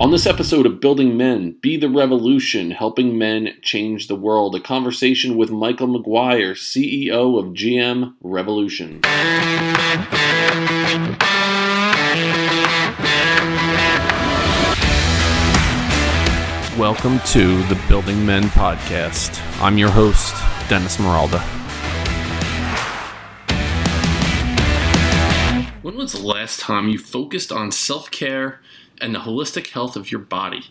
On 0.00 0.10
this 0.10 0.26
episode 0.26 0.66
of 0.66 0.80
Building 0.80 1.16
Men, 1.16 1.52
Be 1.60 1.76
the 1.76 1.88
Revolution, 1.88 2.72
Helping 2.72 3.16
Men 3.16 3.54
Change 3.62 4.08
the 4.08 4.16
World, 4.16 4.56
a 4.56 4.60
conversation 4.60 5.36
with 5.36 5.50
Michael 5.50 5.86
McGuire, 5.86 6.50
CEO 6.50 7.38
of 7.38 7.54
GM 7.54 8.14
Revolution. 8.20 9.00
Welcome 16.76 17.20
to 17.26 17.62
the 17.68 17.80
Building 17.86 18.26
Men 18.26 18.42
podcast. 18.46 19.40
I'm 19.62 19.78
your 19.78 19.90
host, 19.90 20.34
Dennis 20.68 20.96
Meralda. 20.96 21.40
When 25.82 25.96
was 25.96 26.14
the 26.14 26.26
last 26.26 26.58
time 26.58 26.88
you 26.88 26.98
focused 26.98 27.52
on 27.52 27.70
self 27.70 28.10
care 28.10 28.60
and 29.00 29.14
the 29.14 29.20
holistic 29.20 29.68
health 29.68 29.96
of 29.96 30.10
your 30.10 30.20
body? 30.20 30.64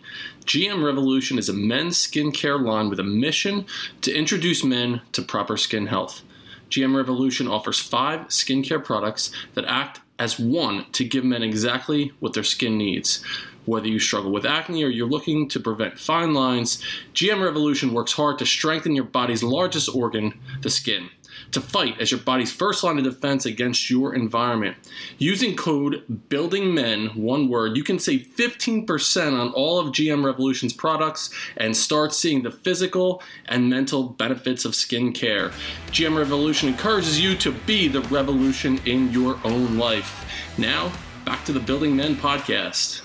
GM 0.44 0.84
Revolution 0.84 1.38
is 1.38 1.48
a 1.48 1.54
men's 1.54 1.96
skincare 1.96 2.60
line 2.60 2.90
with 2.90 3.00
a 3.00 3.04
mission 3.04 3.66
to 4.02 4.14
introduce 4.14 4.62
men 4.62 5.00
to 5.12 5.22
proper 5.22 5.56
skin 5.56 5.86
health. 5.86 6.22
GM 6.70 6.96
Revolution 6.96 7.46
offers 7.48 7.80
five 7.80 8.28
skincare 8.28 8.82
products 8.82 9.30
that 9.54 9.64
act 9.66 10.00
as 10.18 10.38
one 10.38 10.86
to 10.92 11.04
give 11.04 11.24
men 11.24 11.42
exactly 11.42 12.12
what 12.20 12.34
their 12.34 12.44
skin 12.44 12.78
needs. 12.78 13.24
Whether 13.64 13.88
you 13.88 13.98
struggle 13.98 14.32
with 14.32 14.44
acne 14.44 14.84
or 14.84 14.88
you're 14.88 15.08
looking 15.08 15.48
to 15.48 15.60
prevent 15.60 15.98
fine 15.98 16.34
lines, 16.34 16.82
GM 17.14 17.42
Revolution 17.42 17.94
works 17.94 18.12
hard 18.12 18.38
to 18.38 18.46
strengthen 18.46 18.94
your 18.94 19.04
body's 19.04 19.42
largest 19.42 19.94
organ, 19.94 20.38
the 20.60 20.70
skin, 20.70 21.08
to 21.54 21.60
fight 21.60 22.00
as 22.00 22.10
your 22.10 22.20
body's 22.20 22.52
first 22.52 22.82
line 22.82 22.98
of 22.98 23.04
defense 23.04 23.46
against 23.46 23.88
your 23.88 24.12
environment. 24.12 24.76
Using 25.18 25.54
code 25.54 26.04
BUILDINGMEN, 26.28 27.14
one 27.14 27.48
word, 27.48 27.76
you 27.76 27.84
can 27.84 28.00
save 28.00 28.26
15% 28.36 29.38
on 29.40 29.52
all 29.52 29.78
of 29.78 29.92
GM 29.92 30.24
Revolution's 30.24 30.72
products 30.72 31.30
and 31.56 31.76
start 31.76 32.12
seeing 32.12 32.42
the 32.42 32.50
physical 32.50 33.22
and 33.46 33.70
mental 33.70 34.02
benefits 34.02 34.64
of 34.64 34.74
skin 34.74 35.12
care. 35.12 35.50
GM 35.92 36.18
Revolution 36.18 36.68
encourages 36.68 37.20
you 37.20 37.36
to 37.36 37.52
be 37.52 37.86
the 37.86 38.00
revolution 38.02 38.80
in 38.84 39.12
your 39.12 39.38
own 39.44 39.78
life. 39.78 40.26
Now, 40.58 40.90
back 41.24 41.44
to 41.44 41.52
the 41.52 41.60
Building 41.60 41.94
Men 41.94 42.16
podcast. 42.16 43.00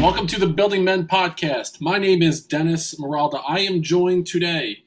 Welcome 0.00 0.26
to 0.28 0.40
the 0.40 0.48
Building 0.48 0.82
Men 0.82 1.06
podcast. 1.06 1.80
My 1.82 1.98
name 1.98 2.22
is 2.22 2.42
Dennis 2.42 2.94
Meralda. 2.94 3.42
I 3.46 3.60
am 3.60 3.82
joined 3.82 4.26
today 4.26 4.81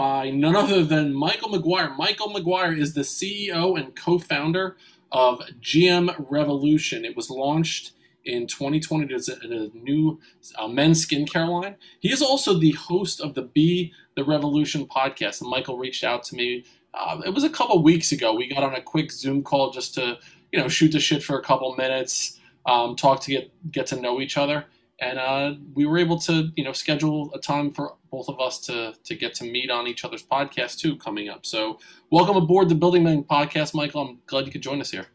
by 0.00 0.30
none 0.30 0.56
other 0.56 0.82
than 0.82 1.12
Michael 1.12 1.50
McGuire. 1.50 1.94
Michael 1.94 2.32
McGuire 2.32 2.74
is 2.74 2.94
the 2.94 3.02
CEO 3.02 3.78
and 3.78 3.94
co 3.94 4.18
founder 4.18 4.78
of 5.12 5.42
GM 5.60 6.24
Revolution. 6.30 7.04
It 7.04 7.14
was 7.14 7.28
launched 7.28 7.92
in 8.24 8.46
2020 8.46 9.12
as 9.12 9.28
a, 9.28 9.34
a 9.34 9.68
new 9.74 10.18
uh, 10.58 10.68
men's 10.68 11.04
skincare 11.04 11.46
line. 11.46 11.76
He 11.98 12.10
is 12.10 12.22
also 12.22 12.58
the 12.58 12.70
host 12.70 13.20
of 13.20 13.34
the 13.34 13.42
Be 13.42 13.92
the 14.16 14.24
Revolution 14.24 14.86
podcast. 14.86 15.42
And 15.42 15.50
Michael 15.50 15.76
reached 15.76 16.02
out 16.02 16.24
to 16.24 16.34
me. 16.34 16.64
Uh, 16.94 17.20
it 17.26 17.34
was 17.34 17.44
a 17.44 17.50
couple 17.50 17.82
weeks 17.82 18.10
ago. 18.10 18.34
We 18.34 18.48
got 18.48 18.64
on 18.64 18.74
a 18.74 18.80
quick 18.80 19.12
Zoom 19.12 19.42
call 19.42 19.70
just 19.70 19.92
to, 19.96 20.18
you 20.50 20.58
know, 20.58 20.68
shoot 20.68 20.92
the 20.92 21.00
shit 21.00 21.22
for 21.22 21.38
a 21.38 21.42
couple 21.42 21.76
minutes 21.76 22.40
um, 22.66 22.96
talk 22.96 23.20
to 23.22 23.30
get 23.30 23.50
get 23.70 23.86
to 23.88 24.00
know 24.00 24.20
each 24.20 24.36
other, 24.36 24.66
and 25.00 25.18
uh, 25.18 25.54
we 25.74 25.86
were 25.86 25.98
able 25.98 26.18
to 26.20 26.50
you 26.56 26.64
know 26.64 26.72
schedule 26.72 27.30
a 27.34 27.38
time 27.38 27.70
for 27.70 27.94
both 28.10 28.28
of 28.28 28.40
us 28.40 28.58
to 28.60 28.94
to 29.04 29.14
get 29.14 29.34
to 29.34 29.44
meet 29.44 29.70
on 29.70 29.86
each 29.86 30.04
other's 30.04 30.22
podcast 30.22 30.78
too 30.78 30.96
coming 30.96 31.28
up. 31.28 31.46
So 31.46 31.78
welcome 32.10 32.36
aboard 32.36 32.68
the 32.68 32.74
Building 32.74 33.02
Men 33.02 33.24
podcast, 33.24 33.74
Michael. 33.74 34.02
I'm 34.02 34.18
glad 34.26 34.46
you 34.46 34.52
could 34.52 34.62
join 34.62 34.80
us 34.80 34.90
here. 34.90 35.06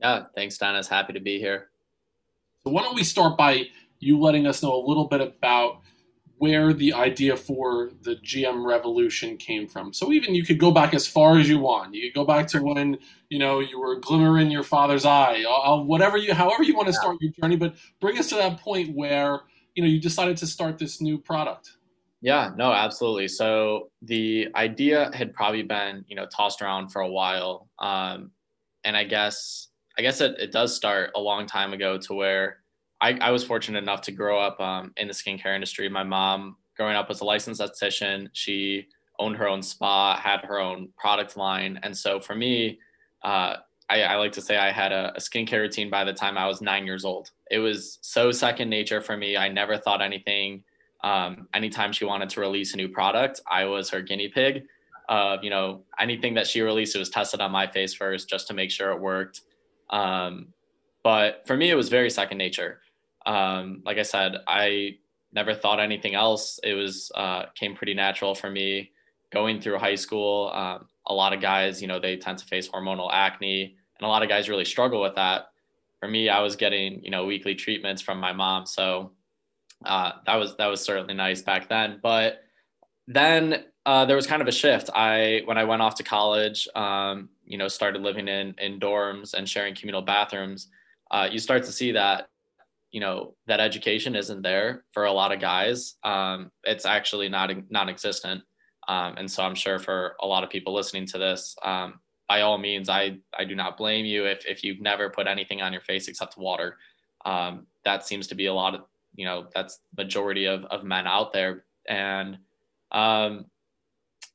Yeah, 0.00 0.24
thanks, 0.34 0.58
Dennis. 0.58 0.88
Happy 0.88 1.12
to 1.12 1.20
be 1.20 1.38
here. 1.38 1.68
So 2.64 2.72
why 2.72 2.82
don't 2.82 2.94
we 2.94 3.04
start 3.04 3.36
by 3.36 3.64
you 4.00 4.18
letting 4.18 4.46
us 4.46 4.62
know 4.62 4.74
a 4.74 4.84
little 4.86 5.06
bit 5.06 5.20
about 5.20 5.80
where 6.38 6.72
the 6.72 6.92
idea 6.92 7.36
for 7.36 7.90
the 8.02 8.16
GM 8.16 8.66
revolution 8.66 9.36
came 9.36 9.68
from. 9.68 9.92
So 9.92 10.12
even 10.12 10.34
you 10.34 10.44
could 10.44 10.58
go 10.58 10.70
back 10.70 10.92
as 10.92 11.06
far 11.06 11.38
as 11.38 11.48
you 11.48 11.58
want. 11.58 11.94
You 11.94 12.02
could 12.02 12.14
go 12.14 12.24
back 12.24 12.48
to 12.48 12.60
when 12.60 12.98
you 13.28 13.38
know 13.38 13.60
you 13.60 13.78
were 13.78 13.92
a 13.92 14.00
glimmer 14.00 14.38
in 14.38 14.50
your 14.50 14.62
father's 14.62 15.04
eye, 15.04 15.44
I'll, 15.48 15.84
whatever 15.84 16.16
you, 16.16 16.34
however 16.34 16.62
you 16.62 16.74
want 16.74 16.88
to 16.88 16.92
start 16.92 17.18
your 17.20 17.32
journey. 17.40 17.56
But 17.56 17.76
bring 18.00 18.18
us 18.18 18.28
to 18.30 18.36
that 18.36 18.60
point 18.60 18.94
where 18.94 19.40
you 19.74 19.82
know 19.82 19.88
you 19.88 20.00
decided 20.00 20.36
to 20.38 20.46
start 20.46 20.78
this 20.78 21.00
new 21.00 21.18
product. 21.18 21.72
Yeah, 22.20 22.52
no, 22.56 22.72
absolutely. 22.72 23.28
So 23.28 23.90
the 24.02 24.48
idea 24.54 25.10
had 25.14 25.34
probably 25.34 25.62
been 25.62 26.04
you 26.08 26.16
know 26.16 26.26
tossed 26.26 26.62
around 26.62 26.88
for 26.88 27.02
a 27.02 27.10
while, 27.10 27.68
um, 27.78 28.32
and 28.82 28.96
I 28.96 29.04
guess 29.04 29.68
I 29.96 30.02
guess 30.02 30.20
it, 30.20 30.36
it 30.38 30.50
does 30.50 30.74
start 30.74 31.10
a 31.14 31.20
long 31.20 31.46
time 31.46 31.72
ago 31.72 31.98
to 31.98 32.14
where 32.14 32.63
I, 33.00 33.18
I 33.20 33.30
was 33.30 33.44
fortunate 33.44 33.82
enough 33.82 34.02
to 34.02 34.12
grow 34.12 34.38
up 34.38 34.60
um, 34.60 34.92
in 34.96 35.08
the 35.08 35.14
skincare 35.14 35.54
industry. 35.54 35.88
My 35.88 36.02
mom, 36.02 36.56
growing 36.76 36.96
up, 36.96 37.08
was 37.08 37.20
a 37.20 37.24
licensed 37.24 37.60
esthetician. 37.60 38.28
She 38.32 38.86
owned 39.18 39.36
her 39.36 39.48
own 39.48 39.62
spa, 39.62 40.16
had 40.16 40.40
her 40.40 40.58
own 40.58 40.88
product 40.96 41.36
line, 41.36 41.78
and 41.82 41.96
so 41.96 42.20
for 42.20 42.34
me, 42.34 42.78
uh, 43.22 43.56
I, 43.88 44.02
I, 44.02 44.16
like 44.16 44.32
to 44.32 44.40
say 44.40 44.56
I 44.56 44.70
had 44.70 44.92
a, 44.92 45.12
a, 45.16 45.20
skincare 45.20 45.60
routine 45.60 45.90
by 45.90 46.04
the 46.04 46.12
time 46.12 46.38
I 46.38 46.46
was 46.46 46.62
nine 46.62 46.86
years 46.86 47.04
old. 47.04 47.30
It 47.50 47.58
was 47.58 47.98
so 48.00 48.30
second 48.30 48.70
nature 48.70 49.00
for 49.00 49.16
me. 49.16 49.36
I 49.36 49.48
never 49.48 49.76
thought 49.76 50.00
anything. 50.00 50.64
Um, 51.02 51.48
anytime 51.52 51.92
she 51.92 52.06
wanted 52.06 52.30
to 52.30 52.40
release 52.40 52.72
a 52.72 52.76
new 52.76 52.88
product, 52.88 53.40
I 53.50 53.66
was 53.66 53.90
her 53.90 54.00
guinea 54.00 54.28
pig. 54.28 54.64
Uh, 55.08 55.36
you 55.42 55.50
know, 55.50 55.82
anything 55.98 56.34
that 56.34 56.46
she 56.46 56.62
released, 56.62 56.96
it 56.96 56.98
was 56.98 57.10
tested 57.10 57.40
on 57.40 57.52
my 57.52 57.66
face 57.66 57.92
first 57.92 58.28
just 58.28 58.46
to 58.48 58.54
make 58.54 58.70
sure 58.70 58.90
it 58.90 59.00
worked. 59.00 59.42
Um, 59.90 60.48
but 61.04 61.42
for 61.46 61.56
me, 61.56 61.70
it 61.70 61.76
was 61.76 61.88
very 61.88 62.10
second 62.10 62.38
nature 62.38 62.80
um, 63.26 63.82
like 63.84 63.98
I 63.98 64.02
said, 64.02 64.36
I 64.46 64.98
never 65.32 65.54
thought 65.54 65.80
anything 65.80 66.14
else. 66.14 66.60
It 66.62 66.74
was 66.74 67.10
uh, 67.14 67.46
came 67.54 67.74
pretty 67.74 67.94
natural 67.94 68.34
for 68.34 68.50
me 68.50 68.90
going 69.32 69.60
through 69.60 69.78
high 69.78 69.94
school. 69.94 70.50
Um, 70.54 70.86
a 71.06 71.14
lot 71.14 71.32
of 71.32 71.40
guys, 71.40 71.82
you 71.82 71.88
know, 71.88 71.98
they 71.98 72.16
tend 72.16 72.38
to 72.38 72.46
face 72.46 72.68
hormonal 72.68 73.10
acne, 73.12 73.76
and 73.98 74.06
a 74.06 74.08
lot 74.08 74.22
of 74.22 74.28
guys 74.28 74.48
really 74.48 74.64
struggle 74.64 75.00
with 75.00 75.14
that. 75.16 75.50
For 76.00 76.08
me, 76.08 76.28
I 76.28 76.40
was 76.40 76.56
getting 76.56 77.02
you 77.02 77.10
know 77.10 77.24
weekly 77.24 77.54
treatments 77.54 78.02
from 78.02 78.18
my 78.18 78.32
mom, 78.32 78.66
so 78.66 79.12
uh, 79.84 80.12
that 80.26 80.36
was 80.36 80.56
that 80.56 80.66
was 80.66 80.82
certainly 80.82 81.14
nice 81.14 81.42
back 81.42 81.68
then. 81.68 81.98
But 82.02 82.42
then 83.06 83.64
uh, 83.86 84.04
there 84.04 84.16
was 84.16 84.26
kind 84.26 84.42
of 84.42 84.48
a 84.48 84.52
shift. 84.52 84.90
I 84.94 85.42
when 85.46 85.56
I 85.56 85.64
went 85.64 85.82
off 85.82 85.94
to 85.96 86.02
college, 86.02 86.68
um, 86.74 87.30
you 87.46 87.56
know, 87.56 87.68
started 87.68 88.02
living 88.02 88.28
in 88.28 88.54
in 88.58 88.78
dorms 88.78 89.32
and 89.32 89.48
sharing 89.48 89.74
communal 89.74 90.02
bathrooms. 90.02 90.68
Uh, 91.14 91.28
you 91.30 91.38
start 91.38 91.62
to 91.62 91.70
see 91.70 91.92
that 91.92 92.28
you 92.90 92.98
know 92.98 93.34
that 93.46 93.60
education 93.60 94.16
isn't 94.16 94.42
there 94.42 94.84
for 94.92 95.04
a 95.04 95.12
lot 95.12 95.30
of 95.30 95.40
guys. 95.40 95.94
Um, 96.02 96.50
it's 96.64 96.84
actually 96.84 97.28
not 97.28 97.52
non-existent. 97.70 98.42
Um, 98.88 99.14
and 99.16 99.30
so 99.30 99.42
i'm 99.42 99.54
sure 99.54 99.78
for 99.78 100.14
a 100.20 100.26
lot 100.26 100.44
of 100.44 100.50
people 100.50 100.74
listening 100.74 101.06
to 101.06 101.18
this 101.18 101.56
um, 101.62 102.00
by 102.28 102.42
all 102.42 102.58
means 102.58 102.90
i 102.90 103.16
i 103.38 103.42
do 103.42 103.54
not 103.54 103.78
blame 103.78 104.04
you 104.04 104.26
if, 104.26 104.44
if 104.44 104.62
you've 104.62 104.82
never 104.82 105.08
put 105.08 105.26
anything 105.26 105.62
on 105.62 105.72
your 105.72 105.80
face 105.80 106.08
except 106.08 106.36
water. 106.36 106.76
Um, 107.24 107.66
that 107.86 108.06
seems 108.06 108.26
to 108.26 108.34
be 108.34 108.46
a 108.46 108.52
lot 108.52 108.74
of 108.74 108.82
you 109.14 109.24
know 109.24 109.46
that's 109.54 109.78
majority 109.96 110.46
of, 110.46 110.64
of 110.64 110.84
men 110.84 111.06
out 111.06 111.32
there. 111.32 111.64
And 111.88 112.38
um, 112.90 113.46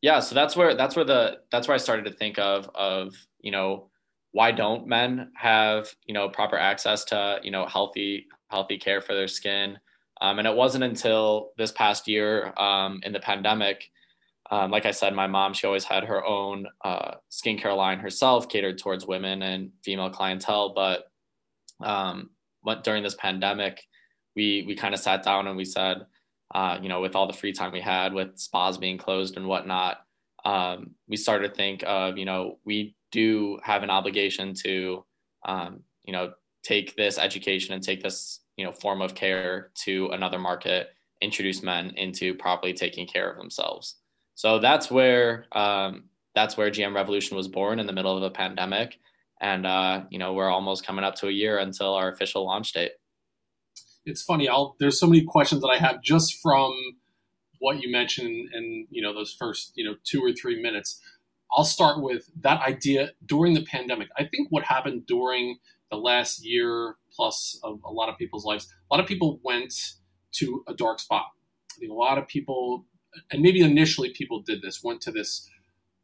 yeah 0.01 0.19
so 0.21 0.33
that's 0.33 0.55
where 0.55 0.75
that's 0.75 0.95
where 0.95 1.05
the 1.05 1.39
that's 1.51 1.67
where 1.67 1.75
i 1.75 1.77
started 1.77 2.05
to 2.05 2.11
think 2.11 2.39
of 2.39 2.69
of 2.73 3.13
you 3.41 3.51
know 3.51 3.89
why 4.31 4.51
don't 4.51 4.87
men 4.87 5.31
have 5.35 5.93
you 6.05 6.13
know 6.13 6.29
proper 6.29 6.57
access 6.57 7.03
to 7.05 7.39
you 7.43 7.51
know 7.51 7.65
healthy 7.65 8.27
healthy 8.49 8.77
care 8.77 9.01
for 9.01 9.13
their 9.13 9.27
skin. 9.27 9.77
Um, 10.21 10.39
and 10.39 10.47
it 10.47 10.55
wasn't 10.55 10.83
until 10.83 11.51
this 11.57 11.71
past 11.71 12.07
year 12.07 12.53
um, 12.57 12.99
in 13.03 13.13
the 13.13 13.21
pandemic, 13.21 13.89
um, 14.51 14.71
like 14.71 14.85
I 14.85 14.91
said, 14.91 15.13
my 15.13 15.27
mom, 15.27 15.53
she 15.53 15.67
always 15.67 15.83
had 15.83 16.03
her 16.05 16.25
own 16.25 16.65
uh, 16.83 17.15
skincare 17.31 17.75
line 17.75 17.99
herself, 17.99 18.49
catered 18.49 18.79
towards 18.79 19.05
women 19.05 19.43
and 19.43 19.71
female 19.83 20.09
clientele. 20.09 20.73
But 20.73 21.03
um, 21.81 22.31
during 22.83 23.03
this 23.03 23.15
pandemic, 23.15 23.85
we 24.35 24.63
we 24.65 24.75
kind 24.75 24.93
of 24.93 24.99
sat 24.99 25.23
down 25.23 25.47
and 25.47 25.55
we 25.55 25.65
said, 25.65 26.05
uh, 26.53 26.79
you 26.81 26.89
know, 26.89 26.99
with 26.99 27.15
all 27.15 27.27
the 27.27 27.33
free 27.33 27.53
time 27.53 27.71
we 27.71 27.81
had, 27.81 28.13
with 28.13 28.39
spas 28.39 28.77
being 28.77 28.97
closed 28.97 29.37
and 29.37 29.45
whatnot, 29.47 29.99
um, 30.45 30.91
we 31.07 31.15
started 31.15 31.49
to 31.49 31.55
think 31.55 31.83
of, 31.85 32.17
you 32.17 32.25
know, 32.25 32.57
we 32.65 32.95
do 33.11 33.59
have 33.63 33.83
an 33.83 33.89
obligation 33.89 34.53
to, 34.63 35.05
um, 35.45 35.81
you 36.03 36.13
know, 36.13 36.33
take 36.63 36.95
this 36.95 37.17
education 37.17 37.73
and 37.73 37.83
take 37.83 38.03
this 38.03 38.41
you 38.57 38.65
know 38.65 38.71
form 38.71 39.01
of 39.01 39.15
care 39.15 39.71
to 39.73 40.09
another 40.09 40.37
market 40.37 40.89
introduce 41.21 41.63
men 41.63 41.91
into 41.97 42.33
properly 42.33 42.73
taking 42.73 43.05
care 43.07 43.29
of 43.29 43.37
themselves. 43.37 43.95
So 44.35 44.59
that's 44.59 44.89
where 44.89 45.45
um, 45.53 46.05
that's 46.35 46.57
where 46.57 46.69
gm 46.69 46.95
revolution 46.95 47.35
was 47.35 47.47
born 47.47 47.79
in 47.79 47.87
the 47.87 47.93
middle 47.93 48.15
of 48.15 48.23
a 48.23 48.29
pandemic. 48.29 48.97
And 49.41 49.65
uh, 49.65 50.03
you 50.09 50.19
know 50.19 50.33
we're 50.33 50.49
almost 50.49 50.85
coming 50.85 51.05
up 51.05 51.15
to 51.15 51.27
a 51.27 51.31
year 51.31 51.57
until 51.57 51.93
our 51.93 52.11
official 52.11 52.45
launch 52.45 52.73
date. 52.73 52.91
It's 54.05 54.23
funny 54.23 54.49
I'll, 54.49 54.75
there's 54.79 54.99
so 54.99 55.07
many 55.07 55.23
questions 55.23 55.61
that 55.61 55.67
i 55.67 55.77
have 55.77 56.01
just 56.01 56.41
from 56.41 56.73
what 57.59 57.81
you 57.81 57.91
mentioned 57.91 58.49
in 58.53 58.87
you 58.89 59.01
know 59.01 59.13
those 59.13 59.35
first 59.37 59.73
you 59.75 59.85
know 59.85 59.95
two 60.03 60.21
or 60.21 60.33
three 60.33 60.61
minutes 60.61 61.01
i'll 61.53 61.63
start 61.63 62.01
with 62.01 62.29
that 62.39 62.61
idea 62.61 63.11
during 63.25 63.53
the 63.53 63.63
pandemic 63.63 64.07
i 64.17 64.23
think 64.23 64.47
what 64.49 64.63
happened 64.63 65.05
during 65.05 65.57
the 65.89 65.97
last 65.97 66.45
year 66.45 66.95
plus 67.15 67.59
of 67.63 67.79
a 67.85 67.91
lot 67.91 68.09
of 68.09 68.17
people's 68.17 68.45
lives, 68.45 68.71
a 68.89 68.93
lot 68.93 69.01
of 69.01 69.07
people 69.07 69.39
went 69.43 69.73
to 70.33 70.63
a 70.67 70.73
dark 70.73 70.99
spot. 70.99 71.25
I 71.71 71.79
think 71.79 71.91
a 71.91 71.95
lot 71.95 72.17
of 72.17 72.27
people, 72.27 72.85
and 73.31 73.41
maybe 73.41 73.61
initially 73.61 74.11
people 74.11 74.41
did 74.41 74.61
this, 74.61 74.83
went 74.83 75.01
to 75.01 75.11
this 75.11 75.49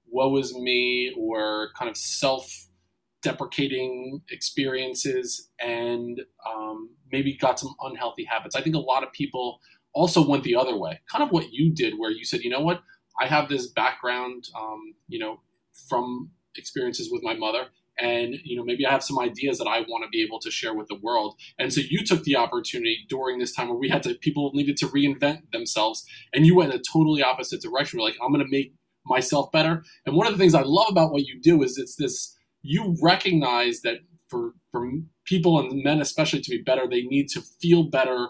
woe 0.08 0.36
is 0.38 0.54
me 0.56 1.14
or 1.18 1.70
kind 1.78 1.90
of 1.90 1.98
self 1.98 2.68
deprecating 3.22 4.22
experiences 4.30 5.50
and 5.60 6.22
um, 6.48 6.92
maybe 7.12 7.36
got 7.36 7.60
some 7.60 7.74
unhealthy 7.82 8.24
habits. 8.24 8.56
I 8.56 8.62
think 8.62 8.76
a 8.76 8.80
lot 8.80 9.04
of 9.04 9.12
people 9.12 9.60
also 9.94 10.28
went 10.28 10.44
the 10.44 10.56
other 10.56 10.78
way, 10.78 11.00
kind 11.12 11.24
of 11.24 11.32
what 11.32 11.52
you 11.52 11.72
did, 11.72 11.98
where 11.98 12.12
you 12.12 12.24
said, 12.24 12.42
you 12.42 12.50
know 12.50 12.60
what, 12.60 12.84
I 13.20 13.28
have 13.28 13.50
this 13.50 13.68
background, 13.68 14.46
um, 14.58 14.96
you 15.08 15.20
know, 15.20 15.42
from 15.90 16.32
experiences 16.58 17.10
with 17.12 17.24
my 17.24 17.34
mother, 17.34 17.68
and 17.98 18.36
you 18.44 18.58
know 18.58 18.64
maybe 18.64 18.86
I 18.86 18.92
have 18.92 19.04
some 19.04 19.20
ideas 19.20 19.58
that 19.58 19.68
I 19.68 19.82
want 19.82 20.04
to 20.04 20.10
be 20.10 20.22
able 20.22 20.40
to 20.40 20.52
share 20.52 20.74
with 20.74 20.88
the 20.88 21.00
world. 21.02 21.36
And 21.58 21.74
so 21.74 21.82
you 21.82 22.04
took 22.04 22.24
the 22.24 22.36
opportunity 22.36 23.06
during 23.10 23.40
this 23.40 23.54
time 23.54 23.70
where 23.70 23.78
we 23.78 23.90
had 23.90 24.04
to 24.04 24.16
people 24.16 24.52
needed 24.54 24.78
to 24.78 24.88
reinvent 24.88 25.52
themselves, 25.52 26.06
and 26.34 26.46
you 26.46 26.56
went 26.56 26.74
in 26.74 26.80
a 26.80 26.84
totally 26.92 27.24
opposite 27.24 27.62
direction. 27.62 28.00
We're 28.00 28.06
like, 28.06 28.18
I'm 28.24 28.32
going 28.32 28.46
to 28.46 28.52
make 28.52 28.74
myself 29.06 29.52
better. 29.52 29.84
And 30.06 30.16
one 30.16 30.28
of 30.28 30.34
the 30.34 30.40
things 30.40 30.56
I 30.56 30.64
love 30.64 30.88
about 30.90 31.12
what 31.12 31.26
you 31.26 31.40
do 31.40 31.62
is 31.64 31.78
it's 31.78 31.96
this 31.96 32.36
you 32.62 32.96
recognize 33.02 33.82
that 33.82 34.00
for 34.28 34.54
for 34.72 34.90
people 35.26 35.60
and 35.60 35.84
men 35.84 36.02
especially 36.02 36.42
to 36.42 36.50
be 36.50 36.62
better, 36.62 36.88
they 36.88 37.04
need 37.04 37.30
to 37.30 37.42
feel 37.42 37.84
better 37.84 38.30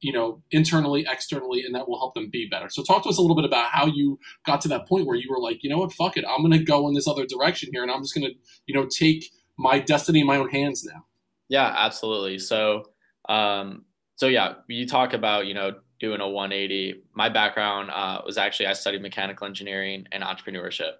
you 0.00 0.12
know, 0.12 0.42
internally, 0.50 1.06
externally, 1.08 1.64
and 1.64 1.74
that 1.74 1.88
will 1.88 1.98
help 1.98 2.14
them 2.14 2.28
be 2.30 2.46
better. 2.48 2.68
So 2.68 2.82
talk 2.82 3.02
to 3.04 3.08
us 3.08 3.18
a 3.18 3.20
little 3.20 3.36
bit 3.36 3.44
about 3.44 3.70
how 3.70 3.86
you 3.86 4.18
got 4.44 4.60
to 4.62 4.68
that 4.68 4.86
point 4.86 5.06
where 5.06 5.16
you 5.16 5.28
were 5.30 5.40
like, 5.40 5.62
you 5.62 5.70
know 5.70 5.78
what, 5.78 5.92
fuck 5.92 6.16
it, 6.16 6.24
I'm 6.28 6.42
going 6.42 6.58
to 6.58 6.64
go 6.64 6.88
in 6.88 6.94
this 6.94 7.08
other 7.08 7.26
direction 7.26 7.70
here, 7.72 7.82
and 7.82 7.90
I'm 7.90 8.02
just 8.02 8.14
going 8.14 8.26
to, 8.26 8.34
you 8.66 8.74
know, 8.74 8.86
take 8.86 9.30
my 9.58 9.78
destiny 9.78 10.20
in 10.20 10.26
my 10.26 10.36
own 10.36 10.50
hands 10.50 10.84
now. 10.84 11.06
Yeah, 11.48 11.74
absolutely. 11.76 12.38
So, 12.38 12.90
um, 13.28 13.84
so 14.16 14.26
yeah, 14.26 14.54
you 14.68 14.86
talk 14.86 15.12
about, 15.12 15.46
you 15.46 15.54
know, 15.54 15.74
doing 15.98 16.20
a 16.20 16.28
180. 16.28 17.02
My 17.14 17.28
background 17.28 17.90
uh, 17.90 18.22
was 18.24 18.38
actually 18.38 18.66
I 18.66 18.72
studied 18.72 19.02
mechanical 19.02 19.46
engineering 19.46 20.06
and 20.12 20.22
entrepreneurship. 20.22 20.92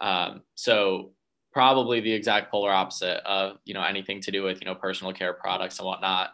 Um, 0.00 0.42
so 0.54 1.12
probably 1.52 2.00
the 2.00 2.12
exact 2.12 2.50
polar 2.50 2.70
opposite 2.70 3.20
of 3.26 3.58
you 3.64 3.74
know 3.74 3.82
anything 3.82 4.20
to 4.20 4.30
do 4.30 4.44
with 4.44 4.60
you 4.60 4.66
know 4.66 4.74
personal 4.74 5.12
care 5.12 5.32
products 5.32 5.78
and 5.78 5.86
whatnot. 5.86 6.30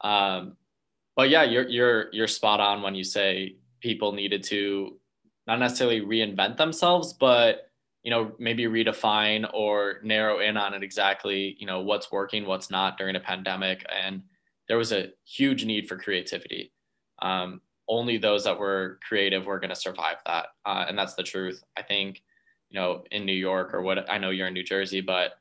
Um, 0.00 0.56
but 1.16 1.30
yeah, 1.30 1.44
you're 1.44 1.68
you're 1.68 2.12
you're 2.12 2.28
spot 2.28 2.60
on 2.60 2.82
when 2.82 2.94
you 2.94 3.04
say 3.04 3.56
people 3.80 4.12
needed 4.12 4.42
to 4.44 4.98
not 5.46 5.58
necessarily 5.58 6.00
reinvent 6.00 6.56
themselves, 6.56 7.12
but 7.12 7.70
you 8.02 8.10
know 8.10 8.32
maybe 8.38 8.64
redefine 8.64 9.48
or 9.54 9.96
narrow 10.02 10.40
in 10.40 10.56
on 10.56 10.74
it 10.74 10.82
exactly 10.82 11.56
you 11.58 11.66
know 11.66 11.80
what's 11.80 12.10
working, 12.10 12.46
what's 12.46 12.70
not 12.70 12.98
during 12.98 13.16
a 13.16 13.20
pandemic, 13.20 13.84
and 13.94 14.22
there 14.68 14.78
was 14.78 14.92
a 14.92 15.10
huge 15.24 15.64
need 15.64 15.88
for 15.88 15.96
creativity. 15.96 16.72
Um, 17.22 17.60
only 17.88 18.16
those 18.16 18.44
that 18.44 18.58
were 18.58 18.98
creative 19.06 19.46
were 19.46 19.60
going 19.60 19.70
to 19.70 19.76
survive 19.76 20.16
that, 20.26 20.46
uh, 20.66 20.86
and 20.88 20.98
that's 20.98 21.14
the 21.14 21.22
truth. 21.22 21.62
I 21.76 21.82
think 21.82 22.22
you 22.70 22.80
know 22.80 23.04
in 23.12 23.24
New 23.24 23.32
York 23.32 23.72
or 23.72 23.82
what 23.82 24.10
I 24.10 24.18
know 24.18 24.30
you're 24.30 24.48
in 24.48 24.54
New 24.54 24.64
Jersey, 24.64 25.00
but 25.00 25.32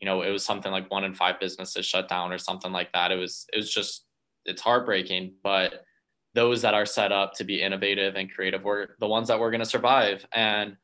you 0.00 0.06
know 0.06 0.22
it 0.22 0.30
was 0.30 0.44
something 0.44 0.72
like 0.72 0.90
one 0.90 1.04
in 1.04 1.12
five 1.14 1.38
businesses 1.38 1.84
shut 1.84 2.08
down 2.08 2.32
or 2.32 2.38
something 2.38 2.72
like 2.72 2.92
that. 2.92 3.12
It 3.12 3.16
was 3.16 3.46
it 3.52 3.58
was 3.58 3.70
just 3.70 4.04
it's 4.48 4.62
heartbreaking, 4.62 5.34
but 5.42 5.84
those 6.34 6.62
that 6.62 6.74
are 6.74 6.86
set 6.86 7.12
up 7.12 7.32
to 7.34 7.44
be 7.44 7.62
innovative 7.62 8.16
and 8.16 8.32
creative 8.32 8.62
were 8.62 8.96
the 9.00 9.06
ones 9.06 9.28
that 9.28 9.38
were 9.38 9.50
going 9.50 9.60
to 9.60 9.66
survive. 9.66 10.24
And, 10.32 10.76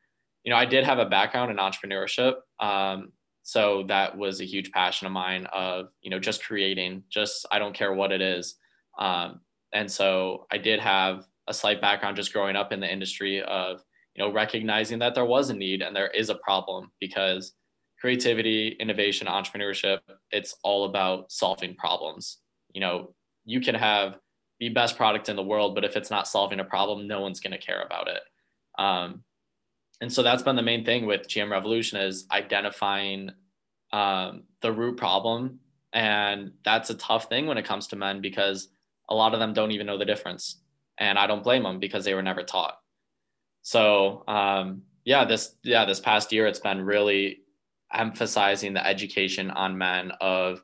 you 0.43 0.51
know, 0.51 0.57
I 0.57 0.65
did 0.65 0.85
have 0.85 0.99
a 0.99 1.07
background 1.07 1.51
in 1.51 1.59
entrepreneurship. 1.59 2.35
Um, 2.61 3.13
so 3.43 3.85
that 3.89 4.17
was 4.17 4.41
a 4.41 4.45
huge 4.45 4.71
passion 4.73 5.07
of 5.07 5.13
mine 5.13 5.47
of, 5.53 5.89
you 6.01 6.11
know, 6.11 6.19
just 6.19 6.45
creating, 6.45 7.05
just, 7.11 7.47
I 7.53 7.59
don't 7.59 7.75
care 7.75 7.93
what 7.93 8.11
it 8.11 8.21
is. 8.21 8.57
Um, 8.99 9.41
and 9.73 9.91
so 9.91 10.47
I 10.51 10.59
did 10.59 10.81
have 10.81 11.27
a 11.47 11.55
slight 11.55 11.81
background 11.81 12.17
just 12.17 12.33
growing 12.33 12.57
up 12.57 12.73
in 12.73 12.81
the 12.81 12.91
industry 12.91 13.43
of, 13.43 13.83
you 14.15 14.25
know, 14.25 14.33
recognizing 14.33 14.99
that 15.01 15.15
there 15.15 15.27
was 15.27 15.51
a 15.51 15.55
need 15.55 15.83
and 15.83 15.95
there 15.95 16.09
is 16.09 16.31
a 16.31 16.37
problem 16.37 16.91
because 17.01 17.53
creativity, 18.01 18.77
innovation, 18.81 19.27
entrepreneurship, 19.27 19.99
it's 20.31 20.57
all 20.63 20.85
about 20.85 21.31
solving 21.31 21.75
problems. 21.75 22.39
You 22.73 22.81
know, 22.81 23.15
you 23.45 23.61
can 23.61 23.75
have 23.75 24.19
the 24.61 24.69
best 24.69 24.97
product 24.97 25.29
in 25.29 25.37
the 25.37 25.43
world, 25.43 25.75
but 25.75 25.85
if 25.85 25.97
it's 25.97 26.11
not 26.11 26.29
solving 26.29 26.61
a 26.61 26.65
problem, 26.65 27.07
no 27.07 27.21
one's 27.21 27.41
going 27.41 27.53
to 27.53 27.59
care 27.59 27.83
about 27.83 28.09
it. 28.09 28.21
Um, 28.79 29.25
and 30.01 30.13
so 30.13 30.23
that's 30.23 30.43
been 30.43 30.57
the 30.57 30.63
main 30.63 30.85
thing 30.85 31.07
with 31.07 31.29
GM 31.29 31.51
Revolution 31.51 32.01
is 32.01 32.27
identifying 32.31 33.31
um, 33.93 34.45
the 34.61 34.73
root 34.73 34.97
problem, 34.97 35.61
and 35.93 36.53
that's 36.65 36.91
a 36.91 36.95
tough 36.95 37.29
thing 37.29 37.47
when 37.47 37.59
it 37.59 37.65
comes 37.65 37.87
to 37.89 37.97
men 37.97 38.21
because 38.21 38.69
a 39.09 39.15
lot 39.15 39.35
of 39.35 39.41
them 39.41 39.53
don't 39.53 39.71
even 39.71 39.87
know 39.87 39.99
the 39.99 40.05
difference, 40.05 40.61
and 40.99 41.19
I 41.19 41.27
don't 41.27 41.45
blame 41.45 41.63
them 41.63 41.79
because 41.79 42.05
they 42.05 42.15
were 42.15 42.23
never 42.23 42.43
taught. 42.43 42.79
So 43.63 44.25
um, 44.27 44.83
yeah, 45.05 45.25
this 45.25 45.55
yeah 45.63 45.85
this 45.85 46.01
past 46.01 46.33
year 46.33 46.47
it's 46.47 46.59
been 46.59 46.83
really 46.83 47.39
emphasizing 47.93 48.75
the 48.75 48.85
education 48.85 49.51
on 49.51 49.79
men 49.79 50.13
of 50.21 50.63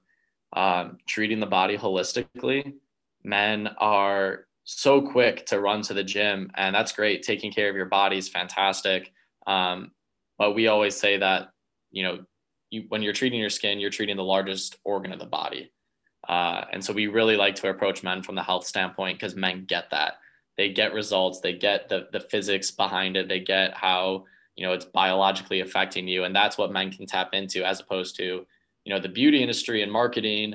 um, 0.52 0.98
treating 1.06 1.40
the 1.40 1.46
body 1.46 1.76
holistically. 1.76 2.74
Men 3.22 3.68
are 3.78 4.46
so 4.64 5.02
quick 5.02 5.46
to 5.46 5.60
run 5.60 5.82
to 5.82 5.94
the 5.94 6.04
gym, 6.04 6.50
and 6.54 6.74
that's 6.74 6.92
great. 6.92 7.22
Taking 7.22 7.52
care 7.52 7.68
of 7.68 7.76
your 7.76 7.86
body 7.86 8.18
is 8.18 8.28
fantastic. 8.28 9.12
Um, 9.46 9.92
but 10.38 10.54
we 10.54 10.68
always 10.68 10.96
say 10.96 11.18
that, 11.18 11.50
you 11.90 12.02
know, 12.02 12.24
you, 12.70 12.84
when 12.88 13.02
you're 13.02 13.12
treating 13.12 13.40
your 13.40 13.50
skin, 13.50 13.80
you're 13.80 13.90
treating 13.90 14.16
the 14.16 14.24
largest 14.24 14.76
organ 14.84 15.12
of 15.12 15.18
the 15.18 15.26
body. 15.26 15.72
Uh, 16.28 16.64
and 16.72 16.84
so 16.84 16.92
we 16.92 17.08
really 17.08 17.36
like 17.36 17.54
to 17.56 17.68
approach 17.68 18.02
men 18.02 18.22
from 18.22 18.34
the 18.34 18.42
health 18.42 18.66
standpoint 18.66 19.18
because 19.18 19.34
men 19.34 19.64
get 19.66 19.90
that. 19.90 20.14
They 20.56 20.70
get 20.72 20.92
results, 20.92 21.40
they 21.40 21.54
get 21.54 21.88
the, 21.88 22.08
the 22.12 22.20
physics 22.20 22.70
behind 22.70 23.16
it, 23.16 23.28
they 23.28 23.40
get 23.40 23.74
how, 23.74 24.24
you 24.56 24.66
know, 24.66 24.72
it's 24.72 24.84
biologically 24.84 25.60
affecting 25.60 26.06
you. 26.06 26.24
And 26.24 26.36
that's 26.36 26.58
what 26.58 26.72
men 26.72 26.92
can 26.92 27.06
tap 27.06 27.30
into 27.32 27.64
as 27.64 27.80
opposed 27.80 28.16
to, 28.18 28.46
you 28.84 28.94
know 28.94 29.00
the 29.00 29.08
beauty 29.08 29.42
industry 29.42 29.82
and 29.82 29.92
marketing 29.92 30.54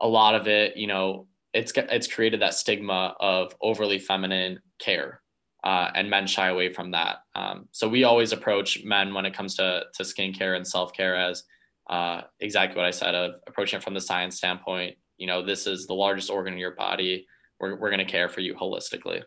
a 0.00 0.08
lot 0.08 0.34
of 0.34 0.46
it 0.48 0.76
you 0.76 0.86
know 0.86 1.26
it's 1.52 1.72
it's 1.74 2.06
created 2.06 2.40
that 2.40 2.54
stigma 2.54 3.14
of 3.20 3.54
overly 3.60 3.98
feminine 3.98 4.60
care 4.78 5.22
uh, 5.64 5.90
and 5.94 6.08
men 6.08 6.26
shy 6.26 6.48
away 6.48 6.72
from 6.72 6.92
that. 6.92 7.18
Um, 7.34 7.68
so 7.72 7.88
we 7.88 8.04
always 8.04 8.32
approach 8.32 8.84
men 8.84 9.12
when 9.14 9.26
it 9.26 9.34
comes 9.34 9.54
to 9.56 9.84
to 9.94 10.02
skincare 10.02 10.56
and 10.56 10.66
self-care 10.66 11.16
as 11.16 11.42
uh, 11.90 12.22
exactly 12.40 12.76
what 12.76 12.86
i 12.86 12.90
said 12.90 13.14
of 13.14 13.32
approaching 13.46 13.78
it 13.78 13.82
from 13.82 13.94
the 13.94 14.00
science 14.00 14.36
standpoint. 14.36 14.96
You 15.16 15.26
know 15.26 15.44
this 15.44 15.66
is 15.66 15.86
the 15.86 15.94
largest 15.94 16.30
organ 16.30 16.52
in 16.52 16.58
your 16.58 16.74
body. 16.74 17.26
We're, 17.60 17.74
we're 17.76 17.90
going 17.90 18.06
to 18.06 18.10
care 18.10 18.28
for 18.28 18.40
you 18.40 18.54
holistically. 18.54 19.22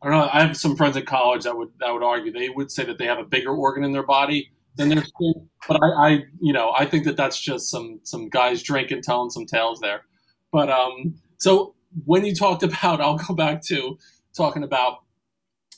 I 0.00 0.08
don't 0.08 0.16
know. 0.16 0.30
I 0.32 0.46
have 0.46 0.56
some 0.56 0.76
friends 0.76 0.96
at 0.96 1.06
college 1.06 1.42
that 1.42 1.56
would 1.56 1.70
that 1.80 1.92
would 1.92 2.04
argue 2.04 2.32
they 2.32 2.50
would 2.50 2.70
say 2.70 2.84
that 2.84 2.98
they 2.98 3.06
have 3.06 3.18
a 3.18 3.24
bigger 3.24 3.54
organ 3.54 3.84
in 3.84 3.92
their 3.92 4.06
body 4.06 4.52
than 4.76 4.88
there's. 4.88 5.12
But 5.68 5.82
I, 5.82 5.86
I, 5.86 6.10
you 6.40 6.52
know, 6.52 6.72
I 6.76 6.86
think 6.86 7.04
that 7.04 7.16
that's 7.16 7.40
just 7.40 7.70
some 7.70 8.00
some 8.04 8.28
guys 8.28 8.62
drinking, 8.62 9.02
telling 9.02 9.30
some 9.30 9.46
tales 9.46 9.80
there. 9.80 10.02
But 10.52 10.70
um, 10.70 11.16
so 11.38 11.74
when 12.04 12.24
you 12.24 12.34
talked 12.34 12.62
about, 12.62 13.00
I'll 13.00 13.18
go 13.18 13.34
back 13.34 13.62
to 13.66 13.98
talking 14.36 14.62
about 14.62 14.98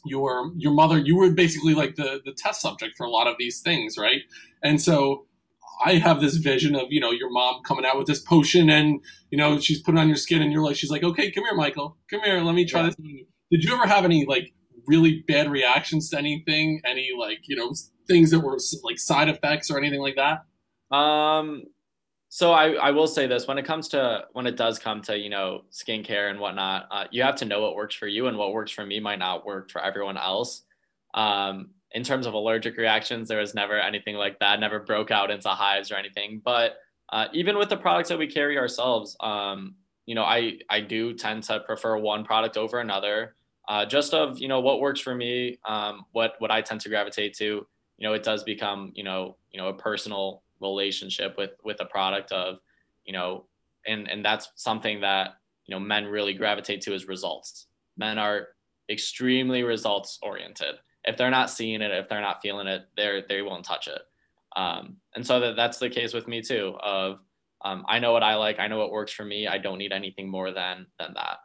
your 0.05 0.53
your 0.57 0.73
mother. 0.73 0.99
You 0.99 1.17
were 1.17 1.31
basically 1.31 1.75
like 1.75 1.97
the 1.97 2.21
the 2.25 2.33
test 2.33 2.61
subject 2.61 2.97
for 2.97 3.05
a 3.05 3.11
lot 3.11 3.27
of 3.27 3.37
these 3.39 3.61
things, 3.61 3.97
right? 3.99 4.23
And 4.63 4.81
so 4.81 5.27
I 5.85 5.95
have 5.95 6.21
this 6.21 6.37
vision 6.37 6.75
of 6.75 6.87
you 6.91 7.01
know 7.01 7.11
your 7.11 7.31
mom 7.31 7.63
coming 7.65 7.85
out 7.85 7.99
with 7.99 8.07
this 8.07 8.21
potion, 8.21 8.71
and 8.71 9.01
you 9.31 9.39
know 9.39 9.59
she's 9.59 9.81
putting 9.83 9.99
on 10.01 10.09
your 10.09 10.17
skin, 10.17 10.43
and 10.43 10.53
you're 10.53 10.63
like, 10.63 10.77
she's 10.77 10.91
like, 10.91 11.03
okay, 11.03 11.31
come 11.31 11.45
here, 11.45 11.55
Michael, 11.55 11.97
come 12.11 12.21
here, 12.23 12.41
let 12.41 12.55
me 12.55 12.65
try 12.65 12.81
yeah. 12.81 12.87
this. 12.87 12.97
Did 13.51 13.65
you 13.65 13.75
ever 13.75 13.87
have 13.87 14.05
any 14.05 14.25
like 14.27 14.53
really 14.87 15.25
bad 15.27 15.51
reactions 15.51 16.11
to 16.11 16.19
anything? 16.19 16.81
Any 16.85 17.11
like 17.19 17.41
you 17.45 17.57
know 17.57 17.73
things 18.07 18.31
that 18.31 18.41
were 18.41 18.59
like 18.83 18.99
side 18.99 19.29
effects 19.29 19.71
or 19.71 19.79
anything 19.79 20.01
like 20.01 20.17
that? 20.17 20.45
Um, 20.97 21.65
so 22.29 22.53
I, 22.53 22.73
I 22.73 22.91
will 22.93 23.07
say 23.07 23.27
this 23.27 23.47
when 23.47 23.59
it 23.59 23.67
comes 23.67 23.89
to 23.89 24.25
when 24.33 24.47
it 24.47 24.57
does 24.57 24.79
come 24.79 25.03
to 25.03 25.19
you 25.19 25.29
know 25.29 25.65
skincare 25.71 26.31
and 26.31 26.41
whatnot, 26.41 26.87
uh, 26.91 27.05
you 27.11 27.23
have 27.23 27.37
to 27.37 27.45
know 27.45 27.61
what 27.61 27.75
works 27.75 27.95
for 27.95 28.07
you 28.07 28.27
and 28.27 28.39
what 28.39 28.55
works 28.55 28.73
for 28.73 28.87
me 28.87 29.01
might 29.01 29.19
not 29.19 29.45
work 29.45 29.71
for 29.71 29.83
everyone 29.83 30.17
else. 30.17 30.63
Um, 31.13 31.73
in 31.91 32.03
terms 32.03 32.27
of 32.27 32.33
allergic 32.33 32.79
reactions, 32.79 33.29
there 33.29 33.41
was 33.41 33.55
never 33.55 33.79
anything 33.79 34.17
like 34.17 34.39
that. 34.39 34.61
Never 34.61 34.81
broke 34.81 35.11
out 35.11 35.31
into 35.31 35.49
hives 35.51 35.91
or 35.93 35.97
anything. 35.97 36.41
But 36.43 36.77
uh, 37.11 37.27
even 37.35 37.59
with 37.59 37.69
the 37.69 37.77
products 37.77 38.09
that 38.09 38.19
we 38.19 38.27
carry 38.27 38.57
ourselves, 38.57 39.15
um, 39.21 39.75
you 40.07 40.15
know, 40.15 40.25
I 40.25 40.59
I 40.71 40.81
do 40.81 41.13
tend 41.13 41.43
to 41.45 41.61
prefer 41.61 41.99
one 41.99 42.25
product 42.25 42.57
over 42.57 42.81
another. 42.81 43.37
Uh, 43.69 43.85
just 43.85 44.15
of 44.15 44.39
you 44.39 44.49
know 44.49 44.61
what 44.61 44.81
works 44.81 45.01
for 45.01 45.15
me, 45.15 45.59
um, 45.67 46.07
what 46.13 46.35
what 46.39 46.51
I 46.51 46.63
tend 46.63 46.81
to 46.81 46.89
gravitate 46.89 47.37
to 47.37 47.67
you 48.03 48.09
know 48.09 48.15
it 48.15 48.25
does 48.25 48.43
become 48.43 48.91
you 48.97 49.05
know 49.05 49.37
you 49.53 49.61
know 49.61 49.69
a 49.69 49.75
personal 49.75 50.43
relationship 50.61 51.37
with 51.39 51.51
with 51.63 51.81
a 51.81 51.85
product 51.85 52.33
of 52.33 52.57
you 53.05 53.13
know 53.13 53.47
and 53.87 54.11
and 54.11 54.25
that's 54.25 54.51
something 54.57 55.01
that 55.03 55.37
you 55.67 55.73
know 55.73 55.79
men 55.79 56.07
really 56.07 56.35
gravitate 56.35 56.81
to 56.81 56.93
is 56.93 57.07
results 57.07 57.69
men 57.97 58.19
are 58.19 58.49
extremely 58.91 59.63
results 59.63 60.19
oriented 60.21 60.75
if 61.05 61.17
they're 61.17 61.31
not 61.31 61.49
seeing 61.49 61.81
it 61.81 61.93
if 61.93 62.09
they're 62.09 62.21
not 62.21 62.43
feeling 62.43 62.67
it 62.67 62.83
they're 62.97 63.23
they 63.29 63.41
won't 63.41 63.65
touch 63.65 63.87
it 63.87 64.03
um, 64.57 64.97
and 65.15 65.25
so 65.25 65.39
that 65.39 65.55
that's 65.55 65.79
the 65.79 65.89
case 65.89 66.13
with 66.13 66.27
me 66.27 66.43
too 66.43 66.75
of 66.83 67.21
um, 67.65 67.85
I 67.89 68.01
know 68.01 68.13
what 68.13 68.25
I 68.25 68.35
like. 68.35 68.59
I 68.59 68.67
know 68.67 68.79
what 68.79 68.91
works 68.91 69.13
for 69.13 69.25
me. 69.25 69.47
I 69.47 69.59
don't 69.59 69.79
need 69.79 69.93
anything 69.93 70.29
more 70.29 70.51
than 70.51 70.87
than 70.99 71.15
that. 71.15 71.39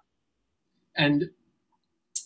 And 0.95 1.25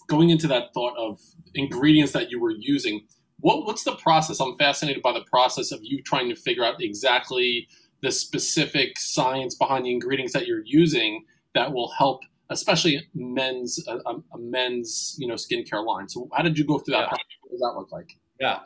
going 0.08 0.30
into 0.30 0.48
that 0.48 0.74
thought 0.74 0.98
of 0.98 1.20
ingredients 1.54 2.14
that 2.14 2.32
you 2.32 2.40
were 2.40 2.54
using, 2.58 3.06
what 3.42 3.66
what's 3.66 3.84
the 3.84 3.96
process? 3.96 4.40
I'm 4.40 4.58
fascinated 4.58 5.02
by 5.02 5.14
the 5.14 5.26
process 5.30 5.72
of 5.72 5.80
you 5.84 6.02
trying 6.02 6.30
to 6.30 6.36
figure 6.36 6.64
out 6.64 6.82
exactly 6.82 7.68
the 8.02 8.12
specific 8.12 8.98
science 8.98 9.56
behind 9.56 9.86
the 9.86 9.92
ingredients 9.92 10.34
that 10.34 10.48
you're 10.48 10.64
using 10.66 11.26
that 11.54 11.74
will 11.74 11.92
help 11.98 12.22
especially 12.50 13.08
men's 13.14 13.80
a, 13.88 13.98
a, 14.10 14.38
men's 14.38 15.16
you 15.20 15.28
know 15.28 15.36
skincare 15.36 15.86
line. 15.86 16.08
So 16.10 16.30
how 16.34 16.44
did 16.44 16.58
you 16.58 16.66
go 16.66 16.80
through 16.80 16.94
that? 16.94 17.10
Yeah. 17.12 17.18
What 17.42 17.52
does 17.52 17.60
that 17.60 17.74
look 17.76 17.92
like? 17.92 18.18
Yeah, 18.40 18.60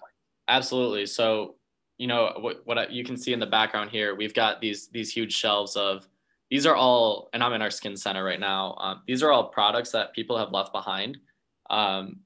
absolutely. 0.48 1.06
So 1.06 1.56
you 1.98 2.08
know 2.08 2.34
what 2.40 2.62
what 2.66 2.92
you 2.92 3.04
can 3.04 3.18
see 3.18 3.34
in 3.34 3.40
the 3.40 3.46
background 3.46 3.92
here, 3.92 4.16
we've 4.16 4.34
got 4.34 4.62
these 4.62 4.90
these 4.90 5.12
huge 5.12 5.34
shelves 5.34 5.76
of 5.76 6.08
these 6.52 6.66
are 6.66 6.76
all, 6.76 7.30
and 7.34 7.44
I'm 7.44 7.54
in 7.54 7.62
our 7.62 7.72
skin 7.72 7.98
center 7.98 8.24
right 8.24 8.40
now. 8.40 8.76
Um, 8.80 9.02
these 9.08 9.24
are 9.24 9.32
all 9.32 9.50
products 9.50 9.92
that 9.92 10.14
people 10.14 10.38
have 10.38 10.52
left 10.52 10.72
behind 10.72 11.18
um, 11.70 12.20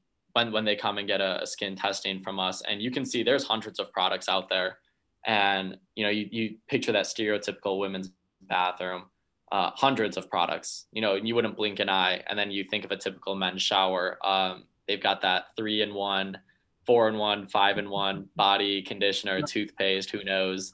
when 0.46 0.52
when 0.52 0.66
they 0.66 0.76
come 0.76 0.98
and 0.98 1.08
get 1.08 1.22
a, 1.22 1.44
a 1.44 1.48
skin 1.48 1.76
testing 1.76 2.22
from 2.22 2.40
us, 2.40 2.62
and 2.68 2.82
you 2.82 2.92
can 2.92 3.06
see 3.06 3.24
there's 3.24 3.44
hundreds 3.44 3.80
of 3.80 3.92
products 3.92 4.28
out 4.28 4.50
there, 4.50 4.80
and 5.26 5.78
you 5.96 6.04
know 6.04 6.10
you 6.10 6.28
you 6.32 6.58
picture 6.68 6.92
that 6.92 7.06
stereotypical 7.06 7.80
women's 7.80 8.12
bathroom 8.42 9.04
uh, 9.52 9.72
hundreds 9.76 10.18
of 10.18 10.30
products. 10.30 10.86
You 10.92 11.02
know, 11.02 11.16
you 11.16 11.36
wouldn't 11.36 11.58
blink 11.58 11.80
an 11.80 11.90
eye. 11.90 12.24
And 12.28 12.38
then 12.38 12.52
you 12.52 12.64
think 12.64 12.86
of 12.86 12.92
a 12.92 12.98
typical 12.98 13.36
men's 13.36 13.62
shower. 13.62 14.18
Um, 14.26 14.66
they've 14.88 15.02
got 15.02 15.22
that 15.22 15.46
three 15.58 15.82
in 15.82 15.94
one, 15.94 16.38
four 16.86 17.10
in 17.10 17.18
one, 17.18 17.48
five 17.48 17.78
in 17.78 17.90
one 17.90 18.28
body 18.36 18.82
conditioner, 18.82 19.42
toothpaste, 19.48 20.12
who 20.12 20.24
knows. 20.24 20.74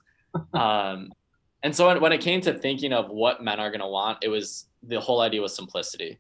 Um, 0.54 1.12
and 1.64 1.76
so 1.76 1.98
when 2.00 2.12
it 2.12 2.22
came 2.22 2.42
to 2.42 2.54
thinking 2.54 2.94
of 2.94 3.10
what 3.10 3.44
men 3.44 3.60
are 3.60 3.70
going 3.70 3.82
to 3.82 3.88
want, 3.88 4.20
it 4.22 4.28
was 4.28 4.68
the 4.84 5.00
whole 5.00 5.22
idea 5.22 5.42
was 5.42 5.56
simplicity. 5.56 6.20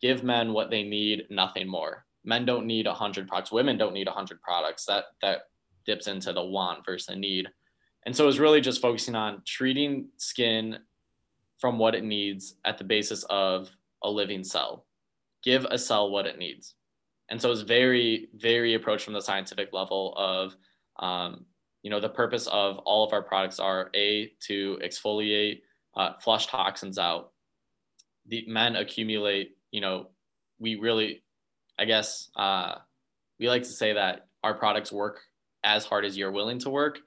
Give 0.00 0.22
men 0.22 0.52
what 0.52 0.70
they 0.70 0.82
need, 0.82 1.24
nothing 1.30 1.68
more. 1.68 2.05
Men 2.26 2.44
don't 2.44 2.66
need 2.66 2.86
hundred 2.86 3.28
products. 3.28 3.52
Women 3.52 3.78
don't 3.78 3.94
need 3.94 4.08
hundred 4.08 4.42
products. 4.42 4.84
That 4.84 5.04
that 5.22 5.42
dips 5.86 6.08
into 6.08 6.32
the 6.32 6.44
want 6.44 6.84
versus 6.84 7.06
the 7.06 7.16
need. 7.16 7.48
And 8.04 8.14
so 8.14 8.24
it 8.24 8.26
was 8.26 8.40
really 8.40 8.60
just 8.60 8.82
focusing 8.82 9.14
on 9.14 9.42
treating 9.46 10.08
skin 10.16 10.78
from 11.58 11.78
what 11.78 11.94
it 11.94 12.04
needs 12.04 12.56
at 12.64 12.78
the 12.78 12.84
basis 12.84 13.24
of 13.30 13.70
a 14.02 14.10
living 14.10 14.44
cell. 14.44 14.86
Give 15.42 15.64
a 15.64 15.78
cell 15.78 16.10
what 16.10 16.26
it 16.26 16.38
needs. 16.38 16.74
And 17.28 17.40
so 17.40 17.50
it's 17.50 17.62
very, 17.62 18.28
very 18.34 18.74
approached 18.74 19.04
from 19.04 19.14
the 19.14 19.20
scientific 19.20 19.72
level 19.72 20.14
of, 20.16 20.56
um, 20.98 21.44
you 21.82 21.90
know, 21.90 22.00
the 22.00 22.08
purpose 22.08 22.46
of 22.48 22.78
all 22.78 23.04
of 23.04 23.12
our 23.12 23.22
products 23.22 23.58
are 23.58 23.90
A, 23.94 24.32
to 24.46 24.78
exfoliate, 24.84 25.62
uh, 25.96 26.12
flush 26.20 26.46
toxins 26.46 26.98
out. 26.98 27.32
The 28.26 28.44
men 28.46 28.76
accumulate, 28.76 29.56
you 29.70 29.80
know, 29.80 30.08
we 30.58 30.76
really, 30.76 31.22
I 31.78 31.84
guess, 31.84 32.30
uh, 32.36 32.76
we 33.38 33.48
like 33.48 33.62
to 33.62 33.68
say 33.68 33.92
that 33.92 34.28
our 34.42 34.54
products 34.54 34.92
work 34.92 35.20
as 35.64 35.84
hard 35.84 36.04
as 36.04 36.16
you're 36.16 36.32
willing 36.32 36.58
to 36.60 36.70
work. 36.70 37.00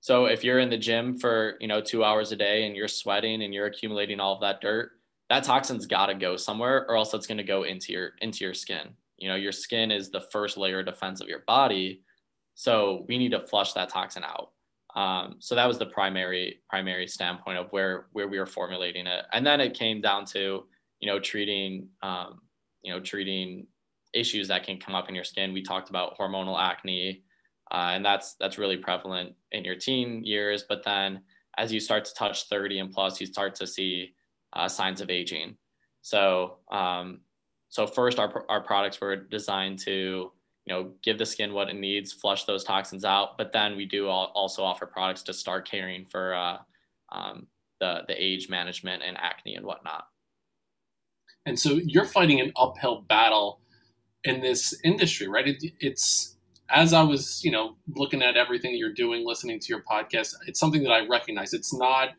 So 0.00 0.24
if 0.24 0.42
you're 0.42 0.58
in 0.58 0.70
the 0.70 0.78
gym 0.78 1.18
for, 1.18 1.56
you 1.60 1.68
know, 1.68 1.80
2 1.80 2.02
hours 2.02 2.32
a 2.32 2.36
day 2.36 2.66
and 2.66 2.74
you're 2.74 2.88
sweating 2.88 3.42
and 3.42 3.52
you're 3.52 3.66
accumulating 3.66 4.18
all 4.18 4.34
of 4.34 4.40
that 4.40 4.60
dirt, 4.60 4.92
that 5.28 5.44
toxin's 5.44 5.86
got 5.86 6.06
to 6.06 6.14
go 6.14 6.36
somewhere 6.36 6.86
or 6.88 6.96
else 6.96 7.14
it's 7.14 7.26
going 7.26 7.38
to 7.38 7.44
go 7.44 7.62
into 7.62 7.92
your 7.92 8.12
into 8.20 8.44
your 8.44 8.54
skin. 8.54 8.88
You 9.18 9.28
know, 9.28 9.36
your 9.36 9.52
skin 9.52 9.90
is 9.90 10.10
the 10.10 10.22
first 10.32 10.56
layer 10.56 10.80
of 10.80 10.86
defense 10.86 11.20
of 11.20 11.28
your 11.28 11.44
body. 11.46 12.02
So 12.54 13.04
we 13.08 13.16
need 13.18 13.30
to 13.30 13.46
flush 13.46 13.74
that 13.74 13.90
toxin 13.90 14.24
out. 14.24 14.50
Um, 14.96 15.36
so 15.38 15.54
that 15.54 15.68
was 15.68 15.78
the 15.78 15.86
primary 15.86 16.60
primary 16.68 17.06
standpoint 17.06 17.58
of 17.58 17.70
where 17.70 18.06
where 18.12 18.26
we 18.26 18.38
were 18.38 18.46
formulating 18.46 19.06
it, 19.06 19.24
and 19.32 19.46
then 19.46 19.60
it 19.60 19.78
came 19.78 20.00
down 20.00 20.24
to 20.26 20.64
you 20.98 21.06
know 21.06 21.20
treating 21.20 21.88
um, 22.02 22.40
you 22.82 22.92
know 22.92 22.98
treating 22.98 23.66
issues 24.14 24.48
that 24.48 24.64
can 24.64 24.78
come 24.78 24.94
up 24.94 25.08
in 25.08 25.14
your 25.14 25.24
skin. 25.24 25.52
We 25.52 25.62
talked 25.62 25.90
about 25.90 26.18
hormonal 26.18 26.60
acne, 26.60 27.22
uh, 27.70 27.90
and 27.92 28.04
that's 28.04 28.34
that's 28.34 28.58
really 28.58 28.76
prevalent 28.76 29.34
in 29.52 29.64
your 29.64 29.76
teen 29.76 30.24
years. 30.24 30.64
But 30.68 30.84
then 30.84 31.22
as 31.56 31.72
you 31.72 31.80
start 31.80 32.04
to 32.06 32.14
touch 32.14 32.48
30 32.48 32.78
and 32.78 32.92
plus, 32.92 33.20
you 33.20 33.26
start 33.26 33.54
to 33.56 33.66
see 33.66 34.14
uh, 34.52 34.68
signs 34.68 35.00
of 35.00 35.10
aging. 35.10 35.56
So 36.02 36.58
um, 36.70 37.20
so 37.68 37.86
first, 37.86 38.18
our 38.18 38.44
our 38.48 38.60
products 38.60 39.00
were 39.00 39.16
designed 39.16 39.78
to 39.80 40.32
you 40.66 40.74
know 40.74 40.92
give 41.02 41.18
the 41.18 41.26
skin 41.26 41.54
what 41.54 41.68
it 41.68 41.76
needs, 41.76 42.12
flush 42.12 42.44
those 42.44 42.64
toxins 42.64 43.04
out. 43.04 43.38
But 43.38 43.52
then 43.52 43.76
we 43.76 43.86
do 43.86 44.08
also 44.08 44.62
offer 44.62 44.86
products 44.86 45.22
to 45.24 45.32
start 45.32 45.68
caring 45.68 46.04
for 46.06 46.34
uh, 46.34 46.58
um, 47.12 47.46
the 47.80 48.02
the 48.08 48.22
age 48.22 48.48
management 48.48 49.02
and 49.06 49.16
acne 49.16 49.54
and 49.54 49.64
whatnot. 49.64 50.04
And 51.46 51.58
so 51.58 51.80
you're 51.84 52.04
fighting 52.04 52.40
an 52.40 52.52
uphill 52.56 53.02
battle 53.08 53.60
in 54.24 54.40
this 54.40 54.78
industry, 54.84 55.28
right? 55.28 55.48
It, 55.48 55.72
it's 55.80 56.36
as 56.70 56.92
I 56.92 57.02
was, 57.02 57.42
you 57.44 57.50
know, 57.50 57.76
looking 57.96 58.22
at 58.22 58.36
everything 58.36 58.72
that 58.72 58.78
you're 58.78 58.92
doing, 58.92 59.26
listening 59.26 59.58
to 59.60 59.66
your 59.68 59.82
podcast, 59.82 60.34
it's 60.46 60.60
something 60.60 60.82
that 60.84 60.92
I 60.92 61.06
recognize. 61.06 61.52
It's 61.52 61.74
not 61.74 62.10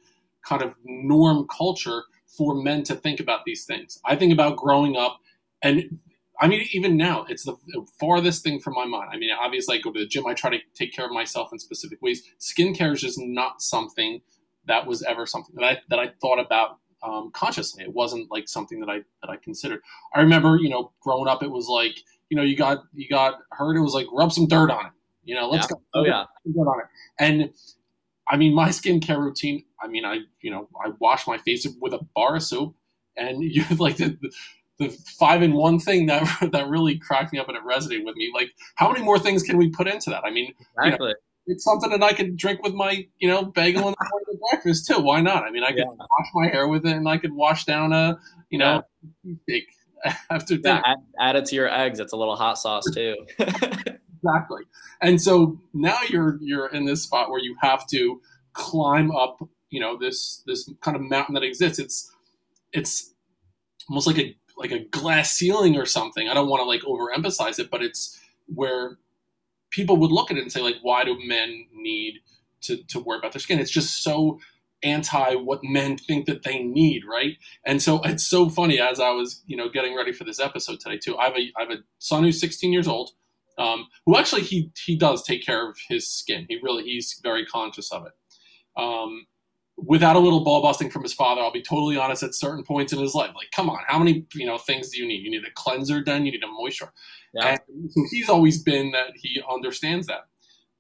kind 0.46 0.62
of 0.62 0.76
norm 0.84 1.48
culture 1.48 2.04
for 2.38 2.56
men 2.56 2.84
to 2.84 2.96
think 2.96 3.20
about 3.20 3.46
these 3.46 3.66
things. 3.66 4.00
I 4.06 4.16
think 4.16 4.34
about 4.34 4.58
growing 4.58 4.98
up, 4.98 5.20
and 5.62 6.00
I 6.40 6.48
mean, 6.48 6.68
even 6.74 6.98
now, 6.98 7.26
it's 7.30 7.44
the 7.44 7.56
farthest 8.00 8.44
thing 8.44 8.60
from 8.60 8.74
my 8.74 8.86
mind. 8.86 9.10
I 9.14 9.18
mean, 9.18 9.30
obviously, 9.40 9.78
I 9.78 9.82
go 9.82 9.92
to 9.92 10.00
the 10.00 10.08
gym, 10.08 10.26
I 10.26 10.34
try 10.34 10.50
to 10.50 10.58
take 10.74 10.94
care 10.94 11.06
of 11.06 11.12
myself 11.12 11.50
in 11.52 11.60
specific 11.60 12.02
ways. 12.02 12.24
Skincare 12.40 12.94
is 12.94 13.02
just 13.02 13.20
not 13.20 13.62
something 13.62 14.22
that 14.66 14.88
was 14.88 15.04
ever 15.04 15.26
something 15.26 15.56
that 15.56 15.64
I 15.64 15.78
that 15.90 16.00
I 16.00 16.12
thought 16.20 16.40
about 16.40 16.78
um, 17.04 17.32
consciously. 17.32 17.84
It 17.84 17.94
wasn't 17.94 18.32
like 18.32 18.48
something 18.48 18.80
that 18.80 18.90
I 18.90 18.98
that 19.22 19.30
I 19.30 19.38
considered. 19.38 19.82
I 20.14 20.22
remember, 20.22 20.58
you 20.58 20.70
know, 20.70 20.92
growing 21.02 21.28
up, 21.28 21.44
it 21.44 21.52
was 21.52 21.68
like 21.68 21.96
you 22.32 22.38
know, 22.38 22.44
you 22.44 22.56
got 22.56 22.84
you 22.94 23.08
got 23.10 23.40
hurt. 23.52 23.76
It 23.76 23.82
was 23.82 23.94
like 23.94 24.08
rub 24.12 24.32
some 24.32 24.48
dirt 24.48 24.72
on 24.72 24.86
it. 24.86 24.92
You 25.26 25.36
know, 25.36 25.50
let's 25.50 25.68
yeah. 25.70 25.76
go. 25.76 25.82
Oh 25.94 26.06
yeah, 26.06 26.26
dirt 26.46 26.68
on 26.68 26.80
it. 26.80 26.86
And 27.20 27.54
I 28.28 28.38
mean, 28.38 28.56
my 28.56 28.70
skincare 28.80 29.20
routine. 29.20 29.66
I 29.84 29.88
mean, 29.88 30.06
I 30.06 30.20
you 30.40 30.50
know 30.50 30.70
I 30.84 30.92
wash 31.00 31.28
my 31.28 31.38
face 31.38 31.68
with 31.80 31.94
a 31.94 32.00
bar 32.16 32.38
of 32.38 32.44
soap, 32.44 32.74
and 33.18 33.44
you 33.54 33.64
like 33.78 33.98
the, 33.98 34.18
the 34.80 34.90
five 35.20 35.44
in 35.44 35.54
one 35.54 35.78
thing 35.78 36.06
that 36.06 36.24
that 36.54 36.70
really 36.70 36.98
cracked 36.98 37.34
me 37.34 37.40
up 37.40 37.50
and 37.50 37.58
it 37.58 37.64
resonated 37.64 38.06
with 38.06 38.16
me. 38.16 38.32
Like, 38.34 38.50
how 38.76 38.90
many 38.90 39.04
more 39.04 39.20
things 39.20 39.44
can 39.44 39.58
we 39.58 39.70
put 39.70 39.88
into 39.88 40.10
that? 40.10 40.24
I 40.24 40.32
mean, 40.32 40.54
exactly. 40.78 41.10
You 41.10 41.14
know, 41.14 41.20
it's 41.48 41.64
something 41.64 41.90
that 41.90 42.04
I 42.04 42.14
could 42.14 42.38
drink 42.38 42.64
with 42.64 42.74
my, 42.74 43.06
you 43.20 43.28
know, 43.28 43.44
bagel 43.44 43.88
in 43.88 43.96
the 43.98 44.08
morning 44.10 44.26
for 44.26 44.50
breakfast 44.50 44.88
too. 44.88 45.00
Why 45.00 45.22
not? 45.22 45.44
I 45.44 45.52
mean, 45.52 45.64
I 45.64 45.70
could 45.70 45.80
yeah. 45.80 45.86
wash 45.86 46.28
my 46.34 46.48
hair 46.48 46.68
with 46.68 46.86
it, 46.86 46.96
and 46.96 47.08
I 47.08 47.18
could 47.18 47.34
wash 47.34 47.66
down 47.66 47.94
a, 47.94 48.20
you 48.50 48.60
know, 48.60 48.84
yeah. 49.48 49.60
after 50.30 50.58
dinner. 50.58 50.82
Yeah, 50.86 50.92
add, 50.92 50.98
add, 51.20 51.36
it 51.36 51.46
to 51.46 51.56
your 51.56 51.70
eggs. 51.70 52.00
It's 52.00 52.14
a 52.14 52.18
little 52.18 52.36
hot 52.36 52.58
sauce 52.58 52.86
too. 52.94 53.16
exactly. 53.40 54.64
And 55.02 55.22
so 55.22 55.60
now 55.74 55.98
you're 56.10 56.38
you're 56.42 56.68
in 56.68 56.86
this 56.86 57.04
spot 57.04 57.30
where 57.30 57.42
you 57.42 57.56
have 57.62 57.88
to 57.88 58.22
climb 58.54 59.12
up, 59.12 59.38
you 59.70 59.80
know, 59.80 59.98
this 59.98 60.44
this 60.46 60.70
kind 60.82 60.96
of 60.96 61.04
mountain 61.04 61.34
that 61.36 61.44
exists. 61.44 61.80
It's 61.80 62.12
it's 62.72 63.14
almost 63.90 64.08
like 64.08 64.20
a 64.20 64.36
like 64.58 64.72
a 64.72 64.80
glass 64.80 65.32
ceiling 65.32 65.78
or 65.78 65.86
something. 65.86 66.28
I 66.28 66.34
don't 66.34 66.50
want 66.50 66.62
to 66.62 66.66
like 66.66 66.82
overemphasize 66.82 67.60
it, 67.60 67.72
but 67.72 67.82
it's 67.84 68.20
where 68.48 68.98
people 69.72 69.98
would 69.98 70.12
look 70.12 70.32
at 70.32 70.38
it 70.38 70.42
and 70.42 70.52
say 70.52 70.62
like, 70.62 70.78
why 70.82 71.04
do 71.04 71.18
men 71.26 71.66
need 71.74 72.20
to 72.62 72.84
to 72.84 73.00
worry 73.00 73.18
about 73.18 73.34
their 73.34 73.40
skin? 73.40 73.60
It's 73.60 73.72
just 73.72 74.04
so 74.04 74.40
anti 74.84 75.36
what 75.36 75.64
men 75.64 75.98
think 75.98 76.26
that 76.26 76.44
they 76.44 76.62
need, 76.64 77.04
right? 77.10 77.38
And 77.66 77.82
so 77.82 78.02
it's 78.04 78.26
so 78.26 78.50
funny 78.50 78.80
as 78.80 79.00
I 79.00 79.12
was, 79.12 79.42
you 79.46 79.58
know, 79.58 79.70
getting 79.70 79.96
ready 79.96 80.12
for 80.12 80.24
this 80.24 80.40
episode 80.40 80.80
today 80.80 80.98
too. 80.98 81.18
I 81.18 81.26
have 81.26 81.36
a 81.36 81.52
I 81.58 81.62
have 81.62 81.72
a 81.72 81.84
son 82.00 82.24
who's 82.24 82.40
16 82.40 82.72
years 82.72 82.88
old, 82.88 83.12
um, 83.58 83.88
who 84.06 84.18
actually 84.18 84.44
he 84.44 84.72
he 84.86 84.96
does 84.96 85.24
take 85.24 85.46
care 85.46 85.70
of 85.70 85.78
his 85.88 86.12
skin. 86.12 86.46
He 86.50 86.60
really 86.62 86.84
he's 86.84 87.20
very 87.22 87.46
conscious 87.46 87.92
of 87.92 88.06
it. 88.06 88.14
Um, 88.82 89.26
without 89.84 90.16
a 90.16 90.20
little 90.20 90.44
ball 90.44 90.62
busting 90.62 90.90
from 90.90 91.04
his 91.04 91.14
father, 91.14 91.42
I'll 91.42 91.52
be 91.52 91.62
totally 91.62 91.98
honest. 91.98 92.24
At 92.24 92.36
certain 92.36 92.64
points 92.64 92.94
in 92.94 93.00
his 93.00 93.16
life, 93.16 93.32
like, 93.36 93.52
come 93.52 93.70
on, 93.70 93.80
how 93.88 94.00
many 94.00 94.26
you 94.34 94.46
know 94.46 94.58
things 94.58 94.90
do 94.90 95.02
you 95.02 95.08
need? 95.08 95.24
You 95.24 95.32
need 95.32 95.46
a 95.46 95.52
cleanser, 95.54 96.04
then 96.04 96.26
you 96.26 96.32
need 96.32 96.44
a 96.44 96.48
moisture. 96.48 96.92
Yeah. 97.34 97.58
And 97.72 97.92
so 97.92 98.04
he's 98.12 98.30
always 98.30 98.62
been 98.62 98.92
that 98.92 99.12
he 99.16 99.42
understands 99.50 100.08
that 100.08 100.28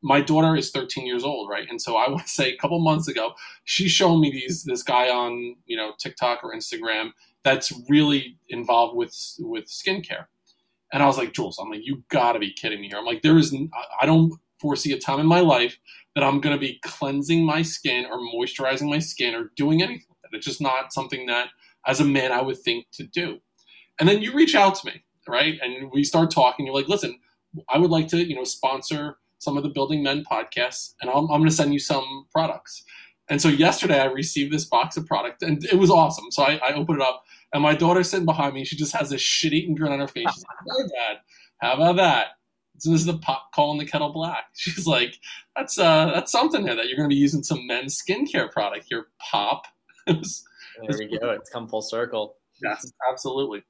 my 0.01 0.21
daughter 0.21 0.55
is 0.55 0.71
13 0.71 1.05
years 1.05 1.23
old, 1.23 1.49
right? 1.49 1.67
And 1.69 1.81
so 1.81 1.95
I 1.95 2.09
would 2.09 2.27
say 2.27 2.51
a 2.51 2.57
couple 2.57 2.79
months 2.79 3.07
ago, 3.07 3.33
she 3.63 3.87
showed 3.87 4.17
me 4.17 4.31
these 4.31 4.63
this 4.63 4.83
guy 4.83 5.09
on 5.09 5.55
you 5.65 5.77
know 5.77 5.93
TikTok 5.99 6.43
or 6.43 6.53
Instagram 6.53 7.11
that's 7.43 7.73
really 7.89 8.37
involved 8.49 8.95
with 8.95 9.15
with 9.39 9.65
skincare, 9.65 10.25
and 10.93 11.01
I 11.01 11.07
was 11.07 11.17
like, 11.17 11.33
Jules, 11.33 11.57
I'm 11.59 11.69
like, 11.69 11.81
you 11.83 12.03
got 12.09 12.33
to 12.33 12.39
be 12.39 12.53
kidding 12.53 12.81
me 12.81 12.89
here. 12.89 12.97
I'm 12.97 13.05
like, 13.05 13.21
there 13.21 13.37
is, 13.37 13.55
I 14.01 14.05
don't 14.05 14.33
foresee 14.59 14.93
a 14.93 14.99
time 14.99 15.19
in 15.19 15.25
my 15.25 15.39
life 15.39 15.79
that 16.15 16.23
I'm 16.23 16.41
going 16.41 16.55
to 16.55 16.59
be 16.59 16.79
cleansing 16.83 17.45
my 17.45 17.61
skin 17.61 18.05
or 18.05 18.17
moisturizing 18.19 18.89
my 18.89 18.99
skin 18.99 19.33
or 19.35 19.51
doing 19.55 19.81
anything 19.81 20.05
that. 20.31 20.37
It's 20.37 20.45
just 20.45 20.61
not 20.61 20.93
something 20.93 21.25
that, 21.27 21.49
as 21.85 21.99
a 21.99 22.05
man, 22.05 22.31
I 22.31 22.41
would 22.41 22.57
think 22.57 22.87
to 22.93 23.03
do. 23.03 23.39
And 23.99 24.07
then 24.07 24.21
you 24.21 24.33
reach 24.33 24.55
out 24.55 24.75
to 24.75 24.87
me, 24.87 25.03
right? 25.27 25.59
And 25.61 25.91
we 25.91 26.03
start 26.03 26.31
talking. 26.31 26.65
You're 26.65 26.75
like, 26.75 26.87
listen, 26.87 27.19
I 27.69 27.77
would 27.77 27.91
like 27.91 28.07
to, 28.09 28.17
you 28.17 28.35
know, 28.35 28.43
sponsor 28.43 29.17
some 29.39 29.57
of 29.57 29.63
the 29.63 29.69
Building 29.69 30.03
Men 30.03 30.23
podcasts, 30.29 30.93
and 31.01 31.09
I'm, 31.09 31.23
I'm 31.23 31.39
going 31.39 31.45
to 31.45 31.51
send 31.51 31.73
you 31.73 31.79
some 31.79 32.27
products. 32.31 32.83
And 33.29 33.41
so 33.41 33.47
yesterday 33.47 33.99
I 33.99 34.05
received 34.05 34.51
this 34.51 34.65
box 34.65 34.97
of 34.97 35.05
product 35.05 35.41
and 35.41 35.63
it 35.63 35.77
was 35.77 35.89
awesome. 35.89 36.31
So 36.31 36.43
I, 36.43 36.59
I 36.67 36.73
opened 36.73 36.99
it 36.99 37.07
up 37.07 37.23
and 37.53 37.63
my 37.63 37.73
daughter's 37.73 38.09
sitting 38.09 38.25
behind 38.25 38.53
me. 38.53 38.65
She 38.65 38.75
just 38.75 38.93
has 38.93 39.09
this 39.09 39.21
shit 39.21 39.53
eating 39.53 39.73
grin 39.73 39.93
on 39.93 39.99
her 39.99 40.07
face. 40.07 40.27
She's 40.33 40.43
like, 40.43 40.89
Dad, 40.89 41.17
how 41.61 41.73
about 41.75 41.95
that? 41.95 42.25
So 42.81 42.89
this 42.89 43.01
is 43.01 43.05
the 43.05 43.17
pot 43.17 43.43
calling 43.53 43.77
the 43.77 43.85
kettle 43.85 44.11
black. 44.11 44.45
She's 44.55 44.87
like, 44.87 45.19
that's 45.55 45.77
uh 45.77 46.11
that's 46.13 46.31
something 46.31 46.63
there 46.65 46.75
that 46.75 46.87
you're 46.87 46.97
gonna 46.97 47.09
be 47.09 47.15
using 47.15 47.43
some 47.43 47.67
men's 47.67 48.01
skincare 48.01 48.51
product 48.51 48.87
here, 48.89 49.07
Pop. 49.19 49.65
was, 50.07 50.43
there 50.87 50.97
we 50.97 51.17
go. 51.19 51.29
It's 51.29 51.49
come 51.49 51.67
full 51.67 51.83
circle. 51.83 52.37
Yes, 52.61 52.91
absolutely. 53.11 53.63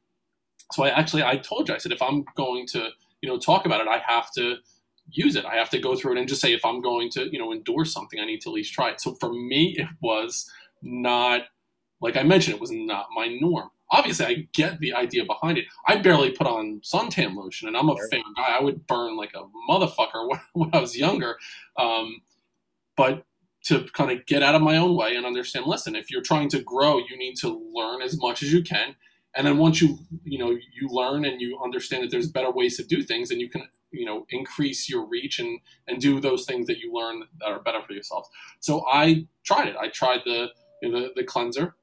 So 0.72 0.84
I 0.84 0.90
actually 0.90 1.24
I 1.24 1.38
told 1.38 1.68
you, 1.68 1.76
I 1.76 1.78
said 1.78 1.92
if 1.92 2.02
I'm 2.02 2.24
going 2.36 2.68
to, 2.68 2.90
you 3.22 3.30
know, 3.30 3.38
talk 3.38 3.66
about 3.66 3.82
it, 3.82 3.88
I 3.88 4.02
have 4.08 4.32
to 4.36 4.56
use 5.10 5.36
it. 5.36 5.44
I 5.44 5.56
have 5.56 5.70
to 5.72 5.80
go 5.80 5.96
through 5.96 6.14
it 6.14 6.20
and 6.20 6.30
just 6.30 6.40
say 6.40 6.54
if 6.54 6.64
I'm 6.64 6.82
going 6.82 7.10
to, 7.12 7.30
you 7.32 7.38
know, 7.38 7.52
endorse 7.52 7.92
something, 7.94 8.20
I 8.20 8.26
need 8.26 8.40
to 8.42 8.50
at 8.50 8.54
least 8.54 8.74
try 8.74 8.92
it. 8.92 9.02
So 9.02 9.16
for 9.16 9.34
me, 9.34 9.76
it 9.78 9.88
was 10.02 10.50
not 10.82 11.44
like 12.02 12.16
I 12.16 12.24
mentioned, 12.24 12.56
it 12.56 12.62
was 12.62 12.72
not 12.72 13.08
my 13.16 13.28
norm. 13.28 13.70
Obviously, 13.92 14.26
I 14.26 14.48
get 14.54 14.80
the 14.80 14.94
idea 14.94 15.26
behind 15.26 15.58
it. 15.58 15.66
I 15.88 15.98
barely 15.98 16.32
put 16.32 16.48
on 16.48 16.82
suntan 16.82 17.36
lotion, 17.36 17.68
and 17.68 17.76
I'm 17.76 17.90
a 17.90 17.96
fan 18.10 18.24
guy. 18.36 18.58
I 18.58 18.62
would 18.62 18.88
burn 18.88 19.18
like 19.18 19.34
a 19.36 19.44
motherfucker 19.70 20.28
when, 20.28 20.40
when 20.54 20.70
I 20.74 20.80
was 20.80 20.98
younger. 20.98 21.38
Um, 21.78 22.22
but 22.96 23.26
to 23.66 23.86
kind 23.94 24.12
of 24.12 24.26
get 24.26 24.42
out 24.42 24.56
of 24.56 24.62
my 24.62 24.78
own 24.78 24.96
way 24.96 25.16
and 25.16 25.26
understand, 25.26 25.66
listen, 25.68 25.96
if 25.96 26.10
you're 26.10 26.22
trying 26.22 26.50
to 26.50 26.62
grow, 26.62 26.98
you 26.98 27.18
need 27.18 27.36
to 27.38 27.62
learn 27.74 28.02
as 28.02 28.18
much 28.18 28.42
as 28.42 28.52
you 28.52 28.64
can. 28.64 28.96
And 29.36 29.46
then 29.46 29.58
once 29.58 29.82
you, 29.82 30.00
you 30.24 30.38
know, 30.38 30.50
you 30.50 30.90
learn 30.90 31.24
and 31.26 31.40
you 31.40 31.60
understand 31.64 32.04
that 32.04 32.12
there's 32.12 32.30
better 32.30 32.52
ways 32.52 32.76
to 32.78 32.84
do 32.84 33.04
things, 33.04 33.32
and 33.32 33.40
you 33.40 33.50
can 33.50 33.68
you 33.92 34.06
know 34.06 34.26
increase 34.30 34.90
your 34.90 35.06
reach 35.06 35.40
and 35.40 35.60
and 35.88 36.02
do 36.02 36.20
those 36.20 36.46
things 36.46 36.68
that 36.68 36.80
you 36.80 36.94
learn 36.94 37.24
that 37.40 37.50
are 37.50 37.60
better 37.60 37.82
for 37.86 37.94
yourself 37.94 38.28
so 38.60 38.86
i 38.88 39.26
tried 39.44 39.68
it 39.68 39.76
i 39.78 39.88
tried 39.90 40.22
the 40.26 40.48
you 40.82 40.90
know, 40.90 41.02
the, 41.02 41.12
the 41.18 41.24
cleanser 41.24 41.76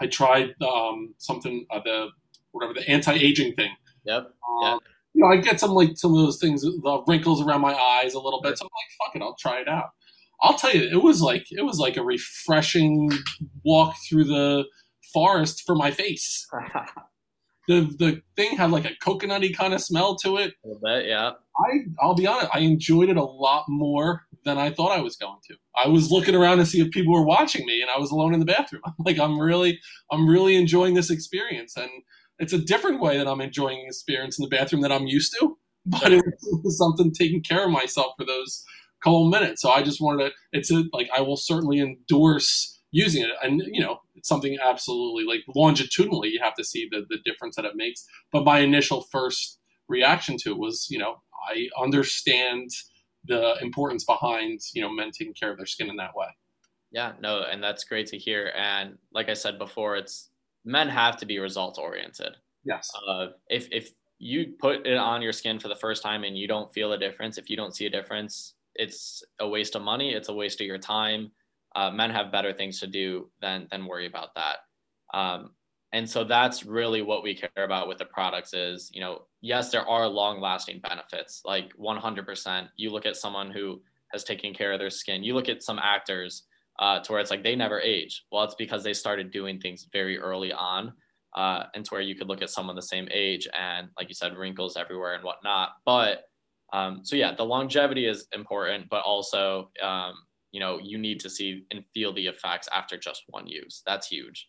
i 0.00 0.06
tried 0.06 0.54
um, 0.62 1.14
something 1.18 1.66
uh, 1.70 1.80
the 1.84 2.08
whatever 2.52 2.72
the 2.74 2.88
anti-aging 2.88 3.54
thing. 3.54 3.70
Yep 4.04 4.30
um, 4.64 4.78
you 5.14 5.22
know 5.22 5.28
i 5.30 5.36
get 5.36 5.60
some 5.60 5.72
like 5.72 5.96
some 5.96 6.12
of 6.14 6.18
those 6.18 6.38
things 6.38 6.62
the 6.62 7.02
wrinkles 7.06 7.42
around 7.42 7.60
my 7.60 7.74
eyes 7.74 8.14
a 8.14 8.20
little 8.20 8.40
bit. 8.40 8.58
So 8.58 8.64
i'm 8.64 8.68
like 8.68 9.12
fuck 9.12 9.16
it 9.16 9.22
i'll 9.24 9.36
try 9.38 9.60
it 9.60 9.68
out. 9.68 9.90
I'll 10.40 10.54
tell 10.56 10.72
you 10.72 10.82
it 10.82 11.02
was 11.02 11.20
like 11.20 11.46
it 11.50 11.62
was 11.64 11.78
like 11.78 11.96
a 11.96 12.04
refreshing 12.04 13.10
walk 13.64 13.96
through 14.08 14.24
the 14.24 14.64
forest 15.12 15.62
for 15.66 15.74
my 15.74 15.90
face. 15.90 16.46
The 17.68 17.82
the 17.98 18.22
thing 18.34 18.56
had 18.56 18.70
like 18.70 18.86
a 18.86 18.94
coconutty 19.04 19.54
kind 19.54 19.74
of 19.74 19.82
smell 19.82 20.16
to 20.24 20.38
it. 20.38 20.54
A 20.64 20.68
little 20.68 20.80
bit, 20.82 21.04
yeah. 21.06 21.32
I 21.58 21.80
I'll 22.00 22.14
be 22.14 22.26
honest, 22.26 22.48
I 22.54 22.60
enjoyed 22.60 23.10
it 23.10 23.18
a 23.18 23.22
lot 23.22 23.66
more 23.68 24.22
than 24.44 24.58
I 24.58 24.70
thought 24.70 24.96
I 24.96 25.00
was 25.00 25.16
going 25.16 25.40
to. 25.48 25.56
I 25.76 25.88
was 25.88 26.10
looking 26.10 26.34
around 26.34 26.58
to 26.58 26.66
see 26.66 26.80
if 26.80 26.90
people 26.90 27.12
were 27.12 27.24
watching 27.24 27.66
me, 27.66 27.80
and 27.80 27.90
I 27.90 27.98
was 27.98 28.10
alone 28.10 28.34
in 28.34 28.40
the 28.40 28.46
bathroom. 28.46 28.82
I'm 28.86 28.94
like, 29.04 29.18
I'm 29.18 29.38
really 29.38 29.80
I'm 30.10 30.28
really 30.28 30.56
enjoying 30.56 30.94
this 30.94 31.10
experience, 31.10 31.76
and 31.76 31.90
it's 32.38 32.52
a 32.52 32.58
different 32.58 33.00
way 33.00 33.18
that 33.18 33.28
I'm 33.28 33.40
enjoying 33.40 33.84
experience 33.86 34.38
in 34.38 34.44
the 34.44 34.56
bathroom 34.56 34.82
that 34.82 34.92
I'm 34.92 35.06
used 35.06 35.34
to. 35.40 35.58
But 35.90 36.12
it 36.12 36.22
was 36.62 36.76
something 36.78 37.12
taking 37.12 37.42
care 37.42 37.64
of 37.64 37.70
myself 37.70 38.12
for 38.18 38.26
those 38.26 38.62
couple 39.02 39.26
minutes. 39.30 39.62
So 39.62 39.70
I 39.70 39.82
just 39.82 40.02
wanted 40.02 40.24
to. 40.24 40.32
It's 40.52 40.70
a 40.70 40.84
like 40.92 41.08
I 41.16 41.22
will 41.22 41.36
certainly 41.36 41.80
endorse 41.80 42.78
using 42.90 43.22
it, 43.22 43.30
and 43.42 43.62
you 43.72 43.80
know 43.82 44.00
it's 44.18 44.28
something 44.28 44.58
absolutely 44.62 45.24
like 45.24 45.44
longitudinally 45.54 46.28
you 46.28 46.40
have 46.42 46.54
to 46.54 46.64
see 46.64 46.88
the, 46.90 47.06
the 47.08 47.18
difference 47.24 47.56
that 47.56 47.64
it 47.64 47.76
makes 47.76 48.04
but 48.32 48.44
my 48.44 48.58
initial 48.58 49.00
first 49.00 49.58
reaction 49.88 50.36
to 50.36 50.50
it 50.50 50.58
was 50.58 50.88
you 50.90 50.98
know 50.98 51.22
i 51.48 51.68
understand 51.80 52.70
the 53.24 53.56
importance 53.60 54.04
behind 54.04 54.60
you 54.72 54.82
know 54.82 54.90
men 54.90 55.10
taking 55.10 55.34
care 55.34 55.50
of 55.50 55.56
their 55.56 55.66
skin 55.66 55.90
in 55.90 55.96
that 55.96 56.14
way. 56.14 56.28
Yeah 56.90 57.12
no 57.20 57.42
and 57.42 57.62
that's 57.62 57.84
great 57.84 58.06
to 58.08 58.18
hear. 58.18 58.52
And 58.56 58.98
like 59.12 59.28
i 59.28 59.34
said 59.34 59.58
before 59.58 59.96
it's 59.96 60.30
men 60.64 60.88
have 60.88 61.16
to 61.18 61.26
be 61.26 61.38
results 61.38 61.78
oriented 61.78 62.36
yes. 62.64 62.90
Uh, 63.08 63.28
if 63.48 63.68
if 63.70 63.90
you 64.18 64.54
put 64.58 64.86
it 64.86 64.96
on 64.96 65.22
your 65.22 65.32
skin 65.32 65.58
for 65.60 65.68
the 65.68 65.76
first 65.76 66.02
time 66.02 66.24
and 66.24 66.36
you 66.36 66.48
don't 66.48 66.72
feel 66.74 66.92
a 66.92 66.98
difference 66.98 67.38
if 67.38 67.48
you 67.48 67.56
don't 67.56 67.74
see 67.74 67.86
a 67.86 67.90
difference 67.90 68.54
it's 68.74 69.22
a 69.40 69.48
waste 69.48 69.74
of 69.76 69.82
money 69.82 70.12
it's 70.12 70.28
a 70.28 70.34
waste 70.34 70.60
of 70.60 70.66
your 70.66 70.78
time. 70.78 71.30
Uh, 71.76 71.90
men 71.90 72.10
have 72.10 72.32
better 72.32 72.52
things 72.52 72.80
to 72.80 72.86
do 72.86 73.30
than 73.40 73.68
than 73.70 73.86
worry 73.86 74.06
about 74.06 74.34
that. 74.34 74.58
Um, 75.12 75.50
and 75.92 76.08
so 76.08 76.22
that's 76.22 76.64
really 76.64 77.02
what 77.02 77.22
we 77.22 77.34
care 77.34 77.64
about 77.64 77.88
with 77.88 77.98
the 77.98 78.04
products 78.04 78.52
is 78.52 78.90
you 78.92 79.00
know 79.00 79.22
yes 79.40 79.70
there 79.70 79.88
are 79.88 80.06
long 80.06 80.40
lasting 80.40 80.80
benefits 80.80 81.42
like 81.44 81.72
100% 81.76 82.68
you 82.76 82.90
look 82.90 83.06
at 83.06 83.16
someone 83.16 83.50
who 83.50 83.80
has 84.12 84.24
taken 84.24 84.54
care 84.54 84.72
of 84.72 84.78
their 84.78 84.90
skin 84.90 85.22
you 85.22 85.34
look 85.34 85.48
at 85.48 85.62
some 85.62 85.78
actors 85.78 86.44
uh, 86.78 87.00
to 87.00 87.12
where 87.12 87.20
it's 87.20 87.30
like 87.30 87.42
they 87.42 87.56
never 87.56 87.80
age 87.80 88.24
well 88.30 88.44
it's 88.44 88.54
because 88.54 88.84
they 88.84 88.92
started 88.94 89.30
doing 89.30 89.60
things 89.60 89.88
very 89.92 90.18
early 90.18 90.52
on 90.52 90.92
uh, 91.36 91.64
and 91.74 91.84
to 91.84 91.90
where 91.90 92.00
you 92.00 92.14
could 92.14 92.28
look 92.28 92.42
at 92.42 92.50
someone 92.50 92.76
the 92.76 92.82
same 92.82 93.08
age 93.12 93.46
and 93.58 93.88
like 93.98 94.08
you 94.08 94.14
said 94.14 94.36
wrinkles 94.36 94.76
everywhere 94.76 95.14
and 95.14 95.24
whatnot 95.24 95.70
but 95.84 96.24
um, 96.72 97.00
so 97.02 97.16
yeah 97.16 97.34
the 97.34 97.44
longevity 97.44 98.06
is 98.06 98.26
important 98.32 98.86
but 98.90 99.02
also 99.02 99.70
um, 99.82 100.14
you 100.52 100.60
know 100.60 100.78
you 100.82 100.98
need 100.98 101.20
to 101.20 101.30
see 101.30 101.64
and 101.70 101.84
feel 101.94 102.12
the 102.12 102.26
effects 102.26 102.68
after 102.74 102.96
just 102.96 103.24
one 103.28 103.46
use. 103.46 103.82
That's 103.86 104.08
huge. 104.08 104.48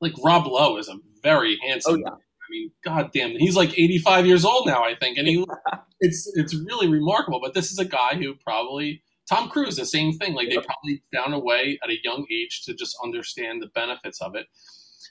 Like 0.00 0.14
Rob 0.22 0.46
Lowe 0.46 0.76
is 0.76 0.88
a 0.88 0.98
very 1.22 1.58
oh, 1.62 1.68
handsome. 1.68 1.94
Oh, 1.94 2.10
yeah. 2.10 2.14
I 2.14 2.50
mean, 2.50 2.70
god 2.82 3.10
damn, 3.12 3.32
he's 3.32 3.56
like 3.56 3.78
85 3.78 4.26
years 4.26 4.44
old 4.44 4.66
now, 4.66 4.82
I 4.82 4.94
think, 4.94 5.18
and 5.18 5.28
he 5.28 5.44
it's 6.00 6.30
it's 6.34 6.54
really 6.54 6.88
remarkable. 6.88 7.40
But 7.42 7.54
this 7.54 7.70
is 7.70 7.78
a 7.78 7.84
guy 7.84 8.14
who 8.14 8.34
probably 8.34 9.02
Tom 9.28 9.48
Cruise, 9.48 9.76
the 9.76 9.84
same 9.84 10.12
thing. 10.12 10.34
Like 10.34 10.48
they 10.48 10.56
probably 10.56 11.02
found 11.14 11.34
a 11.34 11.38
way 11.38 11.78
at 11.84 11.90
a 11.90 11.98
young 12.02 12.26
age 12.32 12.62
to 12.64 12.74
just 12.74 12.96
understand 13.02 13.62
the 13.62 13.66
benefits 13.66 14.20
of 14.20 14.34
it. 14.34 14.46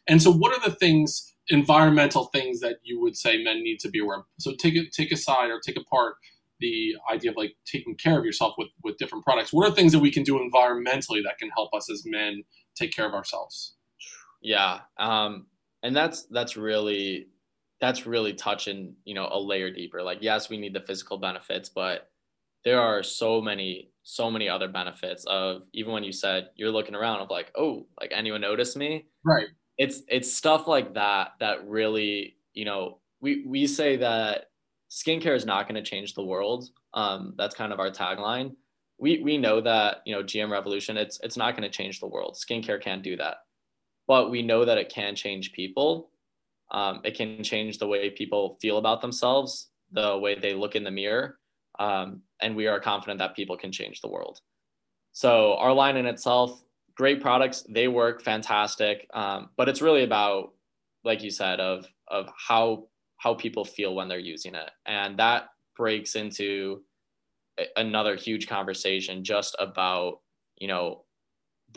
And 0.08 0.22
so, 0.22 0.32
what 0.32 0.54
are 0.54 0.68
the 0.68 0.76
things, 0.76 1.36
environmental 1.50 2.26
things 2.26 2.60
that 2.62 2.78
you 2.84 3.00
would 3.02 3.16
say 3.16 3.44
men 3.44 3.62
need 3.62 3.80
to 3.82 3.90
be 3.90 4.00
aware 4.00 4.20
of? 4.20 4.26
So 4.40 4.56
take 4.56 4.76
it, 4.76 4.92
take 4.92 5.12
aside 5.12 5.52
or 5.52 5.60
take 5.60 5.78
apart 5.78 6.16
the 6.60 6.96
idea 7.12 7.30
of 7.30 7.38
like 7.38 7.56
taking 7.66 7.96
care 7.96 8.18
of 8.18 8.26
yourself 8.26 8.56
with 8.58 8.70
with 8.84 8.98
different 8.98 9.24
products 9.24 9.54
what 9.54 9.70
are 9.70 9.76
things 9.76 9.92
that 9.92 10.00
we 10.00 10.12
can 10.12 10.24
do 10.24 10.40
environmentally 10.40 11.22
that 11.24 11.38
can 11.38 11.50
help 11.56 11.72
us 11.74 11.88
as 11.88 12.04
men 12.04 12.44
take 12.76 12.92
care 12.92 13.06
of 13.06 13.14
ourselves 13.14 13.76
yeah 14.42 14.80
um 14.98 15.46
and 15.84 15.96
that's 15.96 16.24
that's 16.26 16.58
really 16.58 17.28
that's 17.80 18.06
really 18.06 18.34
touching 18.34 18.96
you 19.06 19.14
know 19.14 19.28
a 19.32 19.40
layer 19.40 19.72
deeper 19.72 20.02
like 20.02 20.20
yes 20.22 20.50
we 20.50 20.58
need 20.58 20.74
the 20.74 20.82
physical 20.82 21.18
benefits 21.18 21.70
but 21.70 22.10
there 22.64 22.82
are 22.82 23.04
so 23.04 23.42
many 23.42 23.92
so 24.04 24.32
many 24.32 24.48
other 24.48 24.68
benefits 24.68 25.26
of 25.26 25.64
even 25.74 25.92
when 25.92 26.04
you 26.04 26.12
said 26.12 26.50
you're 26.56 26.72
looking 26.72 26.96
around 26.96 27.20
of 27.20 27.30
like 27.30 27.52
oh 27.56 27.86
like 28.00 28.12
anyone 28.14 28.42
notice 28.42 28.76
me 28.76 29.06
right 29.24 29.48
it's 29.78 30.02
it's 30.08 30.34
stuff 30.34 30.68
like 30.68 30.94
that 30.94 31.34
that 31.40 31.68
really 31.68 32.36
you 32.54 32.66
know 32.66 33.00
we 33.22 33.44
we 33.46 33.68
say 33.68 33.98
that 33.98 34.46
skincare 34.90 35.36
is 35.36 35.46
not 35.46 35.68
going 35.68 35.82
to 35.82 35.90
change 35.90 36.14
the 36.14 36.24
world. 36.24 36.70
Um, 36.94 37.34
that's 37.38 37.56
kind 37.56 37.74
of 37.74 37.80
our 37.80 37.92
tagline. 37.92 38.56
We 38.98 39.22
we 39.22 39.38
know 39.38 39.62
that 39.62 39.98
you 40.06 40.16
know 40.16 40.24
GM 40.24 40.50
Revolution. 40.50 40.98
It's 40.98 41.20
it's 41.22 41.38
not 41.38 41.56
going 41.56 41.70
to 41.70 41.76
change 41.76 42.00
the 42.00 42.08
world. 42.08 42.36
Skincare 42.36 42.82
can't 42.82 43.04
do 43.04 43.16
that, 43.18 43.38
but 44.08 44.32
we 44.32 44.42
know 44.42 44.66
that 44.66 44.78
it 44.78 44.90
can 44.90 45.16
change 45.16 45.54
people. 45.54 46.10
Um, 46.72 47.02
it 47.04 47.16
can 47.16 47.44
change 47.44 47.78
the 47.78 47.88
way 47.88 48.10
people 48.10 48.58
feel 48.62 48.78
about 48.78 49.02
themselves, 49.02 49.70
the 49.92 50.18
way 50.18 50.36
they 50.36 50.54
look 50.54 50.76
in 50.76 50.84
the 50.84 50.92
mirror, 50.92 51.40
um, 51.80 52.22
and 52.42 52.56
we 52.56 52.68
are 52.68 52.80
confident 52.80 53.20
that 53.20 53.36
people 53.36 53.58
can 53.58 53.72
change 53.72 54.02
the 54.02 54.10
world. 54.10 54.42
So 55.14 55.56
our 55.56 55.74
line 55.74 55.98
in 55.98 56.06
itself, 56.06 56.64
great 56.96 57.22
products. 57.22 57.64
They 57.70 57.88
work 57.88 58.22
fantastic, 58.22 59.08
um, 59.14 59.50
but 59.56 59.70
it's 59.70 59.82
really 59.82 60.04
about, 60.04 60.54
like 61.04 61.24
you 61.24 61.32
said, 61.32 61.60
of 61.60 61.88
of 62.08 62.30
how 62.36 62.88
how 63.18 63.34
people 63.34 63.66
feel 63.66 63.96
when 63.96 64.08
they're 64.08 64.20
using 64.20 64.56
it. 64.56 64.70
And 64.86 65.18
that 65.20 65.50
breaks 65.76 66.16
into 66.16 66.82
another 67.76 68.16
huge 68.16 68.48
conversation 68.48 69.24
just 69.24 69.56
about, 69.60 70.20
you 70.58 70.68
know, 70.68 71.04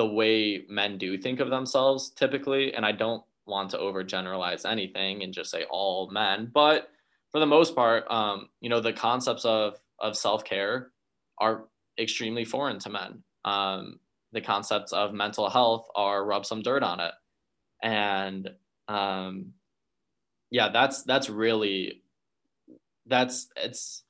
the 0.00 0.06
way 0.06 0.64
men 0.66 0.96
do 0.96 1.18
think 1.18 1.40
of 1.40 1.50
themselves 1.50 2.08
typically. 2.08 2.72
And 2.72 2.86
I 2.86 2.92
don't 2.92 3.22
want 3.44 3.68
to 3.72 3.76
overgeneralize 3.76 4.64
anything 4.64 5.22
and 5.22 5.30
just 5.30 5.50
say 5.50 5.64
all 5.68 6.10
men, 6.10 6.50
but 6.54 6.88
for 7.30 7.38
the 7.38 7.46
most 7.46 7.74
part, 7.74 8.10
um, 8.10 8.48
you 8.62 8.70
know, 8.70 8.80
the 8.80 8.94
concepts 8.94 9.44
of 9.44 9.74
of 9.98 10.16
self 10.16 10.42
care 10.42 10.92
are 11.36 11.66
extremely 11.98 12.46
foreign 12.46 12.78
to 12.78 12.88
men. 12.88 13.22
Um, 13.44 14.00
the 14.32 14.40
concepts 14.40 14.94
of 14.94 15.12
mental 15.12 15.50
health 15.50 15.86
are 15.94 16.24
rub 16.24 16.46
some 16.46 16.62
dirt 16.62 16.82
on 16.82 17.00
it, 17.00 17.12
and 17.82 18.48
um, 18.88 19.52
yeah, 20.50 20.70
that's 20.70 21.02
that's 21.02 21.28
really 21.28 22.02
that's 23.04 23.48
it's 23.54 24.02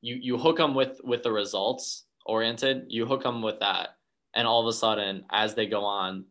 you 0.00 0.16
you 0.16 0.38
hook 0.38 0.56
them 0.56 0.74
with 0.74 0.98
with 1.04 1.22
the 1.22 1.30
results 1.30 2.04
oriented. 2.24 2.86
You 2.88 3.04
hook 3.04 3.22
them 3.22 3.42
with 3.42 3.60
that, 3.60 3.99
and 4.34 4.46
all 4.46 4.60
of 4.60 4.66
a 4.66 4.76
sudden, 4.76 5.24
as 5.30 5.54
they 5.54 5.66
go 5.66 5.84
on, 5.84 6.24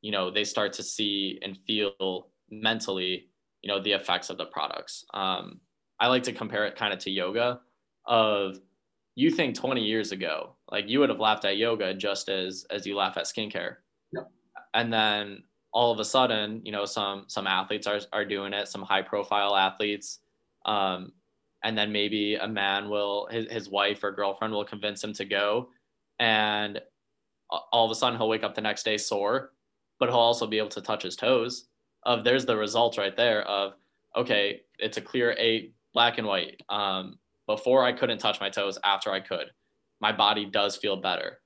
you 0.00 0.12
know, 0.12 0.30
they 0.30 0.44
start 0.44 0.72
to 0.74 0.82
see 0.82 1.38
and 1.42 1.58
feel 1.66 2.28
mentally, 2.50 3.28
you 3.62 3.68
know, 3.68 3.82
the 3.82 3.92
effects 3.92 4.30
of 4.30 4.38
the 4.38 4.46
products. 4.46 5.04
Um, 5.12 5.60
I 5.98 6.08
like 6.08 6.22
to 6.24 6.32
compare 6.32 6.66
it 6.66 6.76
kind 6.76 6.92
of 6.92 6.98
to 7.00 7.10
yoga, 7.10 7.60
of 8.06 8.58
you 9.14 9.30
think 9.30 9.56
20 9.56 9.82
years 9.82 10.12
ago, 10.12 10.54
like 10.70 10.88
you 10.88 11.00
would 11.00 11.08
have 11.08 11.18
laughed 11.18 11.44
at 11.44 11.56
yoga 11.56 11.94
just 11.94 12.28
as 12.28 12.66
as 12.70 12.86
you 12.86 12.94
laugh 12.94 13.16
at 13.16 13.24
skincare. 13.24 13.76
Yep. 14.12 14.30
And 14.74 14.92
then 14.92 15.42
all 15.72 15.90
of 15.90 15.98
a 15.98 16.04
sudden, 16.04 16.60
you 16.64 16.72
know, 16.72 16.84
some 16.84 17.24
some 17.26 17.46
athletes 17.46 17.86
are 17.86 18.00
are 18.12 18.24
doing 18.24 18.52
it, 18.52 18.68
some 18.68 18.82
high 18.82 19.02
profile 19.02 19.56
athletes. 19.56 20.20
Um, 20.66 21.12
and 21.64 21.76
then 21.76 21.90
maybe 21.90 22.34
a 22.36 22.46
man 22.46 22.88
will 22.88 23.28
his, 23.30 23.50
his 23.50 23.68
wife 23.68 24.04
or 24.04 24.12
girlfriend 24.12 24.52
will 24.52 24.64
convince 24.64 25.02
him 25.02 25.12
to 25.14 25.24
go 25.24 25.68
and 26.18 26.80
all 27.50 27.84
of 27.84 27.90
a 27.90 27.94
sudden 27.94 28.18
he'll 28.18 28.28
wake 28.28 28.42
up 28.42 28.54
the 28.54 28.60
next 28.60 28.82
day 28.82 28.96
sore 28.96 29.52
but 29.98 30.08
he'll 30.08 30.18
also 30.18 30.46
be 30.46 30.58
able 30.58 30.68
to 30.68 30.80
touch 30.80 31.02
his 31.02 31.16
toes. 31.16 31.66
Of 32.04 32.22
there's 32.22 32.46
the 32.46 32.56
result 32.56 32.98
right 32.98 33.16
there 33.16 33.42
of 33.42 33.74
okay 34.14 34.62
it's 34.78 34.96
a 34.96 35.00
clear 35.00 35.34
eight 35.38 35.74
black 35.92 36.18
and 36.18 36.26
white. 36.26 36.60
Um, 36.68 37.18
before 37.46 37.84
i 37.84 37.92
couldn't 37.92 38.18
touch 38.18 38.40
my 38.40 38.50
toes 38.50 38.78
after 38.84 39.10
i 39.12 39.20
could 39.20 39.50
my 40.00 40.12
body 40.12 40.44
does 40.44 40.76
feel 40.76 40.96
better. 40.96 41.40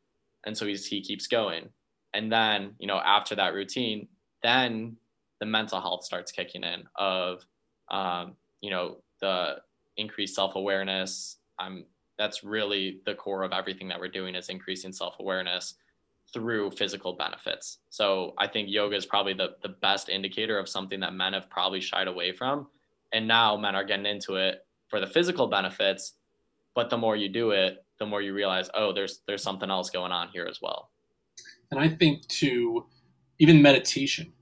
And 0.44 0.56
so 0.56 0.66
he's, 0.66 0.86
he 0.86 1.02
keeps 1.02 1.26
going. 1.26 1.68
And 2.14 2.32
then 2.32 2.74
you 2.78 2.86
know 2.86 2.98
after 2.98 3.34
that 3.36 3.54
routine 3.54 4.08
then 4.42 4.96
the 5.40 5.46
mental 5.46 5.80
health 5.80 6.04
starts 6.04 6.32
kicking 6.32 6.64
in 6.64 6.84
of 6.96 7.44
um, 7.90 8.34
you 8.60 8.70
know 8.70 8.98
the 9.20 9.56
increased 9.96 10.34
self-awareness. 10.34 11.36
I'm 11.58 11.84
that's 12.18 12.44
really 12.44 13.00
the 13.06 13.14
core 13.14 13.44
of 13.44 13.52
everything 13.52 13.88
that 13.88 13.98
we're 13.98 14.08
doing 14.08 14.34
is 14.34 14.50
increasing 14.50 14.92
self-awareness 14.92 15.74
through 16.32 16.70
physical 16.72 17.14
benefits. 17.14 17.78
So 17.90 18.34
i 18.38 18.46
think 18.46 18.68
yoga 18.70 18.96
is 18.96 19.06
probably 19.06 19.34
the, 19.34 19.50
the 19.62 19.68
best 19.68 20.08
indicator 20.08 20.58
of 20.58 20.68
something 20.68 21.00
that 21.00 21.14
men 21.14 21.32
have 21.32 21.50
probably 21.50 21.80
shied 21.80 22.08
away 22.08 22.32
from. 22.32 22.68
And 23.12 23.26
now 23.26 23.56
men 23.56 23.74
are 23.74 23.84
getting 23.84 24.06
into 24.06 24.36
it 24.36 24.64
for 24.88 25.00
the 25.00 25.06
physical 25.06 25.46
benefits 25.46 26.14
but 26.74 26.90
the 26.90 26.98
more 26.98 27.16
you 27.16 27.28
do 27.28 27.50
it 27.50 27.84
the 27.98 28.06
more 28.06 28.22
you 28.22 28.32
realize 28.32 28.70
oh 28.74 28.92
there's 28.92 29.22
there's 29.26 29.42
something 29.42 29.70
else 29.70 29.90
going 29.90 30.12
on 30.12 30.28
here 30.28 30.46
as 30.48 30.60
well. 30.62 30.90
And 31.70 31.80
i 31.80 31.88
think 31.88 32.26
too 32.28 32.86
even 33.38 33.62
meditation. 33.62 34.32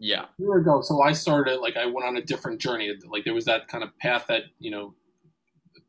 Yeah. 0.00 0.22
A 0.22 0.42
year 0.42 0.58
ago 0.58 0.80
so 0.82 1.02
i 1.02 1.12
started 1.12 1.60
like 1.60 1.76
i 1.76 1.86
went 1.86 2.06
on 2.06 2.16
a 2.16 2.22
different 2.22 2.60
journey. 2.60 2.94
Like 3.06 3.24
there 3.24 3.34
was 3.34 3.46
that 3.46 3.68
kind 3.68 3.82
of 3.82 3.96
path 3.98 4.26
that 4.28 4.42
you 4.58 4.70
know 4.70 4.94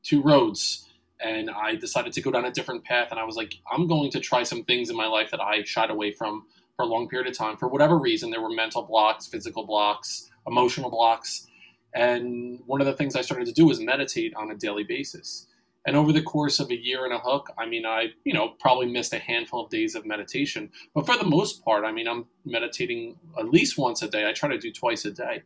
two 0.04 0.22
roads 0.22 0.89
and 1.22 1.50
I 1.50 1.76
decided 1.76 2.14
to 2.14 2.22
go 2.22 2.32
down 2.32 2.46
a 2.46 2.52
different 2.52 2.84
path. 2.86 3.10
And 3.12 3.20
I 3.20 3.24
was 3.24 3.36
like, 3.36 3.56
I'm 3.72 3.88
going 3.88 4.12
to 4.12 4.20
try 4.20 4.44
some 4.44 4.64
things 4.64 4.90
in 4.90 4.96
my 4.96 5.08
life 5.08 5.32
that 5.32 5.42
I 5.42 5.64
shied 5.64 5.90
away 5.90 6.12
from 6.12 6.46
for 6.76 6.84
a 6.84 6.88
long 6.88 7.10
period 7.10 7.28
of 7.28 7.38
time 7.38 7.58
for 7.58 7.68
whatever 7.68 7.98
reason. 7.98 8.32
There 8.32 8.42
were 8.42 8.50
mental 8.50 8.84
blocks, 8.84 9.28
physical 9.28 9.66
blocks, 9.66 10.30
emotional 10.48 10.90
blocks. 10.90 11.48
And 11.94 12.62
one 12.66 12.80
of 12.80 12.88
the 12.88 12.94
things 12.94 13.16
I 13.16 13.22
started 13.22 13.48
to 13.48 13.54
do 13.54 13.66
was 13.66 13.80
meditate 13.80 14.34
on 14.36 14.52
a 14.52 14.56
daily 14.56 14.84
basis. 14.84 15.48
And 15.86 15.96
over 15.96 16.14
the 16.14 16.22
course 16.22 16.60
of 16.60 16.70
a 16.70 16.78
year 16.78 17.04
and 17.04 17.14
a 17.14 17.20
hook, 17.20 17.50
I 17.58 17.66
mean, 17.66 17.86
I, 17.86 18.10
you 18.24 18.34
know, 18.34 18.50
probably 18.60 18.86
missed 18.86 19.14
a 19.14 19.20
handful 19.20 19.66
of 19.66 19.72
days 19.72 19.96
of 19.96 20.06
meditation. 20.06 20.70
But 20.94 21.06
for 21.06 21.18
the 21.18 21.26
most 21.26 21.64
part, 21.66 21.84
I 21.84 21.92
mean, 21.92 22.08
I'm 22.08 22.28
meditating 22.46 23.18
at 23.38 23.50
least 23.50 23.78
once 23.78 24.02
a 24.02 24.08
day. 24.08 24.28
I 24.28 24.34
try 24.34 24.50
to 24.50 24.58
do 24.58 24.72
twice 24.72 25.04
a 25.06 25.12
day 25.12 25.44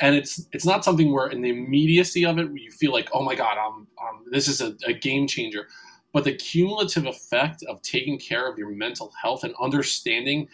and 0.00 0.16
it's 0.16 0.46
it's 0.52 0.66
not 0.66 0.84
something 0.84 1.12
where 1.12 1.28
in 1.28 1.42
the 1.42 1.50
immediacy 1.50 2.24
of 2.24 2.38
it 2.38 2.48
you 2.54 2.70
feel 2.70 2.92
like 2.92 3.08
oh 3.12 3.22
my 3.22 3.34
god 3.34 3.56
I'm, 3.58 3.86
I'm 3.98 4.21
this 4.32 4.48
is 4.48 4.60
a, 4.60 4.76
a, 4.86 4.92
game 4.92 5.26
changer 5.26 5.68
but 6.12 6.24
the 6.24 6.34
cumulative 6.34 7.06
effect 7.06 7.62
of 7.64 7.80
taking 7.82 8.18
care 8.18 8.50
of 8.50 8.58
your 8.58 8.70
mental 8.70 9.12
health 9.20 9.44
and 9.44 9.54
understanding 9.60 10.48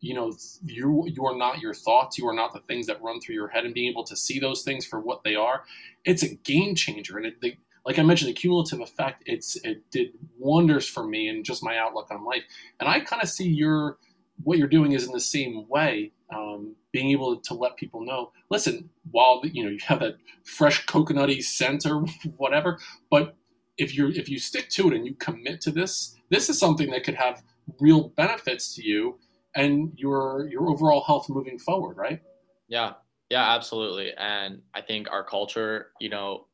you 0.00 0.14
know 0.14 0.32
you 0.64 1.06
you 1.06 1.24
are 1.24 1.36
not 1.36 1.60
your 1.60 1.74
thoughts 1.74 2.18
you 2.18 2.26
are 2.26 2.34
not 2.34 2.52
the 2.52 2.60
things 2.60 2.86
that 2.86 3.02
run 3.02 3.20
through 3.20 3.34
your 3.34 3.48
head 3.48 3.64
and 3.64 3.74
being 3.74 3.90
able 3.90 4.04
to 4.04 4.16
see 4.16 4.38
those 4.38 4.62
things 4.62 4.84
for 4.84 5.00
what 5.00 5.22
they 5.22 5.34
are 5.34 5.64
it's 6.04 6.22
a 6.22 6.34
game 6.34 6.74
changer 6.74 7.16
and 7.16 7.26
it, 7.26 7.40
the, 7.40 7.56
like 7.86 7.98
I 7.98 8.02
mentioned, 8.02 8.28
the 8.28 8.34
cumulative 8.34 8.80
effect, 8.80 9.22
it's 9.26 9.56
it 9.56 9.82
did 9.90 10.10
wonders 10.38 10.86
for 10.86 11.04
me 11.04 11.28
and 11.28 11.44
just 11.44 11.62
my 11.62 11.78
outlook 11.78 12.08
on 12.10 12.24
life. 12.24 12.42
And 12.78 12.88
I 12.88 13.00
kind 13.00 13.22
of 13.22 13.28
see 13.28 13.48
your 13.48 13.98
what 14.42 14.58
you're 14.58 14.68
doing 14.68 14.92
is 14.92 15.06
in 15.06 15.12
the 15.12 15.20
same 15.20 15.68
way 15.68 16.12
um, 16.34 16.76
being 16.92 17.10
able 17.10 17.36
to 17.36 17.54
let 17.54 17.76
people 17.76 18.04
know, 18.04 18.32
listen, 18.50 18.90
while 19.10 19.40
you 19.44 19.64
know 19.64 19.70
you 19.70 19.78
have 19.86 20.00
that 20.00 20.16
fresh 20.44 20.86
coconutty 20.86 21.42
scent 21.42 21.86
or 21.86 22.04
whatever, 22.36 22.78
but 23.10 23.36
if 23.78 23.96
you 23.96 24.08
if 24.08 24.28
you 24.28 24.38
stick 24.38 24.68
to 24.70 24.88
it 24.88 24.94
and 24.94 25.06
you 25.06 25.14
commit 25.14 25.60
to 25.62 25.70
this, 25.70 26.14
this 26.30 26.48
is 26.48 26.58
something 26.58 26.90
that 26.90 27.04
could 27.04 27.14
have 27.14 27.42
real 27.80 28.08
benefits 28.10 28.74
to 28.74 28.82
you 28.82 29.18
and 29.54 29.92
your 29.96 30.48
your 30.50 30.68
overall 30.68 31.02
health 31.02 31.28
moving 31.28 31.58
forward, 31.58 31.96
right? 31.96 32.22
Yeah, 32.68 32.92
yeah, 33.30 33.54
absolutely. 33.54 34.12
And 34.16 34.62
I 34.74 34.82
think 34.82 35.10
our 35.10 35.24
culture, 35.24 35.88
you 36.00 36.08
know, 36.08 36.46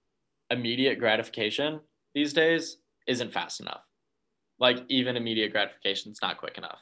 immediate 0.51 0.99
gratification 0.99 1.81
these 2.15 2.33
days 2.33 2.79
isn't 3.07 3.33
fast 3.33 3.61
enough. 3.61 3.83
Like 4.59 4.79
even 4.89 5.17
immediate 5.17 5.53
gratification 5.53 6.13
is 6.13 6.19
not 6.23 6.39
quick 6.39 6.57
enough. 6.57 6.79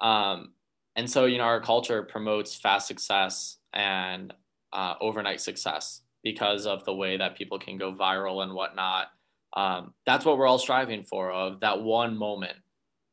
Um, 0.00 0.52
and 0.96 1.08
so, 1.08 1.26
you 1.26 1.38
know, 1.38 1.44
our 1.44 1.60
culture 1.60 2.02
promotes 2.02 2.54
fast 2.54 2.88
success 2.88 3.58
and 3.72 4.32
uh, 4.72 4.94
overnight 5.00 5.40
success 5.40 6.02
because 6.22 6.66
of 6.66 6.84
the 6.84 6.94
way 6.94 7.16
that 7.16 7.36
people 7.36 7.58
can 7.58 7.78
go 7.78 7.92
viral 7.92 8.42
and 8.42 8.52
whatnot. 8.52 9.08
Um, 9.54 9.94
that's 10.06 10.24
what 10.24 10.38
we're 10.38 10.46
all 10.46 10.58
striving 10.58 11.04
for 11.04 11.30
of 11.30 11.60
that 11.60 11.80
one 11.80 12.16
moment. 12.16 12.56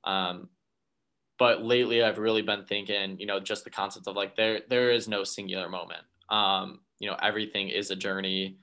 Um, 0.03 0.49
but 1.37 1.63
lately, 1.63 2.01
I've 2.01 2.17
really 2.17 2.41
been 2.41 2.65
thinking, 2.65 3.19
you 3.19 3.25
know, 3.25 3.39
just 3.39 3.63
the 3.63 3.69
concept 3.69 4.07
of 4.07 4.15
like 4.15 4.35
there 4.35 4.61
there 4.69 4.91
is 4.91 5.07
no 5.07 5.23
singular 5.23 5.69
moment. 5.69 6.03
Um, 6.29 6.79
you 6.99 7.09
know, 7.09 7.17
everything 7.21 7.69
is 7.69 7.91
a 7.91 7.95
journey. 7.95 8.57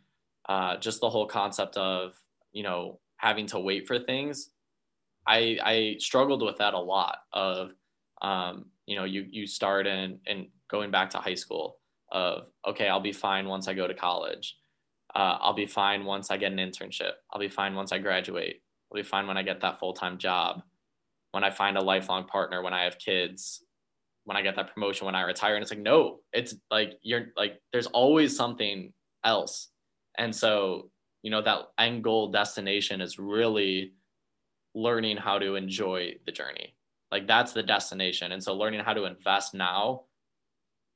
Uh, 0.49 0.77
just 0.79 1.01
the 1.01 1.11
whole 1.11 1.27
concept 1.27 1.77
of 1.77 2.15
you 2.53 2.63
know 2.63 2.99
having 3.17 3.47
to 3.49 3.59
wait 3.59 3.87
for 3.87 3.99
things. 3.99 4.51
I 5.27 5.59
I 5.63 5.97
struggled 5.99 6.43
with 6.43 6.59
that 6.59 6.75
a 6.75 6.81
lot. 6.81 7.19
Of 7.33 7.73
um, 8.23 8.67
you 8.87 8.97
know 8.97 9.05
you 9.05 9.27
you 9.31 9.47
start 9.47 9.87
in 9.87 10.19
and 10.27 10.47
going 10.71 10.91
back 10.91 11.11
to 11.11 11.19
high 11.19 11.35
school 11.35 11.79
of 12.11 12.45
okay 12.67 12.89
i'll 12.89 13.01
be 13.01 13.13
fine 13.13 13.47
once 13.47 13.69
i 13.69 13.75
go 13.75 13.87
to 13.87 13.95
college. 13.95 14.57
Uh, 15.15 15.37
i'll 15.41 15.55
be 15.55 15.67
fine 15.67 16.05
once 16.05 16.31
i 16.31 16.37
get 16.37 16.53
an 16.53 16.59
internship. 16.59 17.13
I'll 17.31 17.41
be 17.41 17.49
fine 17.49 17.75
once 17.75 17.93
i 17.93 17.99
graduate. 17.99 18.63
I'll 18.91 18.97
be 18.97 19.03
fine 19.03 19.27
when 19.27 19.37
i 19.37 19.43
get 19.43 19.61
that 19.61 19.79
full-time 19.79 20.19
job. 20.19 20.63
When 21.33 21.45
i 21.45 21.51
find 21.51 21.77
a 21.77 21.83
lifelong 21.83 22.25
partner 22.25 22.63
when 22.63 22.73
i 22.73 22.85
have 22.85 22.99
kids 22.99 23.63
when 24.25 24.37
i 24.37 24.43
get 24.43 24.55
that 24.57 24.73
promotion 24.73 25.07
when 25.07 25.15
i 25.15 25.23
retire. 25.23 25.57
And 25.57 25.63
it's 25.63 25.73
like 25.73 25.81
no 25.81 26.21
it's 26.33 26.55
like 26.71 26.99
you're 27.03 27.27
like 27.37 27.61
there's 27.73 27.89
always 27.89 28.37
something 28.37 28.93
else. 29.25 29.69
And 30.17 30.35
so 30.35 30.91
you 31.23 31.31
know 31.31 31.43
that 31.43 31.61
end 31.79 32.05
goal 32.05 32.31
destination 32.31 33.01
is 33.01 33.19
really 33.19 33.95
learning 34.75 35.19
how 35.19 35.39
to 35.39 35.55
enjoy 35.55 36.15
the 36.25 36.33
journey 36.33 36.75
like 37.13 37.29
that's 37.29 37.53
the 37.53 37.63
destination. 37.63 38.33
And 38.33 38.43
so 38.43 38.55
learning 38.55 38.81
how 38.81 38.95
to 38.95 39.05
invest 39.05 39.53
now 39.53 40.05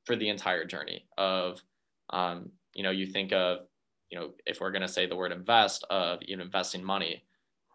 for 0.04 0.16
the 0.16 0.30
entire 0.30 0.64
journey 0.64 1.04
of, 1.18 1.62
um, 2.10 2.50
you 2.74 2.82
know, 2.82 2.90
you 2.90 3.06
think 3.06 3.32
of, 3.32 3.58
you 4.10 4.18
know, 4.18 4.30
if 4.46 4.60
we're 4.60 4.70
going 4.70 4.82
to 4.82 4.88
say 4.88 5.06
the 5.06 5.14
word 5.14 5.30
invest 5.30 5.84
of 5.90 6.20
you 6.22 6.40
investing 6.40 6.82
money, 6.82 7.22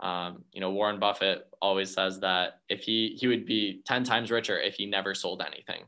um, 0.02 0.44
you 0.52 0.60
know, 0.60 0.72
Warren 0.72 1.00
Buffett 1.00 1.48
always 1.62 1.94
says 1.94 2.20
that 2.22 2.62
if 2.68 2.82
he, 2.82 3.16
he 3.20 3.28
would 3.28 3.46
be 3.46 3.84
10 3.86 4.04
times 4.04 4.32
richer 4.32 4.60
if 4.60 4.74
he 4.74 4.88
never 4.88 5.14
sold 5.14 5.44
anything. 5.46 5.84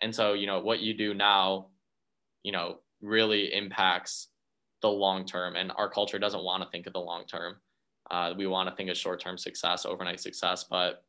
And 0.00 0.14
so, 0.14 0.34
you 0.34 0.46
know, 0.46 0.60
what 0.60 0.78
you 0.78 0.94
do 0.94 1.12
now, 1.12 1.66
you 2.44 2.52
know, 2.52 2.78
really 3.00 3.52
impacts 3.52 4.28
the 4.80 4.88
long 4.88 5.26
term 5.26 5.56
and 5.56 5.72
our 5.76 5.90
culture 5.90 6.20
doesn't 6.20 6.44
want 6.44 6.62
to 6.62 6.68
think 6.70 6.86
of 6.86 6.92
the 6.92 7.00
long 7.00 7.24
term. 7.26 7.56
Uh, 8.12 8.32
we 8.38 8.46
want 8.46 8.68
to 8.68 8.76
think 8.76 8.88
of 8.90 8.96
short 8.96 9.20
term 9.20 9.36
success, 9.36 9.84
overnight 9.84 10.20
success, 10.20 10.64
but 10.70 11.02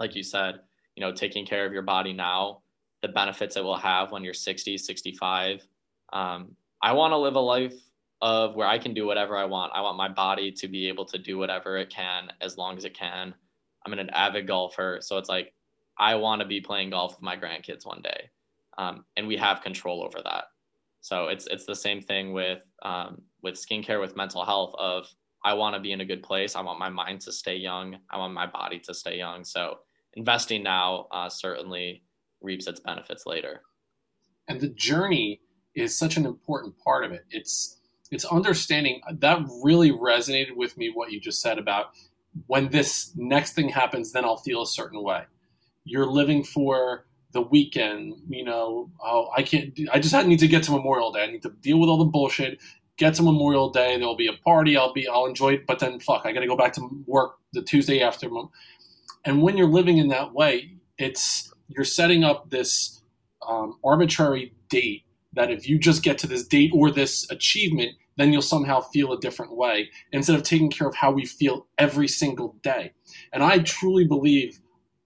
like 0.00 0.16
you 0.16 0.22
said, 0.22 0.60
you 0.96 1.02
know, 1.02 1.12
taking 1.12 1.46
care 1.46 1.66
of 1.66 1.72
your 1.72 1.82
body 1.82 2.12
now, 2.12 2.62
the 3.02 3.08
benefits 3.08 3.56
it 3.56 3.64
will 3.64 3.76
have 3.76 4.10
when 4.10 4.24
you're 4.24 4.34
60, 4.34 4.76
65. 4.76 5.66
Um, 6.12 6.56
I 6.82 6.92
want 6.92 7.12
to 7.12 7.16
live 7.16 7.36
a 7.36 7.40
life 7.40 7.74
of 8.22 8.54
where 8.54 8.66
I 8.66 8.78
can 8.78 8.92
do 8.94 9.06
whatever 9.06 9.36
I 9.36 9.44
want. 9.44 9.72
I 9.74 9.80
want 9.80 9.96
my 9.96 10.08
body 10.08 10.50
to 10.52 10.68
be 10.68 10.88
able 10.88 11.04
to 11.06 11.18
do 11.18 11.38
whatever 11.38 11.76
it 11.76 11.90
can 11.90 12.32
as 12.40 12.58
long 12.58 12.76
as 12.76 12.84
it 12.84 12.94
can. 12.94 13.34
I'm 13.86 13.92
an 13.92 14.10
avid 14.10 14.46
golfer, 14.46 14.98
so 15.00 15.16
it's 15.16 15.28
like 15.28 15.54
I 15.98 16.14
want 16.14 16.42
to 16.42 16.46
be 16.46 16.60
playing 16.60 16.90
golf 16.90 17.12
with 17.12 17.22
my 17.22 17.36
grandkids 17.36 17.86
one 17.86 18.02
day, 18.02 18.28
um, 18.76 19.04
and 19.16 19.26
we 19.26 19.36
have 19.38 19.62
control 19.62 20.02
over 20.02 20.22
that. 20.22 20.44
So 21.00 21.28
it's 21.28 21.46
it's 21.46 21.64
the 21.64 21.74
same 21.74 22.02
thing 22.02 22.34
with 22.34 22.62
um, 22.82 23.22
with 23.42 23.54
skincare, 23.54 24.00
with 24.00 24.16
mental 24.16 24.44
health. 24.44 24.74
Of 24.78 25.06
I 25.42 25.54
want 25.54 25.74
to 25.74 25.80
be 25.80 25.92
in 25.92 26.02
a 26.02 26.04
good 26.04 26.22
place. 26.22 26.56
I 26.56 26.60
want 26.60 26.78
my 26.78 26.90
mind 26.90 27.22
to 27.22 27.32
stay 27.32 27.56
young. 27.56 27.96
I 28.10 28.18
want 28.18 28.34
my 28.34 28.46
body 28.46 28.78
to 28.80 28.92
stay 28.92 29.16
young. 29.16 29.44
So 29.44 29.78
investing 30.14 30.62
now 30.62 31.06
uh, 31.10 31.28
certainly 31.28 32.02
reaps 32.40 32.66
its 32.66 32.80
benefits 32.80 33.26
later. 33.26 33.62
And 34.48 34.60
the 34.60 34.68
journey 34.68 35.40
is 35.74 35.96
such 35.96 36.16
an 36.16 36.26
important 36.26 36.74
part 36.78 37.04
of 37.04 37.12
it. 37.12 37.24
It's 37.30 37.76
it's 38.10 38.24
understanding 38.24 39.00
that 39.08 39.38
really 39.62 39.92
resonated 39.92 40.56
with 40.56 40.76
me 40.76 40.90
what 40.92 41.12
you 41.12 41.20
just 41.20 41.40
said 41.40 41.58
about 41.58 41.92
when 42.46 42.68
this 42.68 43.12
next 43.16 43.52
thing 43.52 43.68
happens, 43.68 44.12
then 44.12 44.24
I'll 44.24 44.36
feel 44.36 44.62
a 44.62 44.66
certain 44.66 45.02
way. 45.02 45.24
You're 45.84 46.06
living 46.06 46.44
for 46.44 47.06
the 47.32 47.40
weekend, 47.40 48.14
you 48.28 48.44
know, 48.44 48.90
oh, 49.02 49.30
I 49.36 49.42
can't, 49.42 49.78
I 49.92 50.00
just 50.00 50.14
need 50.26 50.40
to 50.40 50.48
get 50.48 50.64
to 50.64 50.72
Memorial 50.72 51.12
Day. 51.12 51.22
I 51.22 51.26
need 51.30 51.42
to 51.42 51.50
deal 51.60 51.78
with 51.78 51.88
all 51.88 51.98
the 51.98 52.04
bullshit, 52.04 52.60
get 52.96 53.14
to 53.14 53.22
Memorial 53.22 53.70
Day, 53.70 53.96
there'll 53.96 54.16
be 54.16 54.26
a 54.26 54.32
party. 54.44 54.76
I'll 54.76 54.92
be, 54.92 55.08
I'll 55.08 55.26
enjoy 55.26 55.54
it. 55.54 55.66
But 55.66 55.78
then, 55.78 56.00
fuck, 56.00 56.22
I 56.24 56.32
got 56.32 56.40
to 56.40 56.46
go 56.46 56.56
back 56.56 56.72
to 56.74 57.04
work 57.06 57.36
the 57.52 57.62
Tuesday 57.62 58.02
after. 58.02 58.28
And 59.24 59.42
when 59.42 59.56
you're 59.56 59.68
living 59.68 59.98
in 59.98 60.08
that 60.08 60.32
way, 60.32 60.72
it's 60.98 61.52
you're 61.68 61.84
setting 61.84 62.24
up 62.24 62.50
this 62.50 63.02
um, 63.46 63.78
arbitrary 63.84 64.52
date 64.68 65.04
that 65.32 65.50
if 65.50 65.68
you 65.68 65.78
just 65.78 66.02
get 66.02 66.18
to 66.18 66.26
this 66.26 66.46
date 66.46 66.72
or 66.74 66.90
this 66.90 67.30
achievement, 67.30 67.92
then 68.16 68.32
you'll 68.32 68.42
somehow 68.42 68.80
feel 68.80 69.12
a 69.12 69.20
different 69.20 69.56
way 69.56 69.88
instead 70.12 70.36
of 70.36 70.42
taking 70.42 70.70
care 70.70 70.88
of 70.88 70.96
how 70.96 71.10
we 71.10 71.24
feel 71.24 71.66
every 71.78 72.08
single 72.08 72.56
day. 72.62 72.92
And 73.32 73.42
I 73.42 73.60
truly 73.60 74.04
believe 74.04 74.60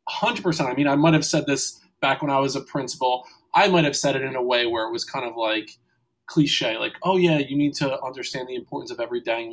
100%. 0.08 0.66
I 0.70 0.74
mean, 0.74 0.88
I 0.88 0.96
might 0.96 1.14
have 1.14 1.24
said 1.24 1.46
this 1.46 1.80
back 2.00 2.22
when 2.22 2.30
I 2.30 2.38
was 2.38 2.56
a 2.56 2.60
principal. 2.60 3.24
I 3.54 3.68
might 3.68 3.84
have 3.84 3.96
said 3.96 4.16
it 4.16 4.22
in 4.22 4.34
a 4.34 4.42
way 4.42 4.66
where 4.66 4.86
it 4.88 4.92
was 4.92 5.04
kind 5.04 5.24
of 5.24 5.36
like 5.36 5.70
cliche, 6.26 6.76
like, 6.78 6.94
oh, 7.02 7.16
yeah, 7.16 7.38
you 7.38 7.56
need 7.56 7.74
to 7.74 8.02
understand 8.02 8.48
the 8.48 8.54
importance 8.54 8.90
of 8.90 9.00
every 9.00 9.20
day. 9.20 9.50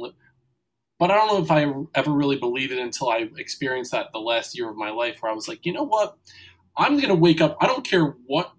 But 1.02 1.10
I 1.10 1.16
don't 1.16 1.30
know 1.30 1.44
if 1.44 1.50
I 1.50 1.64
ever 1.98 2.12
really 2.12 2.36
believed 2.36 2.72
it 2.72 2.78
until 2.78 3.10
I 3.10 3.28
experienced 3.36 3.92
that 3.92 4.12
the 4.14 4.20
last 4.20 4.56
year 4.56 4.70
of 4.70 4.78
my 4.78 4.92
life 4.92 5.18
where 5.20 5.32
I 5.32 5.34
was 5.34 5.48
like, 5.48 5.66
you 5.66 5.74
know 5.74 5.82
what? 5.82 6.16
I'm 6.78 6.98
going 6.98 7.10
to 7.10 7.16
wake 7.16 7.42
up. 7.42 7.58
I 7.60 7.66
don't 7.66 7.84
care 7.84 8.14
what 8.28 8.54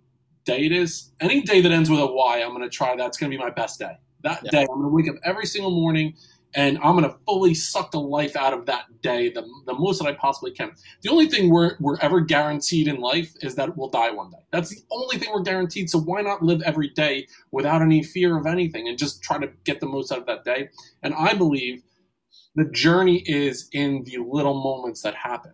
day 0.44 0.66
it 0.66 0.72
is. 0.72 1.12
Any 1.20 1.42
day 1.42 1.60
that 1.60 1.70
ends 1.70 1.88
with 1.88 2.00
a 2.00 2.06
Y, 2.06 2.42
I'm 2.42 2.48
going 2.48 2.62
to 2.62 2.68
try. 2.68 2.96
That's 2.96 3.16
going 3.16 3.30
to 3.30 3.38
be 3.38 3.40
my 3.40 3.50
best 3.50 3.78
day. 3.78 3.96
That 4.24 4.40
yeah. 4.42 4.50
day, 4.50 4.60
I'm 4.62 4.80
going 4.80 4.82
to 4.82 4.88
wake 4.88 5.08
up 5.08 5.22
every 5.22 5.46
single 5.46 5.70
morning 5.70 6.16
and 6.54 6.78
I'm 6.78 6.96
going 6.96 7.08
to 7.08 7.16
fully 7.26 7.54
suck 7.54 7.92
the 7.92 8.00
life 8.00 8.34
out 8.34 8.52
of 8.52 8.66
that 8.66 8.86
day 9.02 9.30
the, 9.30 9.48
the 9.66 9.74
most 9.74 10.02
that 10.02 10.08
I 10.08 10.12
possibly 10.12 10.50
can. 10.50 10.72
The 11.02 11.10
only 11.10 11.28
thing 11.28 11.48
we're, 11.48 11.76
we're 11.78 11.98
ever 12.00 12.18
guaranteed 12.18 12.88
in 12.88 12.96
life 12.96 13.36
is 13.40 13.54
that 13.54 13.76
we'll 13.76 13.88
die 13.88 14.10
one 14.10 14.30
day. 14.30 14.44
That's 14.50 14.70
the 14.70 14.82
only 14.90 15.16
thing 15.16 15.30
we're 15.32 15.42
guaranteed. 15.42 15.90
So 15.90 16.00
why 16.00 16.22
not 16.22 16.42
live 16.42 16.60
every 16.62 16.88
day 16.88 17.28
without 17.52 17.82
any 17.82 18.02
fear 18.02 18.36
of 18.36 18.46
anything 18.46 18.88
and 18.88 18.98
just 18.98 19.22
try 19.22 19.38
to 19.38 19.48
get 19.62 19.78
the 19.78 19.86
most 19.86 20.10
out 20.10 20.18
of 20.18 20.26
that 20.26 20.44
day? 20.44 20.70
And 21.04 21.14
I 21.14 21.34
believe 21.34 21.84
the 22.54 22.64
journey 22.64 23.22
is 23.26 23.68
in 23.72 24.04
the 24.04 24.18
little 24.18 24.54
moments 24.54 25.02
that 25.02 25.14
happen. 25.14 25.52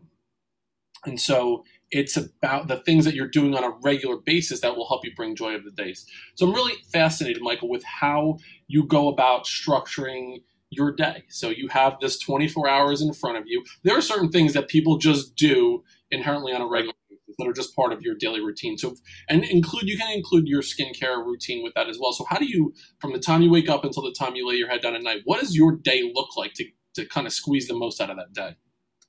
And 1.05 1.21
so 1.21 1.65
it's 1.91 2.17
about 2.17 2.69
the 2.69 2.77
things 2.77 3.05
that 3.05 3.15
you're 3.15 3.29
doing 3.29 3.55
on 3.55 3.65
a 3.65 3.71
regular 3.83 4.17
basis 4.17 4.61
that 4.61 4.77
will 4.77 4.89
help 4.89 5.05
you 5.05 5.15
bring 5.15 5.37
joy 5.37 5.55
of 5.55 5.65
the 5.65 5.71
days. 5.71 6.05
So 6.35 6.47
I'm 6.47 6.55
really 6.55 6.75
fascinated, 6.93 7.43
Michael, 7.43 7.69
with 7.69 7.85
how 7.85 8.39
you 8.67 8.85
go 8.85 9.09
about 9.09 9.45
structuring 9.45 10.43
your 10.71 10.93
day. 10.93 11.25
So 11.29 11.49
you 11.49 11.69
have 11.69 11.99
this 12.01 12.19
24 12.19 12.69
hours 12.69 13.01
in 13.01 13.15
front 13.15 13.39
of 13.39 13.45
you. 13.47 13.65
There 13.85 13.97
are 13.97 14.03
certain 14.03 14.31
things 14.31 14.53
that 14.53 14.69
people 14.69 14.99
just 14.99 15.35
do 15.35 15.83
inherently 16.11 16.53
on 16.53 16.61
a 16.61 16.67
regular 16.67 16.93
basis 17.09 17.37
that 17.39 17.49
are 17.49 17.55
just 17.55 17.75
part 17.75 17.93
of 17.93 18.03
your 18.03 18.15
daily 18.17 18.41
routine. 18.41 18.77
So 18.77 18.95
and 19.31 19.45
include 19.45 19.85
you 19.85 19.97
can 19.97 20.13
include 20.13 20.47
your 20.47 20.61
skincare 20.61 21.25
routine 21.25 21.63
with 21.63 21.73
that 21.75 21.89
as 21.89 21.99
well. 21.99 22.13
So 22.13 22.27
how 22.29 22.39
do 22.39 22.47
you 22.47 22.75
from 23.01 23.13
the 23.13 23.19
time 23.19 23.41
you 23.41 23.51
wake 23.51 23.71
up 23.71 23.85
until 23.85 24.03
the 24.03 24.13
time 24.13 24.35
you 24.35 24.47
lay 24.47 24.57
your 24.57 24.69
head 24.69 24.83
down 24.83 24.95
at 24.95 25.03
night, 25.03 25.23
what 25.25 25.41
does 25.41 25.57
your 25.57 25.75
day 25.75 26.11
look 26.15 26.37
like 26.37 26.53
to 26.55 26.65
to 26.95 27.07
kind 27.07 27.27
of 27.27 27.33
squeeze 27.33 27.69
the 27.69 27.75
most 27.75 28.01
out 28.01 28.11
of 28.11 28.17
that 28.17 28.33
day? 28.33 28.57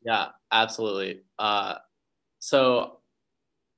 Yeah, 0.05 0.27
absolutely. 0.51 1.21
Uh, 1.37 1.75
so 2.39 2.99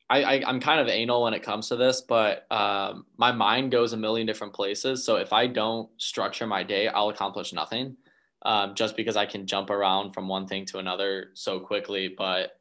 I, 0.10 0.24
I 0.24 0.50
am 0.50 0.60
kind 0.60 0.82
of 0.82 0.88
anal 0.88 1.24
when 1.24 1.34
it 1.34 1.42
comes 1.42 1.70
to 1.70 1.78
this, 1.78 2.02
but 2.02 2.46
um, 2.52 3.06
my 3.18 3.32
mind 3.32 3.72
goes 3.72 3.94
a 3.94 3.98
million 3.98 4.28
different 4.28 4.54
places. 4.54 5.06
So 5.06 5.16
if 5.16 5.32
I 5.32 5.48
don't 5.48 5.90
structure 5.98 6.46
my 6.46 6.64
day, 6.64 6.88
I'll 6.90 7.10
accomplish 7.10 7.54
nothing. 7.54 7.96
Um, 8.44 8.74
just 8.74 8.98
because 8.98 9.16
I 9.16 9.28
can 9.28 9.46
jump 9.46 9.70
around 9.70 10.14
from 10.14 10.28
one 10.28 10.48
thing 10.48 10.66
to 10.66 10.80
another 10.80 11.28
so 11.36 11.60
quickly. 11.60 12.14
But 12.18 12.52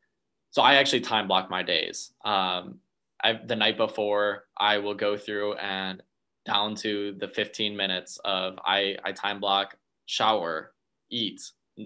so 0.51 0.63
I 0.63 0.75
actually 0.75 1.01
time 1.01 1.27
block 1.27 1.51
my 1.51 1.63
days. 1.63 2.13
Um, 2.25 2.81
I, 3.25 3.41
the 3.45 3.57
night 3.57 3.77
before, 3.77 4.45
I 4.59 4.79
will 4.79 4.95
go 4.95 5.17
through 5.17 5.55
and 5.55 6.03
down 6.45 6.75
to 6.77 7.17
the 7.19 7.29
15 7.29 7.77
minutes 7.77 8.19
of 8.25 8.59
I, 8.65 8.97
I 9.05 9.13
time 9.13 9.41
block, 9.41 9.77
shower, 10.07 10.73
eat, 11.11 11.41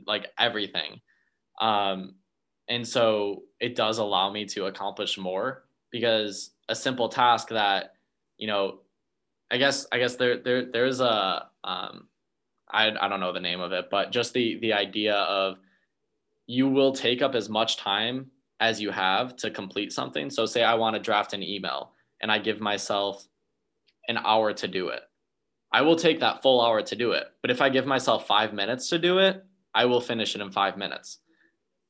like 0.07 0.29
everything. 0.39 1.01
Um, 1.61 2.15
and 2.69 2.87
so 2.87 3.43
it 3.61 3.77
does 3.77 3.99
allow 3.99 4.31
me 4.31 4.45
to 4.47 4.67
accomplish 4.67 5.19
more 5.19 5.65
because 5.91 6.51
a 6.69 6.75
simple 6.75 7.09
task 7.09 7.49
that 7.49 7.95
you 8.39 8.47
know 8.47 8.79
i 9.51 9.57
guess 9.57 9.87
i 9.93 9.99
guess 9.99 10.17
there 10.17 10.39
there 10.39 10.71
there's 10.71 11.01
a 11.01 11.47
um 11.63 12.09
I, 12.71 12.89
I 12.89 13.09
don't 13.09 13.21
know 13.21 13.33
the 13.33 13.41
name 13.41 13.61
of 13.61 13.73
it 13.73 13.87
but 13.91 14.11
just 14.11 14.33
the 14.33 14.59
the 14.61 14.73
idea 14.73 15.15
of 15.15 15.59
you 16.47 16.69
will 16.69 16.93
take 16.93 17.23
up 17.23 17.35
as 17.35 17.49
much 17.49 17.77
time 17.77 18.31
as 18.61 18.81
you 18.81 18.91
have 18.91 19.37
to 19.37 19.51
complete 19.51 19.93
something 19.93 20.31
so 20.31 20.47
say 20.47 20.63
i 20.65 20.75
want 20.75 20.95
to 20.95 21.01
draft 21.01 21.35
an 21.35 21.43
email 21.43 21.93
and 22.21 22.33
i 22.33 22.39
give 22.39 22.61
myself 22.61 23.29
an 24.09 24.19
hour 24.19 24.53
to 24.53 24.67
do 24.67 24.89
it 24.89 25.03
i 25.75 25.81
will 25.83 25.97
take 25.97 26.21
that 26.21 26.41
full 26.43 26.61
hour 26.65 26.81
to 26.83 26.97
do 26.97 27.13
it 27.13 27.27
but 27.43 27.51
if 27.51 27.61
i 27.61 27.69
give 27.69 27.87
myself 27.87 28.27
five 28.27 28.53
minutes 28.53 28.89
to 28.89 28.99
do 28.99 29.19
it 29.19 29.45
i 29.75 29.85
will 29.85 30.01
finish 30.01 30.35
it 30.35 30.41
in 30.41 30.51
five 30.51 30.77
minutes 30.77 31.19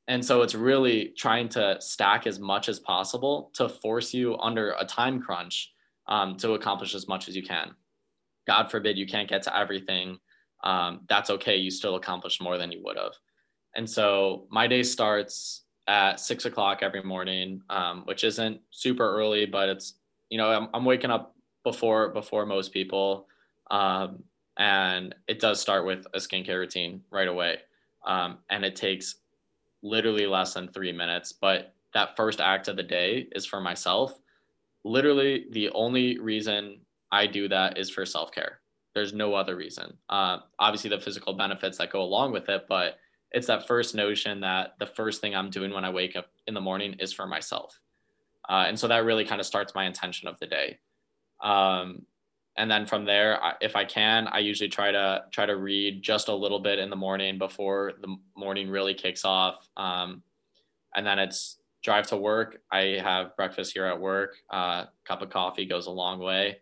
and 0.06 0.24
so 0.24 0.42
it's 0.42 0.54
really 0.54 1.14
trying 1.16 1.48
to 1.50 1.76
stack 1.80 2.26
as 2.26 2.38
much 2.38 2.68
as 2.68 2.78
possible 2.78 3.50
to 3.54 3.68
force 3.68 4.12
you 4.12 4.36
under 4.38 4.74
a 4.78 4.84
time 4.84 5.20
crunch 5.20 5.72
um, 6.06 6.36
to 6.38 6.52
accomplish 6.52 6.94
as 6.94 7.08
much 7.08 7.28
as 7.28 7.36
you 7.36 7.42
can. 7.42 7.74
God 8.46 8.70
forbid 8.70 8.98
you 8.98 9.06
can't 9.06 9.28
get 9.28 9.42
to 9.44 9.56
everything. 9.56 10.18
Um, 10.62 11.00
that's 11.08 11.30
okay. 11.30 11.56
You 11.56 11.70
still 11.70 11.96
accomplish 11.96 12.40
more 12.40 12.58
than 12.58 12.70
you 12.70 12.82
would 12.84 12.98
have. 12.98 13.14
And 13.74 13.88
so 13.88 14.46
my 14.50 14.66
day 14.66 14.82
starts 14.82 15.62
at 15.86 16.20
six 16.20 16.44
o'clock 16.44 16.80
every 16.82 17.02
morning, 17.02 17.62
um, 17.70 18.02
which 18.04 18.24
isn't 18.24 18.60
super 18.70 19.08
early, 19.08 19.46
but 19.46 19.68
it's, 19.70 19.94
you 20.28 20.38
know, 20.38 20.50
I'm, 20.50 20.68
I'm 20.74 20.84
waking 20.84 21.10
up 21.10 21.34
before, 21.64 22.10
before 22.10 22.44
most 22.44 22.72
people. 22.72 23.26
Um, 23.70 24.24
and 24.56 25.14
it 25.26 25.40
does 25.40 25.60
start 25.60 25.84
with 25.84 26.06
a 26.14 26.18
skincare 26.18 26.58
routine 26.58 27.02
right 27.10 27.28
away. 27.28 27.58
Um, 28.06 28.38
and 28.50 28.64
it 28.64 28.76
takes 28.76 29.16
literally 29.82 30.26
less 30.26 30.54
than 30.54 30.68
three 30.68 30.92
minutes. 30.92 31.32
But 31.32 31.74
that 31.92 32.16
first 32.16 32.40
act 32.40 32.68
of 32.68 32.76
the 32.76 32.82
day 32.82 33.28
is 33.32 33.46
for 33.46 33.60
myself. 33.60 34.18
Literally, 34.84 35.46
the 35.50 35.70
only 35.70 36.18
reason 36.18 36.80
I 37.10 37.26
do 37.26 37.48
that 37.48 37.78
is 37.78 37.90
for 37.90 38.04
self 38.04 38.32
care. 38.32 38.60
There's 38.94 39.12
no 39.12 39.34
other 39.34 39.56
reason. 39.56 39.96
Uh, 40.08 40.38
obviously, 40.58 40.90
the 40.90 41.00
physical 41.00 41.34
benefits 41.34 41.78
that 41.78 41.90
go 41.90 42.02
along 42.02 42.32
with 42.32 42.48
it, 42.48 42.66
but 42.68 42.98
it's 43.32 43.48
that 43.48 43.66
first 43.66 43.94
notion 43.94 44.40
that 44.40 44.74
the 44.78 44.86
first 44.86 45.20
thing 45.20 45.34
I'm 45.34 45.50
doing 45.50 45.72
when 45.72 45.84
I 45.84 45.90
wake 45.90 46.14
up 46.14 46.26
in 46.46 46.54
the 46.54 46.60
morning 46.60 46.94
is 47.00 47.12
for 47.12 47.26
myself. 47.26 47.80
Uh, 48.48 48.64
and 48.68 48.78
so 48.78 48.86
that 48.88 49.04
really 49.04 49.24
kind 49.24 49.40
of 49.40 49.46
starts 49.46 49.74
my 49.74 49.84
intention 49.84 50.28
of 50.28 50.38
the 50.38 50.46
day. 50.46 50.78
Um, 51.42 52.06
and 52.56 52.70
then 52.70 52.86
from 52.86 53.04
there 53.04 53.40
if 53.60 53.76
i 53.76 53.84
can 53.84 54.28
i 54.28 54.38
usually 54.38 54.68
try 54.68 54.90
to 54.90 55.24
try 55.30 55.46
to 55.46 55.56
read 55.56 56.02
just 56.02 56.28
a 56.28 56.34
little 56.34 56.60
bit 56.60 56.78
in 56.78 56.90
the 56.90 56.96
morning 56.96 57.38
before 57.38 57.92
the 58.00 58.16
morning 58.36 58.68
really 58.68 58.94
kicks 58.94 59.24
off. 59.24 59.68
Um, 59.76 60.22
and 60.94 61.06
then 61.06 61.18
it's 61.18 61.58
drive 61.82 62.06
to 62.08 62.16
work. 62.16 62.62
I 62.70 62.98
have 63.02 63.36
breakfast 63.36 63.72
here 63.72 63.86
at 63.86 64.00
work. 64.00 64.36
Uh, 64.50 64.84
cup 65.04 65.22
of 65.22 65.30
coffee 65.30 65.66
goes 65.66 65.86
a 65.86 65.90
long 65.90 66.18
way. 66.18 66.58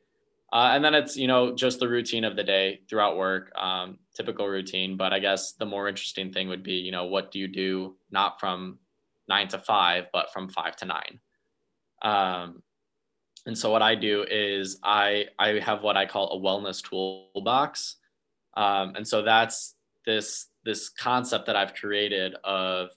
Uh, 0.53 0.71
and 0.73 0.85
then 0.85 0.95
it's 0.95 1.17
you 1.17 1.27
know 1.27 1.55
just 1.55 1.81
the 1.81 1.89
routine 1.89 2.25
of 2.25 2.37
the 2.37 2.45
day 2.45 2.81
throughout 2.89 3.17
work 3.17 3.51
um, 3.57 3.99
typical 4.15 4.47
routine. 4.47 4.97
But 4.97 5.13
i 5.13 5.19
guess 5.19 5.53
the 5.53 5.67
more 5.67 5.89
interesting 5.89 6.33
thing 6.33 6.49
would 6.49 6.63
be 6.63 6.75
you 6.75 6.93
know 6.93 7.07
what 7.07 7.31
do 7.31 7.39
you 7.39 7.49
do 7.49 7.97
not 8.11 8.39
from 8.39 8.79
nine 9.29 9.49
to 9.49 9.59
five 9.59 10.07
but 10.13 10.33
from 10.33 10.49
five 10.49 10.77
to 10.77 10.85
nine? 10.85 11.21
Um, 12.03 12.63
and 13.47 13.59
so 13.59 13.71
what 13.71 13.83
I 13.83 13.95
do 13.95 14.25
is 14.29 14.79
I 14.83 15.27
I 15.39 15.59
have 15.61 15.83
what 15.83 15.97
I 15.97 16.07
call 16.07 16.33
a 16.33 16.41
wellness 16.41 16.83
toolbox, 16.83 17.97
um, 18.55 18.95
and 18.95 19.07
so 19.07 19.23
that's 19.23 19.75
this 20.07 20.47
this 20.65 20.89
concept 20.89 21.47
that 21.47 21.57
I've 21.57 21.75
created 21.75 22.35
of 22.45 22.91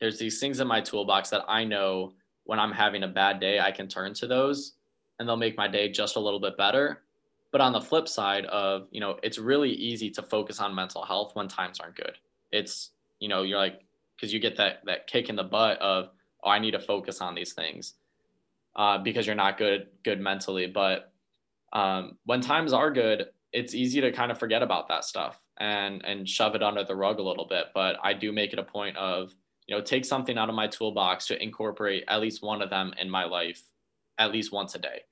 there's 0.00 0.18
these 0.18 0.40
things 0.40 0.58
in 0.58 0.66
my 0.66 0.80
toolbox 0.80 1.30
that 1.30 1.44
I 1.46 1.64
know 1.64 2.14
when 2.42 2.58
I'm 2.58 2.72
having 2.72 3.04
a 3.04 3.08
bad 3.08 3.38
day 3.40 3.60
I 3.60 3.70
can 3.70 3.86
turn 3.86 4.14
to 4.14 4.26
those 4.26 4.72
and 5.18 5.28
they'll 5.28 5.36
make 5.36 5.56
my 5.56 5.68
day 5.68 5.88
just 5.88 6.16
a 6.16 6.20
little 6.20 6.40
bit 6.40 6.56
better. 6.56 7.02
But 7.52 7.60
on 7.60 7.72
the 7.72 7.80
flip 7.80 8.08
side 8.08 8.46
of 8.46 8.88
you 8.90 9.00
know 9.00 9.18
it's 9.22 9.38
really 9.38 9.70
easy 9.70 10.10
to 10.10 10.22
focus 10.22 10.60
on 10.60 10.74
mental 10.74 11.04
health 11.04 11.36
when 11.36 11.46
times 11.46 11.78
aren't 11.78 11.96
good. 11.96 12.18
It's 12.50 12.90
you 13.20 13.28
know 13.28 13.42
you're 13.42 13.58
like 13.58 13.80
because 14.16 14.32
you 14.32 14.40
get 14.40 14.56
that 14.56 14.84
that 14.86 15.06
kick 15.06 15.28
in 15.28 15.36
the 15.36 15.44
butt 15.44 15.78
of 15.78 16.10
oh 16.42 16.50
I 16.50 16.58
need 16.58 16.72
to 16.72 16.80
focus 16.80 17.20
on 17.20 17.36
these 17.36 17.52
things 17.52 17.94
uh, 18.76 18.98
because 18.98 19.26
you're 19.26 19.36
not 19.36 19.58
good 19.58 19.88
good 20.04 20.20
mentally. 20.20 20.66
But 20.66 21.12
um, 21.72 22.18
when 22.24 22.40
times 22.40 22.72
are 22.72 22.90
good, 22.90 23.26
it's 23.52 23.74
easy 23.74 24.00
to 24.00 24.12
kind 24.12 24.30
of 24.30 24.38
forget 24.38 24.62
about 24.62 24.88
that 24.88 25.04
stuff 25.04 25.40
and 25.58 26.04
and 26.04 26.28
shove 26.28 26.54
it 26.54 26.62
under 26.62 26.84
the 26.84 26.96
rug 26.96 27.18
a 27.18 27.22
little 27.22 27.46
bit. 27.46 27.66
But 27.74 27.96
I 28.02 28.12
do 28.12 28.32
make 28.32 28.52
it 28.52 28.58
a 28.58 28.64
point 28.64 28.96
of 28.96 29.34
you 29.66 29.76
know 29.76 29.82
take 29.82 30.04
something 30.04 30.38
out 30.38 30.48
of 30.48 30.54
my 30.54 30.66
toolbox 30.66 31.26
to 31.28 31.42
incorporate 31.42 32.04
at 32.08 32.20
least 32.20 32.42
one 32.42 32.62
of 32.62 32.70
them 32.70 32.92
in 32.98 33.08
my 33.08 33.24
life 33.24 33.62
at 34.18 34.32
least 34.32 34.52
once 34.52 34.74
a 34.74 34.78
day. 34.78 35.02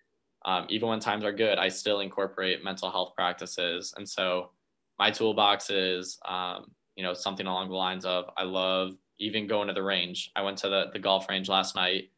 Um, 0.44 0.66
even 0.68 0.88
when 0.88 1.00
times 1.00 1.24
are 1.24 1.32
good, 1.32 1.58
I 1.58 1.68
still 1.68 2.00
incorporate 2.00 2.64
mental 2.64 2.90
health 2.90 3.14
practices. 3.14 3.94
And 3.96 4.08
so 4.08 4.50
my 4.98 5.10
toolbox 5.10 5.70
is, 5.70 6.18
um, 6.24 6.72
you 6.96 7.02
know, 7.02 7.14
something 7.14 7.46
along 7.46 7.68
the 7.68 7.76
lines 7.76 8.04
of 8.04 8.26
I 8.36 8.42
love 8.42 8.96
even 9.18 9.46
going 9.46 9.68
to 9.68 9.74
the 9.74 9.82
range. 9.82 10.30
I 10.34 10.42
went 10.42 10.58
to 10.58 10.68
the, 10.68 10.86
the 10.92 10.98
golf 10.98 11.28
range 11.28 11.48
last 11.48 11.76
night 11.76 12.10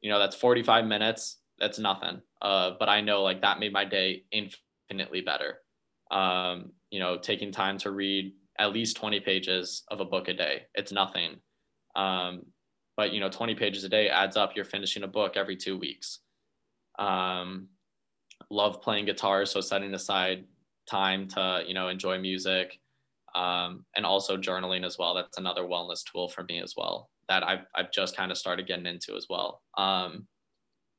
you 0.00 0.10
know, 0.10 0.18
that's 0.18 0.36
45 0.36 0.86
minutes. 0.86 1.38
That's 1.58 1.78
nothing. 1.78 2.20
Uh, 2.42 2.72
but 2.78 2.88
I 2.88 3.00
know 3.00 3.22
like 3.22 3.42
that 3.42 3.58
made 3.58 3.72
my 3.72 3.84
day 3.84 4.24
infinitely 4.30 5.22
better. 5.22 5.58
Um, 6.10 6.72
you 6.90 7.00
know, 7.00 7.18
taking 7.18 7.50
time 7.50 7.78
to 7.78 7.90
read 7.90 8.32
at 8.58 8.72
least 8.72 8.96
20 8.96 9.20
pages 9.20 9.84
of 9.88 10.00
a 10.00 10.04
book 10.04 10.28
a 10.28 10.34
day. 10.34 10.62
It's 10.74 10.92
nothing. 10.92 11.36
Um, 11.94 12.42
but 12.96 13.12
you 13.12 13.20
know, 13.20 13.28
20 13.28 13.54
pages 13.54 13.84
a 13.84 13.88
day 13.88 14.08
adds 14.08 14.36
up. 14.36 14.52
You're 14.54 14.64
finishing 14.64 15.02
a 15.02 15.08
book 15.08 15.36
every 15.36 15.56
two 15.56 15.78
weeks. 15.78 16.20
Um, 16.98 17.68
love 18.50 18.80
playing 18.82 19.06
guitar, 19.06 19.44
so 19.44 19.60
setting 19.60 19.94
aside 19.94 20.44
time 20.88 21.26
to 21.28 21.62
you 21.66 21.74
know 21.74 21.88
enjoy 21.88 22.18
music, 22.18 22.78
um, 23.34 23.84
and 23.94 24.06
also 24.06 24.36
journaling 24.36 24.84
as 24.84 24.98
well. 24.98 25.14
That's 25.14 25.38
another 25.38 25.62
wellness 25.62 26.04
tool 26.10 26.28
for 26.28 26.44
me 26.44 26.60
as 26.60 26.74
well 26.76 27.10
that 27.28 27.42
I've 27.42 27.66
I've 27.74 27.92
just 27.92 28.16
kind 28.16 28.30
of 28.30 28.38
started 28.38 28.66
getting 28.66 28.86
into 28.86 29.16
as 29.16 29.26
well. 29.28 29.62
Um, 29.76 30.26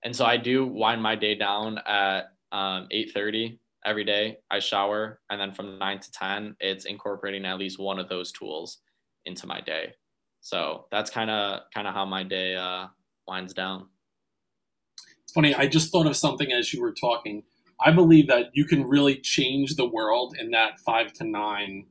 and 0.03 0.15
so 0.15 0.25
I 0.25 0.37
do 0.37 0.65
wind 0.65 1.01
my 1.01 1.15
day 1.15 1.35
down 1.35 1.79
at 1.85 2.25
um, 2.51 2.87
8:30 2.93 3.57
every 3.85 4.03
day. 4.03 4.37
I 4.51 4.59
shower, 4.59 5.21
and 5.29 5.39
then 5.39 5.51
from 5.51 5.79
nine 5.79 5.99
to 5.99 6.11
10, 6.11 6.55
it's 6.59 6.85
incorporating 6.85 7.45
at 7.45 7.57
least 7.57 7.79
one 7.79 7.99
of 7.99 8.09
those 8.09 8.31
tools 8.31 8.79
into 9.25 9.47
my 9.47 9.61
day. 9.61 9.93
So 10.41 10.85
that's 10.91 11.09
kind 11.09 11.29
of 11.29 11.61
kind 11.73 11.87
of 11.87 11.93
how 11.93 12.05
my 12.05 12.23
day 12.23 12.55
uh, 12.55 12.87
winds 13.27 13.53
down. 13.53 13.87
It's 15.23 15.33
funny. 15.33 15.53
I 15.53 15.67
just 15.67 15.91
thought 15.91 16.07
of 16.07 16.15
something 16.15 16.51
as 16.51 16.73
you 16.73 16.81
were 16.81 16.93
talking. 16.93 17.43
I 17.79 17.91
believe 17.91 18.27
that 18.27 18.51
you 18.53 18.65
can 18.65 18.87
really 18.87 19.17
change 19.17 19.75
the 19.75 19.87
world 19.87 20.35
in 20.39 20.51
that 20.51 20.79
five 20.79 21.13
to 21.13 21.23
nine 21.23 21.87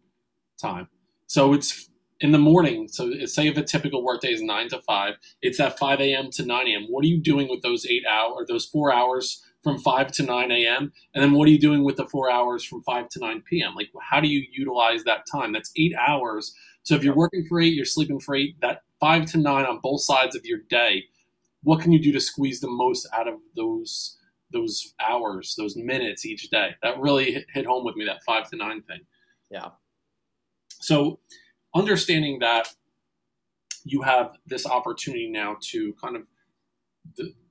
time. 0.60 0.88
So 1.26 1.52
it's 1.52 1.90
in 2.20 2.32
the 2.32 2.38
morning. 2.38 2.88
So 2.88 3.12
say 3.26 3.48
if 3.48 3.56
a 3.56 3.62
typical 3.62 4.02
workday 4.02 4.32
is 4.32 4.42
nine 4.42 4.68
to 4.70 4.80
five, 4.82 5.14
it's 5.42 5.60
at 5.60 5.78
5 5.78 6.00
a.m. 6.00 6.30
to 6.32 6.46
9 6.46 6.66
a.m. 6.68 6.86
What 6.88 7.04
are 7.04 7.08
you 7.08 7.20
doing 7.20 7.48
with 7.48 7.62
those 7.62 7.86
eight 7.86 8.04
hours, 8.06 8.48
those 8.48 8.64
four 8.64 8.92
hours 8.92 9.42
from 9.62 9.78
5 9.78 10.12
to 10.12 10.22
9 10.22 10.50
a.m.? 10.50 10.92
And 11.14 11.22
then 11.22 11.32
what 11.32 11.46
are 11.48 11.50
you 11.50 11.58
doing 11.58 11.84
with 11.84 11.96
the 11.96 12.06
four 12.06 12.30
hours 12.30 12.64
from 12.64 12.82
5 12.82 13.08
to 13.10 13.18
9 13.18 13.42
p.m.? 13.48 13.74
Like, 13.74 13.90
how 14.00 14.20
do 14.20 14.28
you 14.28 14.44
utilize 14.50 15.04
that 15.04 15.26
time? 15.30 15.52
That's 15.52 15.72
eight 15.76 15.94
hours. 15.94 16.54
So 16.84 16.94
if 16.94 17.04
you're 17.04 17.14
working 17.16 17.44
for 17.48 17.60
eight, 17.60 17.74
you're 17.74 17.84
sleeping 17.84 18.20
for 18.20 18.34
eight, 18.34 18.56
that 18.60 18.82
five 18.98 19.26
to 19.26 19.38
nine 19.38 19.66
on 19.66 19.80
both 19.82 20.02
sides 20.02 20.34
of 20.34 20.46
your 20.46 20.60
day, 20.70 21.04
what 21.62 21.80
can 21.80 21.92
you 21.92 22.00
do 22.00 22.12
to 22.12 22.20
squeeze 22.20 22.60
the 22.60 22.70
most 22.70 23.06
out 23.12 23.28
of 23.28 23.40
those 23.56 24.16
those 24.52 24.94
hours, 25.00 25.56
those 25.58 25.76
minutes 25.76 26.24
each 26.24 26.48
day? 26.48 26.76
That 26.82 27.00
really 27.00 27.44
hit 27.52 27.66
home 27.66 27.84
with 27.84 27.96
me, 27.96 28.04
that 28.04 28.22
five 28.24 28.48
to 28.50 28.56
nine 28.56 28.82
thing. 28.82 29.00
Yeah. 29.50 29.70
So 30.80 31.18
understanding 31.76 32.38
that 32.40 32.68
you 33.84 34.02
have 34.02 34.36
this 34.46 34.66
opportunity 34.66 35.30
now 35.30 35.56
to 35.60 35.94
kind 36.02 36.16
of 36.16 36.22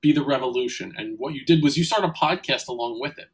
be 0.00 0.12
the 0.12 0.24
revolution. 0.24 0.92
And 0.96 1.18
what 1.18 1.34
you 1.34 1.44
did 1.44 1.62
was 1.62 1.78
you 1.78 1.84
started 1.84 2.08
a 2.08 2.12
podcast 2.12 2.68
along 2.68 3.00
with 3.00 3.18
it. 3.18 3.28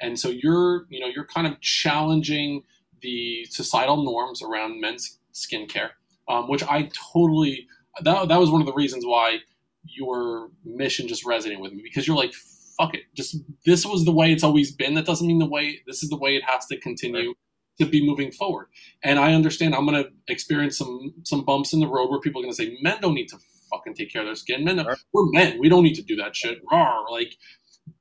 And 0.00 0.18
so 0.18 0.28
you're 0.28 0.86
you 0.90 1.00
know 1.00 1.06
you're 1.06 1.26
kind 1.26 1.46
of 1.46 1.60
challenging 1.60 2.62
the 3.00 3.46
societal 3.50 4.02
norms 4.02 4.42
around 4.42 4.80
men's 4.80 5.18
skincare 5.34 5.90
um, 6.26 6.48
which 6.48 6.62
i 6.64 6.88
totally 7.12 7.66
that, 8.00 8.28
that 8.28 8.40
was 8.40 8.50
one 8.50 8.62
of 8.62 8.66
the 8.66 8.72
reasons 8.72 9.04
why 9.04 9.38
your 9.84 10.48
mission 10.64 11.06
just 11.06 11.24
resonated 11.24 11.60
with 11.60 11.72
me 11.72 11.82
because 11.82 12.06
you're 12.06 12.16
like 12.16 12.32
fuck 12.76 12.94
it. 12.94 13.02
Just 13.14 13.36
this 13.64 13.86
was 13.86 14.04
the 14.04 14.12
way 14.12 14.32
it's 14.32 14.42
always 14.42 14.72
been. 14.72 14.94
That 14.94 15.06
doesn't 15.06 15.26
mean 15.26 15.38
the 15.38 15.46
way 15.46 15.82
this 15.86 16.02
is 16.02 16.10
the 16.10 16.16
way 16.16 16.36
it 16.36 16.42
has 16.46 16.66
to 16.66 16.78
continue. 16.78 17.28
Right 17.28 17.36
to 17.78 17.86
be 17.86 18.04
moving 18.04 18.30
forward. 18.30 18.66
And 19.02 19.18
I 19.18 19.34
understand 19.34 19.74
I'm 19.74 19.86
going 19.86 20.02
to 20.02 20.10
experience 20.28 20.78
some 20.78 21.14
some 21.24 21.44
bumps 21.44 21.72
in 21.72 21.80
the 21.80 21.88
road 21.88 22.10
where 22.10 22.20
people 22.20 22.40
are 22.40 22.44
going 22.44 22.54
to 22.54 22.62
say 22.62 22.78
men 22.82 22.98
don't 23.00 23.14
need 23.14 23.28
to 23.28 23.38
fucking 23.70 23.94
take 23.94 24.12
care 24.12 24.22
of 24.22 24.28
their 24.28 24.34
skin. 24.34 24.64
Men, 24.64 24.84
right. 24.84 24.98
we're 25.12 25.30
men. 25.30 25.58
We 25.58 25.68
don't 25.68 25.82
need 25.82 25.94
to 25.94 26.02
do 26.02 26.16
that 26.16 26.36
shit. 26.36 26.64
Rawr, 26.66 27.10
like, 27.10 27.36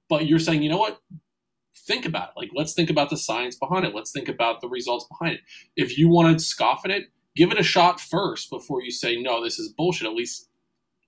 but 0.10 0.28
you're 0.28 0.40
saying, 0.40 0.64
you 0.64 0.70
know 0.70 0.78
what? 0.78 1.02
Think 1.76 2.06
about 2.06 2.30
it. 2.30 2.34
Like, 2.38 2.52
let's 2.56 2.74
think 2.74 2.90
about 2.90 3.10
the 3.10 3.18
science 3.18 3.56
behind 3.56 3.86
it. 3.86 3.96
Let's 3.96 4.12
think 4.12 4.30
about 4.30 4.62
the 4.62 4.70
results 4.70 5.06
behind 5.08 5.36
it. 5.36 5.42
If 5.76 5.98
you 5.98 6.08
want 6.08 6.38
to 6.38 6.44
scoff 6.44 6.82
at 6.86 6.92
it, 6.92 7.06
give 7.36 7.52
it 7.52 7.60
a 7.60 7.64
shot 7.64 8.00
first 8.00 8.50
before 8.50 8.82
you 8.82 8.92
say 8.92 9.20
no. 9.20 9.44
This 9.44 9.60
is 9.60 9.70
bullshit. 9.70 10.08
At 10.08 10.14
least 10.14 10.50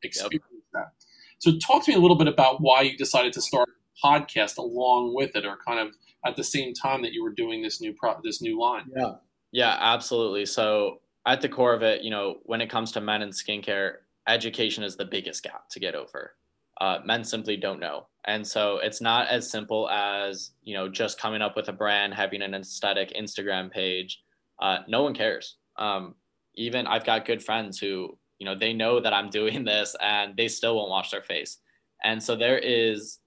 experience 0.03 0.43
yep. 0.51 0.61
that. 0.73 1.05
So, 1.37 1.57
talk 1.57 1.85
to 1.85 1.91
me 1.91 1.97
a 1.97 2.01
little 2.01 2.17
bit 2.17 2.27
about 2.27 2.61
why 2.61 2.81
you 2.81 2.97
decided 2.97 3.33
to 3.33 3.41
start 3.41 3.69
a 3.69 4.07
podcast 4.07 4.57
along 4.57 5.13
with 5.15 5.35
it, 5.35 5.45
or 5.45 5.57
kind 5.65 5.79
of 5.79 5.95
at 6.25 6.35
the 6.35 6.43
same 6.43 6.73
time 6.73 7.01
that 7.03 7.13
you 7.13 7.23
were 7.23 7.31
doing 7.31 7.61
this 7.61 7.79
new 7.79 7.93
pro- 7.93 8.19
this 8.23 8.41
new 8.41 8.59
line. 8.59 8.85
Yeah, 8.95 9.13
yeah, 9.51 9.77
absolutely. 9.79 10.45
So 10.45 11.01
at 11.25 11.41
the 11.41 11.49
core 11.49 11.73
of 11.73 11.83
it, 11.83 12.01
you 12.01 12.09
know, 12.09 12.37
when 12.43 12.61
it 12.61 12.69
comes 12.69 12.91
to 12.93 13.01
men 13.01 13.21
and 13.21 13.31
skincare, 13.31 13.97
education 14.27 14.83
is 14.83 14.95
the 14.95 15.05
biggest 15.05 15.43
gap 15.43 15.69
to 15.69 15.79
get 15.79 15.95
over. 15.95 16.33
Uh, 16.81 16.99
men 17.05 17.23
simply 17.23 17.55
don't 17.55 17.79
know, 17.79 18.07
and 18.25 18.45
so 18.45 18.79
it's 18.79 18.99
not 18.99 19.27
as 19.29 19.49
simple 19.49 19.89
as 19.89 20.51
you 20.63 20.73
know 20.73 20.89
just 20.89 21.19
coming 21.19 21.41
up 21.41 21.55
with 21.55 21.69
a 21.69 21.73
brand, 21.73 22.13
having 22.13 22.41
an 22.41 22.53
aesthetic 22.53 23.13
Instagram 23.13 23.71
page. 23.71 24.21
Uh, 24.61 24.79
no 24.87 25.03
one 25.03 25.13
cares. 25.13 25.55
Um, 25.77 26.15
even 26.55 26.85
I've 26.85 27.05
got 27.05 27.25
good 27.25 27.41
friends 27.41 27.79
who 27.79 28.17
you 28.39 28.45
know 28.45 28.55
they 28.55 28.73
know 28.73 28.99
that 28.99 29.13
I'm 29.13 29.29
doing 29.29 29.63
this 29.65 29.95
and 30.01 30.35
they 30.35 30.49
still 30.49 30.75
won't 30.75 30.89
wash 30.89 31.11
their 31.11 31.21
face, 31.21 31.59
and 32.03 32.21
so 32.21 32.35
there 32.35 32.57
is 32.57 33.19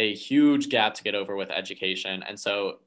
a 0.00 0.14
huge 0.14 0.70
gap 0.70 0.94
to 0.94 1.02
get 1.02 1.14
over 1.14 1.36
with 1.36 1.50
education. 1.50 2.24
And 2.26 2.40
so 2.40 2.78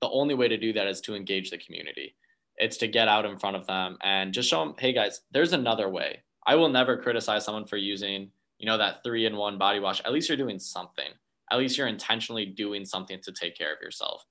the 0.00 0.08
only 0.08 0.34
way 0.34 0.48
to 0.48 0.56
do 0.56 0.72
that 0.72 0.86
is 0.86 1.02
to 1.02 1.14
engage 1.14 1.50
the 1.50 1.58
community. 1.58 2.14
It's 2.56 2.78
to 2.78 2.88
get 2.88 3.06
out 3.06 3.26
in 3.26 3.38
front 3.38 3.56
of 3.56 3.66
them 3.66 3.98
and 4.02 4.32
just 4.32 4.48
show 4.48 4.60
them, 4.60 4.74
hey 4.78 4.94
guys, 4.94 5.20
there's 5.30 5.52
another 5.52 5.90
way. 5.90 6.22
I 6.46 6.54
will 6.54 6.70
never 6.70 6.96
criticize 6.96 7.44
someone 7.44 7.66
for 7.66 7.76
using, 7.76 8.30
you 8.58 8.64
know, 8.64 8.78
that 8.78 9.04
three 9.04 9.26
in 9.26 9.36
one 9.36 9.58
body 9.58 9.78
wash. 9.78 10.00
At 10.06 10.12
least 10.12 10.30
you're 10.30 10.38
doing 10.38 10.58
something. 10.58 11.10
At 11.52 11.58
least 11.58 11.76
you're 11.76 11.86
intentionally 11.86 12.46
doing 12.46 12.86
something 12.86 13.20
to 13.24 13.32
take 13.32 13.54
care 13.54 13.74
of 13.74 13.82
yourself. 13.82 14.24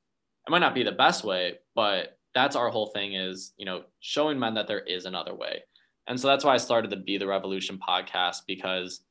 It 0.47 0.49
might 0.49 0.60
not 0.60 0.73
be 0.73 0.84
the 0.84 0.91
best 0.91 1.23
way, 1.23 1.60
but 1.75 2.17
that's 2.34 2.56
our 2.56 2.69
whole 2.69 2.88
thing 2.88 3.13
is, 3.13 3.53
you 3.58 3.65
know, 3.65 3.84
showing 3.99 4.39
men 4.39 4.56
that 4.56 4.67
there 4.67 4.80
is 4.80 5.06
another 5.06 5.36
way. 5.36 5.62
And 6.08 6.19
so 6.19 6.27
that's 6.27 6.43
why 6.43 6.56
I 6.56 6.58
started 6.58 6.89
the 6.89 6.97
Be 6.97 7.19
the 7.19 7.27
Revolution 7.27 7.77
podcast 7.77 8.41
because 8.47 9.01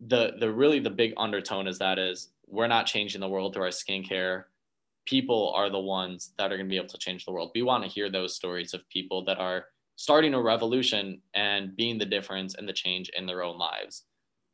the 0.00 0.34
the 0.40 0.50
really 0.50 0.80
the 0.80 0.90
big 0.90 1.12
undertone 1.16 1.66
is 1.66 1.78
that 1.78 1.98
is 1.98 2.30
we're 2.46 2.66
not 2.66 2.86
changing 2.86 3.20
the 3.20 3.28
world 3.28 3.54
through 3.54 3.64
our 3.64 3.70
skincare. 3.70 4.44
People 5.06 5.52
are 5.54 5.70
the 5.70 5.80
ones 5.80 6.32
that 6.38 6.52
are 6.52 6.56
going 6.56 6.68
to 6.68 6.72
be 6.72 6.76
able 6.76 6.88
to 6.88 6.98
change 6.98 7.24
the 7.24 7.32
world. 7.32 7.50
We 7.54 7.62
want 7.62 7.84
to 7.84 7.90
hear 7.90 8.10
those 8.10 8.34
stories 8.34 8.74
of 8.74 8.88
people 8.88 9.24
that 9.24 9.38
are 9.38 9.66
starting 9.96 10.34
a 10.34 10.42
revolution 10.42 11.20
and 11.34 11.76
being 11.76 11.98
the 11.98 12.06
difference 12.06 12.54
and 12.54 12.68
the 12.68 12.72
change 12.72 13.10
in 13.16 13.26
their 13.26 13.42
own 13.42 13.58
lives. 13.58 14.04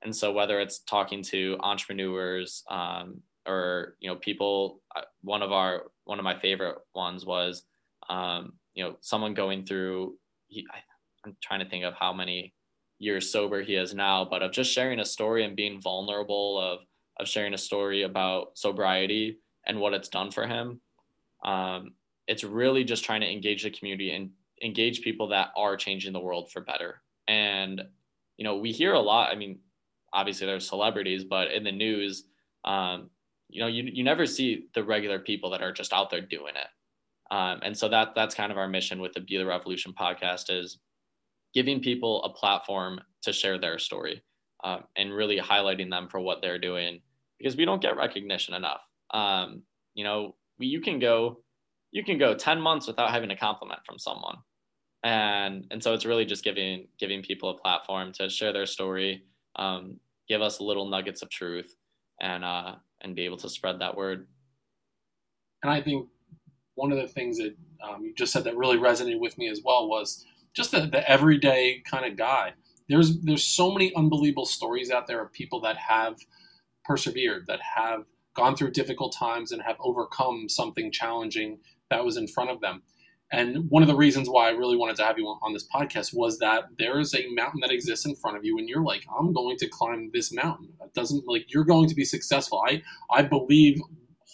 And 0.03 0.15
so 0.15 0.33
whether 0.33 0.61
it's 0.61 0.81
talking 0.81 1.23
to 1.25 1.57
entrepreneurs 1.61 2.65
um, 2.71 3.21
or 3.47 3.97
you 4.01 4.09
know 4.11 4.17
people, 4.17 4.83
uh, 4.97 5.03
one 5.23 5.43
of 5.43 5.53
our 5.53 5.85
one 6.05 6.19
of 6.19 6.25
my 6.25 6.39
favorite 6.39 6.79
ones 6.95 7.25
was 7.25 7.65
um, 8.09 8.55
you 8.75 8.85
know 8.85 8.97
someone 9.01 9.35
going 9.35 9.65
through. 9.65 10.17
He, 10.49 10.67
I, 10.73 10.79
I'm 11.25 11.37
trying 11.43 11.61
to 11.61 11.69
think 11.69 11.85
of 11.85 11.95
how 11.95 12.13
many 12.13 12.55
years 13.01 13.33
sober 13.33 13.63
he 13.63 13.75
is 13.75 13.93
now, 13.95 14.25
but 14.25 14.43
of 14.43 14.53
just 14.53 14.71
sharing 14.71 15.01
a 15.01 15.05
story 15.05 15.45
and 15.45 15.57
being 15.57 15.81
vulnerable 15.81 16.61
of 16.61 16.81
of 17.19 17.29
sharing 17.29 17.53
a 17.53 17.59
story 17.59 18.03
about 18.03 18.57
sobriety 18.57 19.39
and 19.67 19.79
what 19.79 19.93
it's 19.93 20.09
done 20.09 20.31
for 20.31 20.47
him. 20.47 20.81
Um, 21.45 21.93
it's 22.29 22.45
really 22.45 22.85
just 22.85 23.05
trying 23.05 23.21
to 23.23 23.31
engage 23.31 23.65
the 23.65 23.71
community 23.71 24.13
and 24.13 24.31
engage 24.63 25.03
people 25.03 25.29
that 25.29 25.49
are 25.57 25.77
changing 25.77 26.13
the 26.13 26.21
world 26.21 26.51
for 26.53 26.61
better. 26.61 27.03
And 27.27 27.83
you 28.37 28.45
know, 28.45 28.57
we 28.57 28.73
hear 28.73 28.95
a 28.95 29.01
lot. 29.01 29.33
I 29.33 29.35
mean, 29.35 29.59
obviously 30.13 30.47
there's 30.47 30.69
celebrities, 30.69 31.25
but 31.25 31.51
in 31.51 31.65
the 31.65 31.73
news, 31.73 32.25
um, 32.65 33.11
you 33.49 33.61
know, 33.61 33.67
you 33.67 33.85
you 33.93 34.05
never 34.05 34.27
see 34.27 34.67
the 34.75 34.85
regular 34.85 35.19
people 35.19 35.51
that 35.51 35.63
are 35.63 35.73
just 35.73 35.93
out 35.93 36.11
there 36.11 36.21
doing 36.21 36.55
it. 36.55 37.35
Um, 37.35 37.61
and 37.63 37.77
so 37.77 37.89
that 37.89 38.15
that's 38.15 38.35
kind 38.35 38.53
of 38.53 38.59
our 38.59 38.69
mission 38.69 39.01
with 39.01 39.13
the 39.13 39.21
Be 39.21 39.39
the 39.39 39.47
Revolution 39.47 39.93
podcast 39.93 40.51
is 40.51 40.79
giving 41.55 41.81
people 41.81 42.23
a 42.25 42.33
platform 42.33 43.01
to 43.23 43.33
share 43.33 43.59
their 43.59 43.79
story 43.79 44.23
um, 44.65 44.85
and 44.97 45.15
really 45.15 45.39
highlighting 45.39 45.91
them 45.91 46.09
for 46.09 46.21
what 46.21 46.41
they're 46.41 46.59
doing 46.59 47.01
because 47.39 47.57
we 47.57 47.65
don't 47.65 47.83
get 47.83 47.97
recognition 47.97 48.55
enough. 48.55 48.81
Um, 49.13 49.63
you 49.95 50.05
know, 50.05 50.37
we, 50.59 50.67
you 50.67 50.81
can 50.81 50.99
go 50.99 51.43
you 51.93 52.05
can 52.05 52.19
go 52.19 52.35
10 52.35 52.61
months 52.61 52.87
without 52.87 53.11
having 53.11 53.31
a 53.31 53.37
compliment 53.37 53.81
from 53.85 53.99
someone 53.99 54.37
and 55.03 55.67
and 55.71 55.83
so 55.83 55.95
it's 55.95 56.05
really 56.05 56.25
just 56.25 56.45
giving 56.45 56.87
giving 56.99 57.23
people 57.23 57.51
a 57.51 57.59
platform 57.59 58.13
to 58.13 58.29
share 58.29 58.53
their 58.53 58.67
story 58.67 59.25
um, 59.57 59.99
give 60.29 60.43
us 60.43 60.61
little 60.61 60.89
nuggets 60.89 61.23
of 61.23 61.31
truth 61.31 61.75
and 62.21 62.45
uh, 62.45 62.75
and 63.01 63.17
be 63.17 63.25
able 63.25 63.39
to 63.39 63.49
spread 63.49 63.81
that 63.81 63.97
word 63.97 64.27
and 65.63 65.73
i 65.73 65.81
think 65.81 66.07
one 66.75 66.93
of 66.93 66.99
the 66.99 67.09
things 67.09 67.39
that 67.39 67.55
um, 67.83 68.05
you 68.05 68.15
just 68.15 68.33
said 68.33 68.45
that 68.45 68.57
really 68.57 68.79
resonated 68.79 69.21
with 69.21 69.37
me 69.39 69.49
as 69.49 69.61
well 69.65 69.89
was 69.89 70.25
just 70.55 70.73
the, 70.73 70.81
the 70.81 71.09
everyday 71.09 71.83
kind 71.89 72.05
of 72.05 72.17
guy. 72.17 72.55
There's 72.89 73.21
there's 73.21 73.45
so 73.45 73.71
many 73.71 73.95
unbelievable 73.95 74.47
stories 74.47 74.91
out 74.91 75.07
there 75.07 75.23
of 75.23 75.33
people 75.33 75.61
that 75.61 75.77
have 75.77 76.17
persevered, 76.85 77.47
that 77.47 77.61
have 77.77 78.05
gone 78.35 78.57
through 78.57 78.73
difficult 78.73 79.15
times 79.17 79.53
and 79.53 79.63
have 79.63 79.77
overcome 79.81 80.49
something 80.49 80.91
challenging 80.91 81.59
that 81.91 82.05
was 82.05 82.17
in 82.17 82.27
front 82.27 82.51
of 82.51 82.61
them. 82.61 82.83
And 83.33 83.71
one 83.71 83.83
of 83.83 83.89
the 83.89 83.95
reasons 83.95 84.29
why 84.29 84.49
I 84.49 84.53
really 84.53 84.77
wanted 84.77 84.97
to 84.97 85.05
have 85.05 85.17
you 85.17 85.27
on 85.27 85.53
this 85.53 85.67
podcast 85.73 86.13
was 86.13 86.39
that 86.41 86.65
there 86.79 86.99
is 86.99 87.15
a 87.15 87.29
mountain 87.33 87.61
that 87.61 87.71
exists 87.71 88.05
in 88.05 88.17
front 88.17 88.37
of 88.37 88.45
you, 88.45 88.59
and 88.59 88.69
you're 88.69 88.83
like, 88.83 89.05
I'm 89.17 89.33
going 89.33 89.57
to 89.59 89.69
climb 89.69 90.11
this 90.13 90.33
mountain. 90.33 90.71
It 90.83 90.95
doesn't 90.95 91.29
like 91.29 91.53
you're 91.53 91.65
going 91.65 91.89
to 91.89 91.95
be 91.95 92.05
successful. 92.05 92.63
I 92.67 92.83
I 93.09 93.23
believe 93.23 93.81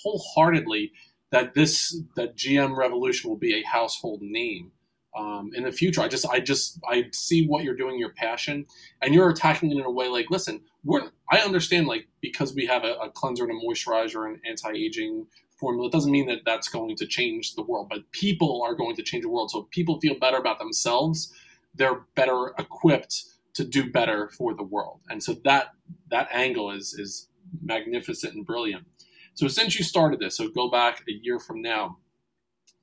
wholeheartedly 0.02 0.92
that 1.30 1.54
this 1.54 2.00
that 2.16 2.36
GM 2.36 2.74
Revolution 2.74 3.28
will 3.28 3.36
be 3.36 3.54
a 3.54 3.66
household 3.66 4.22
name 4.22 4.72
um, 5.16 5.50
in 5.54 5.64
the 5.64 5.72
future. 5.72 6.02
I 6.02 6.08
just 6.08 6.26
I 6.26 6.40
just 6.40 6.78
I 6.88 7.06
see 7.12 7.46
what 7.46 7.64
you're 7.64 7.76
doing, 7.76 7.98
your 7.98 8.12
passion, 8.12 8.66
and 9.00 9.14
you're 9.14 9.30
attacking 9.30 9.70
it 9.72 9.78
in 9.78 9.84
a 9.84 9.90
way 9.90 10.08
like, 10.08 10.30
listen, 10.30 10.60
we're 10.84 11.10
I 11.30 11.38
understand 11.38 11.86
like 11.86 12.06
because 12.20 12.54
we 12.54 12.66
have 12.66 12.84
a, 12.84 12.94
a 12.94 13.10
cleanser 13.10 13.44
and 13.44 13.52
a 13.52 13.64
moisturizer 13.64 14.26
and 14.26 14.38
anti-aging 14.46 15.26
formula, 15.58 15.88
it 15.88 15.92
doesn't 15.92 16.12
mean 16.12 16.26
that 16.26 16.40
that's 16.44 16.68
going 16.68 16.96
to 16.96 17.06
change 17.06 17.54
the 17.54 17.62
world, 17.62 17.88
but 17.88 18.10
people 18.12 18.62
are 18.62 18.74
going 18.74 18.94
to 18.94 19.02
change 19.02 19.22
the 19.22 19.30
world. 19.30 19.50
So 19.50 19.62
if 19.62 19.70
people 19.70 19.98
feel 20.00 20.18
better 20.18 20.36
about 20.36 20.58
themselves, 20.58 21.32
they're 21.74 22.02
better 22.14 22.52
equipped 22.58 23.24
to 23.54 23.64
do 23.64 23.90
better 23.90 24.28
for 24.28 24.54
the 24.54 24.62
world. 24.62 25.00
And 25.08 25.22
so 25.22 25.34
that 25.44 25.72
that 26.10 26.28
angle 26.30 26.70
is 26.70 26.94
is 26.94 27.28
magnificent 27.62 28.34
and 28.34 28.44
brilliant. 28.44 28.86
So 29.34 29.48
since 29.48 29.78
you 29.78 29.84
started 29.84 30.20
this, 30.20 30.36
so 30.36 30.48
go 30.48 30.70
back 30.70 31.02
a 31.08 31.12
year 31.12 31.38
from 31.38 31.62
now, 31.62 31.98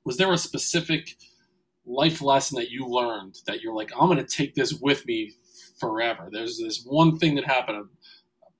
was 0.04 0.16
there 0.16 0.32
a 0.32 0.38
specific 0.38 1.16
life 1.86 2.22
lesson 2.22 2.56
that 2.56 2.70
you 2.70 2.86
learned 2.86 3.36
that 3.46 3.60
you're 3.62 3.74
like, 3.74 3.92
I'm 3.98 4.08
going 4.08 4.24
to 4.24 4.36
take 4.36 4.54
this 4.54 4.72
with 4.74 5.06
me 5.06 5.32
forever? 5.78 6.28
There's 6.30 6.58
this 6.58 6.84
one 6.84 7.18
thing 7.18 7.34
that 7.34 7.44
happened, 7.44 7.78
a 7.78 7.84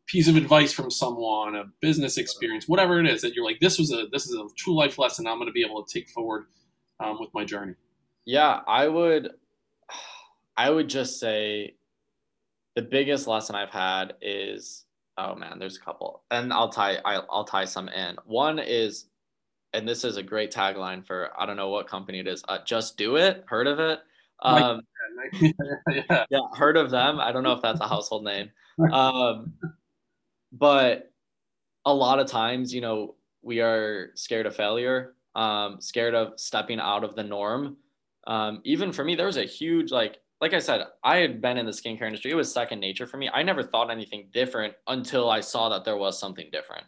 piece 0.07 0.29
of 0.29 0.37
advice 0.37 0.73
from 0.73 0.91
someone, 0.91 1.57
a 1.57 1.65
business 1.81 2.19
experience, 2.19 2.69
whatever 2.69 3.01
it 3.01 3.07
is 3.07 3.23
that 3.23 3.35
you're 3.35 3.45
like, 3.45 3.61
this 3.61 3.79
was 3.79 3.93
a 3.93 4.07
this 4.13 4.27
is 4.27 4.35
a 4.35 4.47
true 4.57 4.75
life 4.75 4.99
lesson 4.99 5.27
I'm 5.27 5.39
going 5.39 5.49
to 5.49 5.53
be 5.53 5.65
able 5.65 5.85
to 5.85 5.93
take 5.93 6.09
forward 6.09 6.47
um, 7.01 7.19
with 7.21 7.31
my 7.35 7.45
journey. 7.45 7.75
Yeah, 8.27 8.61
I 8.67 8.89
would, 8.89 9.31
I 10.57 10.71
would 10.71 10.89
just 10.89 11.21
say, 11.21 11.75
the 12.75 12.83
biggest 12.83 13.27
lesson 13.27 13.55
I've 13.55 13.71
had 13.71 14.15
is, 14.21 14.85
oh 15.17 15.35
man, 15.35 15.59
there's 15.59 15.77
a 15.77 15.81
couple, 15.81 16.23
and 16.31 16.53
I'll 16.53 16.71
tie 16.71 16.99
I'll, 17.05 17.27
I'll 17.31 17.45
tie 17.45 17.65
some 17.65 17.89
in. 17.89 18.17
One 18.25 18.59
is 18.59 19.07
and 19.75 19.87
this 19.87 20.05
is 20.05 20.17
a 20.17 20.23
great 20.23 20.53
tagline 20.53 21.05
for 21.05 21.31
I 21.39 21.45
don't 21.45 21.57
know 21.57 21.69
what 21.69 21.89
company 21.89 22.21
it 22.21 22.29
is. 22.29 22.43
Uh, 22.49 22.59
just 22.65 22.97
do 22.97 23.17
it. 23.17 23.45
Heard 23.47 23.67
of 23.67 23.81
it? 23.81 24.01
Um, 24.41 24.83
yeah. 25.33 25.53
yeah, 26.31 26.41
heard 26.55 26.77
of 26.77 26.91
them. 26.91 27.21
I 27.21 27.33
don't 27.33 27.43
know 27.43 27.53
if 27.53 27.63
that's 27.63 27.81
a 27.81 27.89
household 27.89 28.25
name, 28.25 28.51
um, 28.93 29.53
but 30.53 31.11
a 31.85 31.93
lot 31.93 32.19
of 32.19 32.27
times, 32.27 32.73
you 32.73 32.81
know, 32.81 33.17
we 33.43 33.61
are 33.61 34.11
scared 34.15 34.47
of 34.47 34.57
failure, 34.57 35.15
um, 35.35 35.81
scared 35.81 36.15
of 36.15 36.39
stepping 36.39 36.81
out 36.81 37.05
of 37.05 37.15
the 37.15 37.23
norm. 37.23 37.77
Um, 38.27 38.61
even 38.65 38.93
for 38.93 39.05
me, 39.05 39.15
there 39.15 39.27
was 39.27 39.37
a 39.37 39.45
huge 39.45 39.91
like 39.91 40.19
like 40.41 40.53
I 40.53 40.59
said, 40.59 40.85
I 41.03 41.17
had 41.17 41.41
been 41.41 41.57
in 41.57 41.65
the 41.67 41.73
skincare 41.73 42.03
industry. 42.03 42.31
It 42.31 42.35
was 42.35 42.53
second 42.53 42.81
nature 42.81 43.07
for 43.07 43.17
me. 43.17 43.31
I 43.33 43.43
never 43.43 43.63
thought 43.63 43.91
anything 43.91 44.29
different 44.33 44.75
until 44.87 45.31
I 45.31 45.41
saw 45.41 45.69
that 45.71 45.85
there 45.85 45.97
was 45.97 46.19
something 46.19 46.49
different 46.53 46.85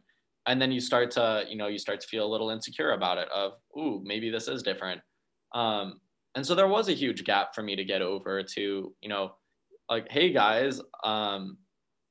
and 0.47 0.61
then 0.61 0.71
you 0.73 0.81
start 0.81 1.11
to 1.13 1.45
you 1.49 1.57
know 1.57 1.67
you 1.67 1.79
start 1.79 2.01
to 2.01 2.07
feel 2.07 2.27
a 2.27 2.33
little 2.33 2.51
insecure 2.51 2.93
about 2.93 3.19
it 3.19 3.29
of 3.35 3.53
ooh 3.79 4.01
maybe 4.05 4.31
this 4.31 4.49
is 4.49 4.63
different. 4.63 5.01
Um, 5.55 6.01
and 6.35 6.47
so 6.47 6.55
there 6.55 6.69
was 6.69 6.89
a 6.89 6.93
huge 6.93 7.25
gap 7.25 7.55
for 7.55 7.63
me 7.63 7.77
to 7.77 7.85
get 7.85 8.03
over 8.03 8.43
to 8.43 8.95
you 9.01 9.09
know 9.09 9.33
like 9.89 10.11
hey 10.11 10.33
guys 10.33 10.81
um, 11.05 11.57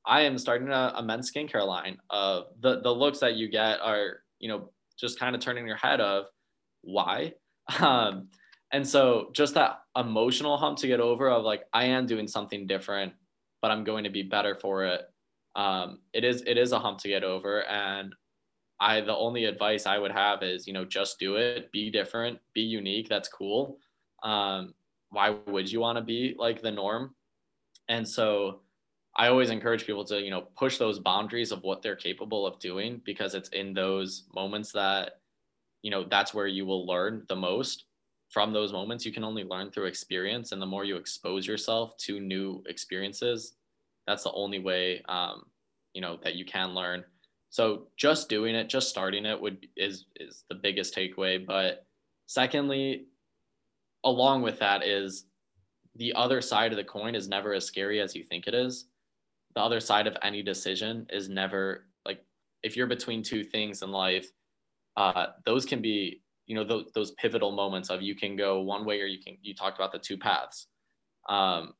i 0.05 0.21
am 0.21 0.37
starting 0.37 0.69
a, 0.69 0.93
a 0.95 1.03
men's 1.03 1.31
skincare 1.31 1.65
line. 1.65 1.97
Uh, 2.09 2.41
the 2.61 2.81
the 2.81 2.91
looks 2.91 3.19
that 3.19 3.35
you 3.35 3.49
get 3.49 3.79
are 3.81 4.19
you 4.39 4.49
know 4.49 4.69
just 4.99 5.19
kind 5.19 5.35
of 5.35 5.41
turning 5.41 5.67
your 5.67 5.77
head 5.77 6.01
of 6.01 6.25
why? 6.81 7.33
Um, 7.79 8.29
and 8.71 8.87
so 8.87 9.29
just 9.33 9.55
that 9.55 9.79
emotional 9.97 10.57
hump 10.57 10.77
to 10.79 10.87
get 10.87 10.99
over 10.99 11.31
of 11.31 11.43
like 11.43 11.63
i 11.73 11.85
am 11.85 12.05
doing 12.05 12.27
something 12.27 12.67
different 12.67 13.13
but 13.61 13.71
i'm 13.71 13.83
going 13.83 14.03
to 14.03 14.11
be 14.11 14.21
better 14.21 14.53
for 14.53 14.85
it. 14.85 15.01
Um, 15.55 15.99
it 16.13 16.23
is 16.23 16.43
it 16.45 16.57
is 16.57 16.73
a 16.73 16.79
hump 16.79 16.99
to 16.99 17.07
get 17.07 17.23
over 17.23 17.65
and 17.65 18.13
I 18.79 19.01
the 19.01 19.15
only 19.15 19.45
advice 19.45 19.85
I 19.85 19.97
would 19.97 20.11
have 20.11 20.43
is 20.43 20.67
you 20.67 20.73
know 20.73 20.85
just 20.85 21.19
do 21.19 21.35
it, 21.35 21.71
be 21.71 21.89
different, 21.89 22.39
be 22.53 22.61
unique. 22.61 23.09
That's 23.09 23.29
cool. 23.29 23.77
Um, 24.23 24.73
why 25.09 25.35
would 25.47 25.71
you 25.71 25.79
want 25.79 25.97
to 25.97 26.03
be 26.03 26.35
like 26.37 26.61
the 26.61 26.71
norm? 26.71 27.15
And 27.87 28.07
so 28.07 28.61
I 29.15 29.27
always 29.27 29.49
encourage 29.49 29.85
people 29.85 30.03
to 30.05 30.21
you 30.21 30.29
know 30.29 30.41
push 30.57 30.77
those 30.77 30.99
boundaries 30.99 31.51
of 31.51 31.63
what 31.63 31.81
they're 31.81 31.95
capable 31.95 32.45
of 32.45 32.59
doing 32.59 33.01
because 33.05 33.33
it's 33.33 33.49
in 33.49 33.73
those 33.73 34.25
moments 34.33 34.71
that 34.73 35.21
you 35.81 35.91
know 35.91 36.03
that's 36.09 36.33
where 36.33 36.47
you 36.47 36.65
will 36.65 36.85
learn 36.85 37.23
the 37.29 37.35
most 37.35 37.85
from 38.29 38.51
those 38.51 38.73
moments 38.73 39.05
you 39.05 39.11
can 39.11 39.23
only 39.23 39.43
learn 39.43 39.71
through 39.71 39.85
experience 39.85 40.51
and 40.51 40.61
the 40.61 40.65
more 40.65 40.83
you 40.83 40.97
expose 40.97 41.47
yourself 41.47 41.95
to 41.97 42.19
new 42.19 42.61
experiences 42.67 43.53
that's 44.07 44.23
the 44.23 44.31
only 44.33 44.59
way 44.59 45.01
um, 45.07 45.43
you 45.93 46.01
know 46.01 46.17
that 46.23 46.35
you 46.35 46.43
can 46.43 46.73
learn 46.73 47.03
so 47.55 47.87
just 47.95 48.27
doing 48.27 48.53
it, 48.53 48.67
just 48.67 48.89
starting 48.89 49.25
it 49.25 49.39
would 49.39 49.65
is 49.77 50.07
is 50.17 50.43
the 50.49 50.55
biggest 50.55 50.93
takeaway. 50.93 51.45
But 51.45 51.85
secondly, 52.25 53.05
along 54.03 54.41
with 54.41 54.59
that 54.59 54.83
is 54.83 55.27
the 55.95 56.11
other 56.15 56.41
side 56.41 56.73
of 56.73 56.77
the 56.77 56.83
coin 56.83 57.15
is 57.15 57.29
never 57.29 57.53
as 57.53 57.63
scary 57.63 58.01
as 58.01 58.13
you 58.13 58.25
think 58.25 58.47
it 58.47 58.53
is. 58.53 58.89
The 59.55 59.61
other 59.61 59.79
side 59.79 60.05
of 60.05 60.17
any 60.21 60.43
decision 60.43 61.05
is 61.09 61.29
never 61.29 61.85
like 62.05 62.25
if 62.61 62.75
you're 62.75 62.87
between 62.87 63.23
two 63.23 63.45
things 63.45 63.83
in 63.83 63.89
life, 63.89 64.29
uh, 64.97 65.27
those 65.45 65.65
can 65.65 65.81
be 65.81 66.23
you 66.47 66.55
know 66.55 66.65
those, 66.65 66.91
those 66.93 67.11
pivotal 67.11 67.53
moments 67.53 67.89
of 67.89 68.01
you 68.01 68.15
can 68.15 68.35
go 68.35 68.59
one 68.59 68.83
way 68.83 68.99
or 68.99 69.05
you 69.05 69.23
can 69.23 69.37
you 69.41 69.55
talked 69.55 69.77
about 69.77 69.93
the 69.93 69.99
two 69.99 70.17
paths 70.17 70.67
um, 71.29 71.71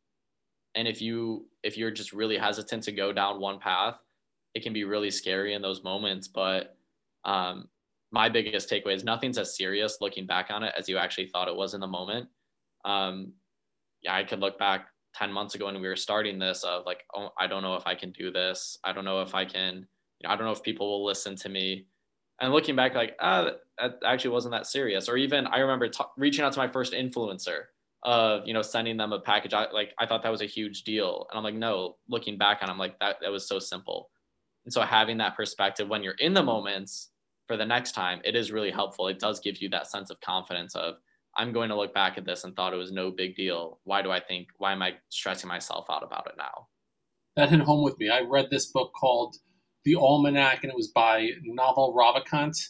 and 0.74 0.88
if 0.88 1.02
you 1.02 1.48
if 1.64 1.78
you're 1.78 1.92
just 1.92 2.14
really 2.14 2.38
hesitant 2.38 2.82
to 2.84 2.94
go 2.94 3.12
down 3.12 3.42
one 3.42 3.60
path 3.60 4.00
it 4.56 4.64
can 4.64 4.74
be 4.74 4.86
really 4.86 5.12
scary 5.12 5.54
in 5.54 5.62
those 5.62 5.84
moments. 5.84 6.28
But 6.28 6.76
um, 7.26 7.68
my 8.12 8.30
biggest 8.30 8.70
takeaway 8.70 8.96
is 8.96 9.04
nothing's 9.04 9.38
as 9.38 9.56
serious 9.56 9.98
looking 10.00 10.26
back 10.26 10.48
on 10.50 10.64
it 10.64 10.74
as 10.78 10.88
you 10.88 10.98
actually 10.98 11.28
thought 11.28 11.50
it 11.50 11.56
was 11.56 11.74
in 11.74 11.82
the 11.82 11.88
moment. 11.88 12.30
Um, 12.86 13.34
yeah, 14.02 14.16
I 14.16 14.24
could 14.24 14.40
look 14.40 14.58
back 14.58 14.88
10 15.16 15.32
months 15.32 15.56
ago 15.56 15.66
when 15.66 15.82
we 15.82 15.88
were 15.88 15.96
starting 15.96 16.40
this 16.40 16.64
of 16.64 16.86
like, 16.86 17.04
oh, 17.14 17.30
I 17.40 17.48
don't 17.48 17.64
know 17.64 17.76
if 17.76 17.86
I 17.86 17.96
can 17.96 18.12
do 18.12 18.32
this. 18.32 18.78
I 18.84 18.94
don't 18.94 19.06
know 19.06 19.22
if 19.22 19.36
I 19.36 19.44
can, 19.44 19.88
you 20.20 20.28
know, 20.28 20.34
I 20.34 20.36
don't 20.36 20.46
know 20.46 20.52
if 20.52 20.64
people 20.64 20.88
will 20.90 21.06
listen 21.06 21.36
to 21.38 21.50
me. 21.50 21.88
And 22.40 22.54
looking 22.54 22.76
back, 22.76 22.96
like, 22.96 23.16
ah, 23.20 23.52
that 23.80 24.00
actually 24.06 24.32
wasn't 24.32 24.54
that 24.54 24.68
serious. 24.68 25.10
Or 25.10 25.18
even 25.18 25.48
I 25.48 25.60
remember 25.60 25.88
t- 25.88 26.04
reaching 26.18 26.44
out 26.44 26.54
to 26.54 26.60
my 26.60 26.68
first 26.68 26.94
influencer 26.94 27.64
of, 28.04 28.46
you 28.46 28.54
know, 28.54 28.62
sending 28.62 28.98
them 28.98 29.14
a 29.14 29.20
package. 29.20 29.54
I, 29.54 29.72
like, 29.72 29.94
I 29.98 30.06
thought 30.06 30.22
that 30.24 30.32
was 30.32 30.42
a 30.42 30.46
huge 30.46 30.84
deal. 30.84 31.28
And 31.32 31.38
I'm 31.38 31.44
like, 31.44 31.56
no, 31.56 31.96
looking 32.10 32.38
back 32.38 32.60
on, 32.62 32.70
I'm 32.70 32.78
like, 32.78 33.00
that, 33.00 33.18
that 33.22 33.32
was 33.32 33.48
so 33.48 33.58
simple. 33.58 34.10
And 34.66 34.74
so 34.74 34.82
having 34.82 35.18
that 35.18 35.36
perspective 35.36 35.88
when 35.88 36.04
you're 36.04 36.16
in 36.20 36.34
the 36.34 36.44
moments 36.44 37.10
for 37.48 37.56
the 37.56 37.66
next 37.66 37.94
time, 37.94 38.20
it 38.24 38.36
is 38.36 38.52
really 38.52 38.72
helpful. 38.72 39.08
It 39.08 39.20
does 39.20 39.40
give 39.40 39.62
you 39.62 39.70
that 39.70 39.90
sense 39.90 40.10
of 40.10 40.20
confidence 40.22 40.76
of 40.76 40.96
I'm 41.38 41.52
going 41.52 41.70
to 41.70 41.76
look 41.76 41.94
back 41.94 42.18
at 42.18 42.26
this 42.26 42.44
and 42.44 42.56
thought 42.56 42.74
it 42.74 42.78
was 42.78 42.92
no 42.92 43.12
big 43.12 43.36
deal. 43.36 43.80
Why 43.84 44.02
do 44.02 44.12
I 44.12 44.20
think 44.20 44.48
why 44.58 44.72
am 44.72 44.82
I 44.82 44.94
stressing 45.10 45.48
myself 45.48 45.86
out 45.90 46.04
about 46.04 46.28
it 46.28 46.36
now? 46.38 46.68
That 47.36 47.50
hit 47.50 47.60
home 47.60 47.84
with 47.84 48.00
me. 48.00 48.10
I 48.10 48.22
read 48.22 48.50
this 48.50 48.68
book 48.68 48.94
called 48.94 49.36
The 49.84 49.96
Almanac 49.96 50.64
and 50.64 50.72
it 50.72 50.78
was 50.78 50.88
by 50.88 51.30
Naval 51.44 51.94
Ravikant 51.94 52.70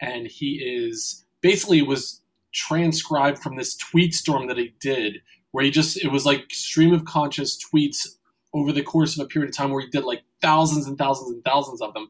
and 0.00 0.26
he 0.26 0.62
is 0.62 1.24
basically 1.40 1.82
was 1.82 2.22
transcribed 2.52 3.38
from 3.38 3.56
this 3.56 3.76
tweet 3.76 4.14
storm 4.14 4.46
that 4.46 4.56
he 4.56 4.74
did 4.80 5.20
where 5.50 5.64
he 5.64 5.70
just 5.70 6.02
it 6.02 6.12
was 6.12 6.24
like 6.24 6.46
stream 6.50 6.94
of 6.94 7.04
conscious 7.04 7.58
tweets 7.62 8.06
over 8.54 8.72
the 8.72 8.82
course 8.82 9.18
of 9.18 9.24
a 9.24 9.28
period 9.28 9.50
of 9.50 9.56
time 9.56 9.70
where 9.70 9.82
he 9.82 9.88
did 9.88 10.04
like 10.04 10.22
thousands 10.46 10.86
and 10.86 10.96
thousands 10.96 11.30
and 11.32 11.44
thousands 11.44 11.80
of 11.82 11.92
them. 11.94 12.08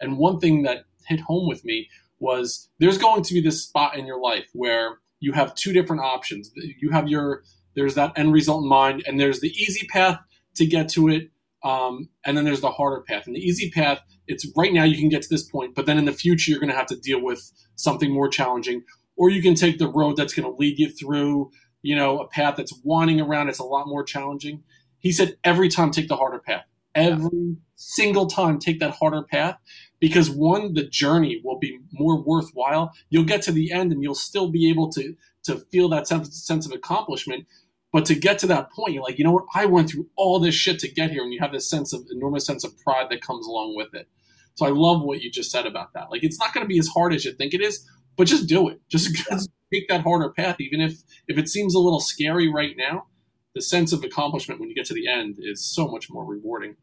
And 0.00 0.18
one 0.18 0.38
thing 0.40 0.62
that 0.64 0.84
hit 1.06 1.20
home 1.20 1.48
with 1.48 1.64
me 1.64 1.88
was 2.20 2.68
there's 2.78 2.98
going 2.98 3.22
to 3.22 3.34
be 3.34 3.40
this 3.40 3.62
spot 3.62 3.96
in 3.96 4.04
your 4.06 4.20
life 4.20 4.46
where 4.52 4.98
you 5.20 5.32
have 5.32 5.54
two 5.54 5.72
different 5.72 6.02
options. 6.02 6.50
You 6.54 6.90
have 6.90 7.08
your 7.08 7.42
there's 7.74 7.94
that 7.94 8.12
end 8.16 8.32
result 8.32 8.62
in 8.64 8.68
mind, 8.68 9.04
and 9.06 9.18
there's 9.18 9.40
the 9.40 9.50
easy 9.50 9.86
path 9.86 10.18
to 10.56 10.66
get 10.66 10.88
to 10.90 11.08
it, 11.08 11.30
um, 11.62 12.08
and 12.24 12.36
then 12.36 12.44
there's 12.44 12.60
the 12.60 12.70
harder 12.70 13.02
path. 13.02 13.26
And 13.26 13.36
the 13.36 13.40
easy 13.40 13.70
path, 13.70 14.00
it's 14.26 14.46
right 14.56 14.72
now 14.72 14.84
you 14.84 14.98
can 14.98 15.08
get 15.08 15.22
to 15.22 15.28
this 15.30 15.48
point, 15.48 15.74
but 15.74 15.86
then 15.86 15.96
in 15.96 16.04
the 16.04 16.12
future 16.12 16.50
you're 16.50 16.60
going 16.60 16.72
to 16.72 16.76
have 16.76 16.88
to 16.88 16.96
deal 16.96 17.22
with 17.22 17.40
something 17.76 18.12
more 18.12 18.28
challenging, 18.28 18.82
or 19.16 19.30
you 19.30 19.40
can 19.40 19.54
take 19.54 19.78
the 19.78 19.88
road 19.88 20.16
that's 20.16 20.34
going 20.34 20.50
to 20.50 20.56
lead 20.58 20.78
you 20.78 20.90
through, 20.90 21.50
you 21.82 21.94
know, 21.94 22.18
a 22.18 22.28
path 22.28 22.56
that's 22.56 22.74
winding 22.82 23.20
around. 23.20 23.48
It's 23.48 23.60
a 23.60 23.64
lot 23.64 23.86
more 23.86 24.02
challenging. 24.02 24.64
He 24.98 25.12
said 25.12 25.36
every 25.44 25.68
time 25.68 25.90
take 25.90 26.08
the 26.08 26.16
harder 26.16 26.40
path. 26.40 26.66
Every 26.98 27.56
single 27.76 28.26
time 28.26 28.58
take 28.58 28.80
that 28.80 28.96
harder 28.96 29.22
path 29.22 29.56
because 30.00 30.28
one, 30.28 30.74
the 30.74 30.82
journey 30.82 31.40
will 31.44 31.58
be 31.58 31.78
more 31.92 32.20
worthwhile. 32.20 32.92
You'll 33.08 33.22
get 33.22 33.42
to 33.42 33.52
the 33.52 33.70
end 33.70 33.92
and 33.92 34.02
you'll 34.02 34.16
still 34.16 34.50
be 34.50 34.68
able 34.68 34.90
to 34.92 35.14
to 35.44 35.56
feel 35.70 35.88
that 35.90 36.08
sense, 36.08 36.44
sense 36.44 36.66
of 36.66 36.72
accomplishment. 36.72 37.46
But 37.92 38.04
to 38.06 38.16
get 38.16 38.38
to 38.40 38.48
that 38.48 38.72
point, 38.72 38.94
you're 38.94 39.02
like, 39.04 39.16
you 39.18 39.24
know 39.24 39.32
what? 39.32 39.44
I 39.54 39.64
went 39.64 39.90
through 39.90 40.08
all 40.16 40.40
this 40.40 40.56
shit 40.56 40.80
to 40.80 40.92
get 40.92 41.10
here, 41.10 41.22
and 41.22 41.32
you 41.32 41.38
have 41.40 41.52
this 41.52 41.70
sense 41.70 41.92
of 41.92 42.02
enormous 42.10 42.44
sense 42.44 42.64
of 42.64 42.78
pride 42.80 43.06
that 43.10 43.22
comes 43.22 43.46
along 43.46 43.76
with 43.76 43.94
it. 43.94 44.08
So 44.56 44.66
I 44.66 44.70
love 44.70 45.02
what 45.02 45.22
you 45.22 45.30
just 45.30 45.52
said 45.52 45.66
about 45.66 45.94
that. 45.94 46.10
Like, 46.10 46.24
it's 46.24 46.38
not 46.38 46.52
going 46.52 46.64
to 46.64 46.68
be 46.68 46.78
as 46.78 46.88
hard 46.88 47.14
as 47.14 47.24
you 47.24 47.32
think 47.32 47.54
it 47.54 47.62
is, 47.62 47.88
but 48.16 48.26
just 48.26 48.48
do 48.48 48.68
it. 48.68 48.80
Just, 48.90 49.14
just 49.30 49.48
take 49.72 49.88
that 49.88 50.02
harder 50.02 50.30
path, 50.30 50.56
even 50.60 50.80
if 50.80 51.02
if 51.28 51.38
it 51.38 51.48
seems 51.48 51.74
a 51.74 51.78
little 51.78 52.00
scary 52.00 52.52
right 52.52 52.74
now 52.76 53.06
the 53.54 53.62
sense 53.62 53.92
of 53.92 54.04
accomplishment 54.04 54.60
when 54.60 54.68
you 54.68 54.74
get 54.74 54.86
to 54.86 54.94
the 54.94 55.08
end 55.08 55.36
is 55.40 55.64
so 55.64 55.88
much 55.88 56.08
more 56.10 56.24
rewarding. 56.24 56.76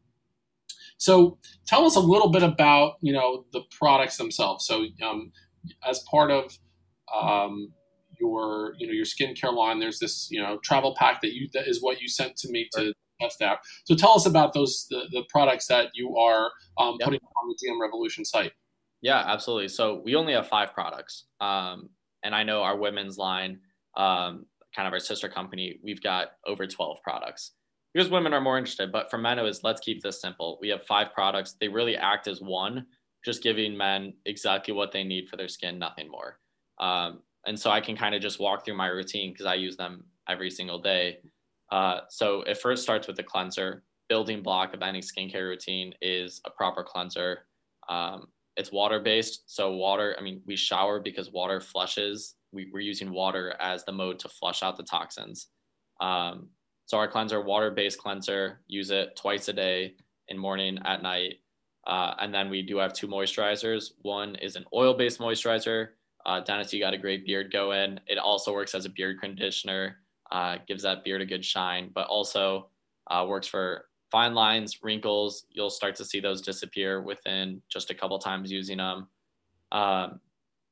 So 0.98 1.38
tell 1.66 1.84
us 1.84 1.96
a 1.96 2.00
little 2.00 2.30
bit 2.30 2.42
about 2.42 2.94
you 3.00 3.12
know 3.12 3.44
the 3.52 3.62
products 3.78 4.16
themselves. 4.16 4.66
So 4.66 4.86
um, 5.04 5.32
as 5.84 6.00
part 6.10 6.30
of 6.30 6.58
um, 7.14 7.72
your 8.20 8.74
you 8.78 8.86
know 8.86 8.92
your 8.92 9.04
skincare 9.04 9.54
line, 9.54 9.80
there's 9.80 9.98
this 9.98 10.28
you 10.30 10.40
know 10.40 10.58
travel 10.62 10.94
pack 10.98 11.20
that 11.22 11.34
you 11.34 11.48
that 11.54 11.68
is 11.68 11.82
what 11.82 12.00
you 12.00 12.08
sent 12.08 12.36
to 12.38 12.50
me 12.50 12.68
to 12.74 12.92
test 13.20 13.42
out. 13.42 13.58
So 13.84 13.94
tell 13.94 14.12
us 14.12 14.26
about 14.26 14.54
those 14.54 14.86
the, 14.90 15.04
the 15.10 15.24
products 15.28 15.66
that 15.68 15.90
you 15.94 16.16
are 16.16 16.50
um, 16.78 16.96
yep. 16.98 17.06
putting 17.06 17.20
on 17.20 17.48
the 17.48 17.54
GM 17.54 17.80
Revolution 17.80 18.24
site. 18.24 18.52
Yeah, 19.02 19.22
absolutely. 19.26 19.68
So 19.68 20.00
we 20.04 20.14
only 20.16 20.32
have 20.32 20.48
five 20.48 20.72
products, 20.72 21.26
um, 21.40 21.90
and 22.24 22.34
I 22.34 22.42
know 22.42 22.62
our 22.62 22.76
women's 22.76 23.18
line, 23.18 23.60
um, 23.96 24.46
kind 24.74 24.88
of 24.88 24.92
our 24.92 24.98
sister 24.98 25.28
company, 25.28 25.78
we've 25.82 26.02
got 26.02 26.28
over 26.46 26.66
12 26.66 26.98
products 27.02 27.52
because 27.96 28.10
women 28.10 28.34
are 28.34 28.42
more 28.42 28.58
interested. 28.58 28.92
But 28.92 29.10
for 29.10 29.16
men, 29.16 29.38
it 29.38 29.42
was 29.42 29.64
let's 29.64 29.80
keep 29.80 30.02
this 30.02 30.20
simple. 30.20 30.58
We 30.60 30.68
have 30.68 30.84
five 30.84 31.14
products. 31.14 31.56
They 31.58 31.68
really 31.68 31.96
act 31.96 32.28
as 32.28 32.42
one, 32.42 32.84
just 33.24 33.42
giving 33.42 33.74
men 33.74 34.12
exactly 34.26 34.74
what 34.74 34.92
they 34.92 35.02
need 35.02 35.30
for 35.30 35.38
their 35.38 35.48
skin, 35.48 35.78
nothing 35.78 36.10
more. 36.10 36.38
Um, 36.78 37.20
and 37.46 37.58
so 37.58 37.70
I 37.70 37.80
can 37.80 37.96
kind 37.96 38.14
of 38.14 38.20
just 38.20 38.38
walk 38.38 38.66
through 38.66 38.76
my 38.76 38.88
routine 38.88 39.32
because 39.32 39.46
I 39.46 39.54
use 39.54 39.78
them 39.78 40.04
every 40.28 40.50
single 40.50 40.78
day. 40.78 41.20
Uh, 41.72 42.00
so 42.10 42.42
it 42.42 42.58
first 42.58 42.82
starts 42.82 43.06
with 43.06 43.16
the 43.16 43.22
cleanser. 43.22 43.82
Building 44.10 44.42
block 44.42 44.74
of 44.74 44.82
any 44.82 45.00
skincare 45.00 45.48
routine 45.48 45.94
is 46.02 46.42
a 46.44 46.50
proper 46.50 46.84
cleanser. 46.84 47.46
Um, 47.88 48.26
it's 48.58 48.70
water 48.70 49.00
based. 49.00 49.44
So 49.46 49.72
water, 49.72 50.14
I 50.18 50.22
mean, 50.22 50.42
we 50.44 50.54
shower 50.54 51.00
because 51.00 51.32
water 51.32 51.62
flushes. 51.62 52.34
We, 52.52 52.70
are 52.74 52.80
using 52.80 53.10
water 53.10 53.56
as 53.58 53.84
the 53.84 53.92
mode 53.92 54.18
to 54.18 54.28
flush 54.28 54.62
out 54.62 54.76
the 54.76 54.82
toxins. 54.82 55.48
Um, 56.00 56.50
so 56.86 56.98
our 56.98 57.08
cleanser, 57.08 57.40
water 57.40 57.70
based 57.70 57.98
cleanser, 57.98 58.60
use 58.66 58.90
it 58.90 59.14
twice 59.16 59.48
a 59.48 59.52
day 59.52 59.94
in 60.28 60.38
morning, 60.38 60.78
at 60.84 61.02
night. 61.02 61.40
Uh, 61.86 62.14
and 62.18 62.34
then 62.34 62.50
we 62.50 62.62
do 62.62 62.78
have 62.78 62.92
two 62.92 63.06
moisturizers. 63.06 63.92
One 64.02 64.34
is 64.36 64.56
an 64.56 64.64
oil 64.74 64.94
based 64.94 65.20
moisturizer. 65.20 65.88
Uh, 66.24 66.40
Dennis, 66.40 66.72
you 66.72 66.80
got 66.80 66.94
a 66.94 66.98
great 66.98 67.24
beard 67.24 67.52
going. 67.52 68.00
It 68.06 68.18
also 68.18 68.52
works 68.52 68.74
as 68.74 68.86
a 68.86 68.90
beard 68.90 69.20
conditioner 69.20 69.98
uh, 70.30 70.56
gives 70.66 70.82
that 70.82 71.04
beard 71.04 71.20
a 71.20 71.26
good 71.26 71.44
shine, 71.44 71.90
but 71.94 72.06
also 72.08 72.68
uh, 73.10 73.24
works 73.28 73.46
for 73.46 73.86
fine 74.10 74.34
lines, 74.34 74.82
wrinkles. 74.82 75.46
You'll 75.50 75.70
start 75.70 75.94
to 75.96 76.04
see 76.04 76.20
those 76.20 76.40
disappear 76.40 77.02
within 77.02 77.62
just 77.68 77.90
a 77.90 77.94
couple 77.94 78.18
times 78.18 78.50
using 78.50 78.78
them. 78.78 79.08
Um, 79.72 80.20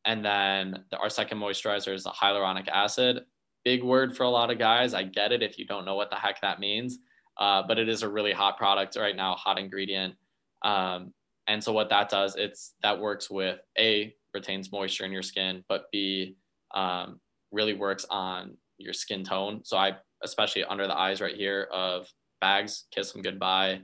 and 0.04 0.24
then 0.24 0.84
the, 0.90 0.98
our 0.98 1.10
second 1.10 1.38
moisturizer 1.38 1.94
is 1.94 2.04
the 2.04 2.10
hyaluronic 2.10 2.68
acid. 2.68 3.24
Big 3.64 3.82
word 3.82 4.16
for 4.16 4.24
a 4.24 4.30
lot 4.30 4.50
of 4.50 4.58
guys. 4.58 4.94
I 4.94 5.02
get 5.04 5.32
it 5.32 5.42
if 5.42 5.58
you 5.58 5.66
don't 5.66 5.84
know 5.84 5.94
what 5.94 6.10
the 6.10 6.16
heck 6.16 6.40
that 6.42 6.60
means, 6.60 6.98
uh, 7.38 7.62
but 7.66 7.78
it 7.78 7.88
is 7.88 8.02
a 8.02 8.08
really 8.08 8.32
hot 8.32 8.58
product 8.58 8.96
right 8.96 9.16
now, 9.16 9.34
hot 9.34 9.58
ingredient. 9.58 10.14
Um, 10.62 11.12
and 11.46 11.62
so 11.62 11.72
what 11.72 11.90
that 11.90 12.08
does, 12.08 12.36
it's 12.36 12.74
that 12.82 12.98
works 12.98 13.30
with 13.30 13.58
a 13.78 14.14
retains 14.32 14.72
moisture 14.72 15.04
in 15.04 15.12
your 15.12 15.22
skin, 15.22 15.64
but 15.68 15.90
b 15.92 16.36
um, 16.74 17.20
really 17.52 17.74
works 17.74 18.04
on 18.10 18.56
your 18.78 18.92
skin 18.92 19.24
tone. 19.24 19.60
So 19.64 19.76
I, 19.76 19.92
especially 20.22 20.64
under 20.64 20.86
the 20.86 20.98
eyes 20.98 21.20
right 21.20 21.36
here 21.36 21.68
of 21.72 22.08
bags, 22.40 22.84
kiss 22.90 23.12
them 23.12 23.22
goodbye, 23.22 23.80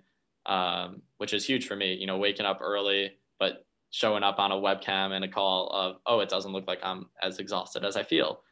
um, 0.47 1.03
which 1.19 1.33
is 1.33 1.47
huge 1.47 1.67
for 1.67 1.77
me. 1.77 1.95
You 1.95 2.07
know, 2.07 2.19
waking 2.19 2.47
up 2.47 2.61
early, 2.63 3.13
but 3.39 3.65
showing 3.91 4.23
up 4.23 4.39
on 4.39 4.53
a 4.53 4.57
webcam 4.57 5.13
and 5.13 5.25
a 5.25 5.29
call 5.29 5.69
of, 5.69 5.97
oh, 6.07 6.21
it 6.21 6.29
doesn't 6.29 6.53
look 6.53 6.67
like 6.67 6.81
I'm 6.83 7.07
as 7.23 7.39
exhausted 7.39 7.85
as 7.85 7.97
I 7.97 8.03
feel. 8.03 8.43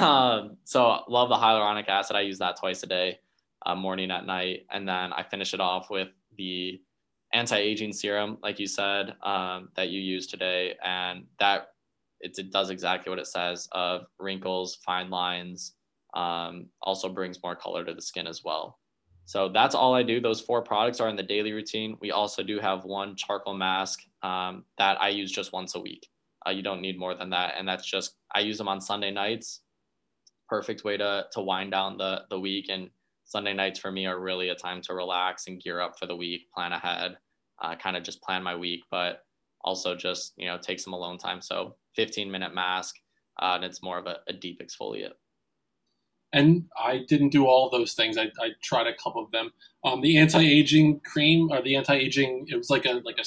Um, 0.00 0.56
so 0.64 1.00
love 1.08 1.28
the 1.28 1.36
hyaluronic 1.36 1.88
acid. 1.88 2.16
I 2.16 2.20
use 2.20 2.38
that 2.38 2.58
twice 2.58 2.82
a 2.82 2.86
day, 2.86 3.18
uh, 3.66 3.74
morning 3.74 4.10
at 4.10 4.26
night, 4.26 4.66
and 4.70 4.88
then 4.88 5.12
I 5.12 5.22
finish 5.22 5.54
it 5.54 5.60
off 5.60 5.90
with 5.90 6.08
the 6.36 6.80
anti-aging 7.32 7.92
serum, 7.92 8.38
like 8.42 8.60
you 8.60 8.66
said, 8.66 9.14
um, 9.22 9.70
that 9.74 9.88
you 9.88 10.00
use 10.00 10.26
today, 10.26 10.74
and 10.84 11.24
that 11.38 11.68
it, 12.20 12.38
it 12.38 12.52
does 12.52 12.70
exactly 12.70 13.10
what 13.10 13.18
it 13.18 13.26
says 13.26 13.68
of 13.72 14.06
wrinkles, 14.18 14.76
fine 14.76 15.10
lines, 15.10 15.72
um, 16.14 16.66
also 16.82 17.08
brings 17.08 17.42
more 17.42 17.56
color 17.56 17.84
to 17.84 17.94
the 17.94 18.02
skin 18.02 18.26
as 18.26 18.44
well. 18.44 18.78
So 19.24 19.48
that's 19.48 19.74
all 19.74 19.94
I 19.94 20.02
do. 20.02 20.20
Those 20.20 20.40
four 20.40 20.62
products 20.62 21.00
are 21.00 21.08
in 21.08 21.16
the 21.16 21.22
daily 21.22 21.52
routine. 21.52 21.96
We 22.00 22.10
also 22.10 22.42
do 22.42 22.58
have 22.60 22.84
one 22.84 23.16
charcoal 23.16 23.54
mask 23.54 24.00
um, 24.22 24.64
that 24.78 25.00
I 25.00 25.08
use 25.08 25.32
just 25.32 25.52
once 25.52 25.74
a 25.74 25.80
week. 25.80 26.06
Uh, 26.46 26.50
you 26.50 26.62
don't 26.62 26.82
need 26.82 26.98
more 26.98 27.14
than 27.14 27.30
that. 27.30 27.54
And 27.58 27.66
that's 27.66 27.86
just, 27.86 28.16
I 28.34 28.40
use 28.40 28.58
them 28.58 28.68
on 28.68 28.80
Sunday 28.80 29.10
nights. 29.10 29.61
Perfect 30.48 30.84
way 30.84 30.96
to, 30.96 31.26
to 31.32 31.40
wind 31.40 31.70
down 31.70 31.96
the, 31.96 32.22
the 32.30 32.38
week. 32.38 32.66
And 32.68 32.90
Sunday 33.24 33.54
nights 33.54 33.78
for 33.78 33.90
me 33.90 34.06
are 34.06 34.20
really 34.20 34.48
a 34.50 34.54
time 34.54 34.82
to 34.82 34.94
relax 34.94 35.46
and 35.46 35.62
gear 35.62 35.80
up 35.80 35.98
for 35.98 36.06
the 36.06 36.16
week, 36.16 36.42
plan 36.54 36.72
ahead, 36.72 37.16
uh, 37.62 37.76
kind 37.76 37.96
of 37.96 38.02
just 38.02 38.22
plan 38.22 38.42
my 38.42 38.56
week. 38.56 38.82
But 38.90 39.22
also 39.64 39.94
just 39.94 40.32
you 40.36 40.46
know 40.46 40.58
take 40.58 40.80
some 40.80 40.92
alone 40.92 41.18
time. 41.18 41.40
So 41.40 41.76
15 41.96 42.30
minute 42.30 42.54
mask, 42.54 42.96
uh, 43.40 43.52
and 43.56 43.64
it's 43.64 43.82
more 43.82 43.98
of 43.98 44.06
a, 44.06 44.16
a, 44.28 44.32
deep 44.32 44.60
exfoliate. 44.60 45.12
And 46.32 46.64
I 46.82 47.00
didn't 47.06 47.28
do 47.28 47.46
all 47.46 47.68
those 47.68 47.92
things. 47.92 48.16
I, 48.16 48.30
I 48.40 48.50
tried 48.62 48.86
a 48.86 48.94
couple 48.94 49.22
of 49.22 49.30
them. 49.32 49.52
Um, 49.84 50.00
the 50.00 50.16
anti-aging 50.16 51.00
cream 51.00 51.50
or 51.50 51.60
the 51.60 51.76
anti-aging, 51.76 52.46
it 52.48 52.56
was 52.56 52.70
like 52.70 52.86
a 52.86 53.02
like 53.04 53.18
a 53.18 53.24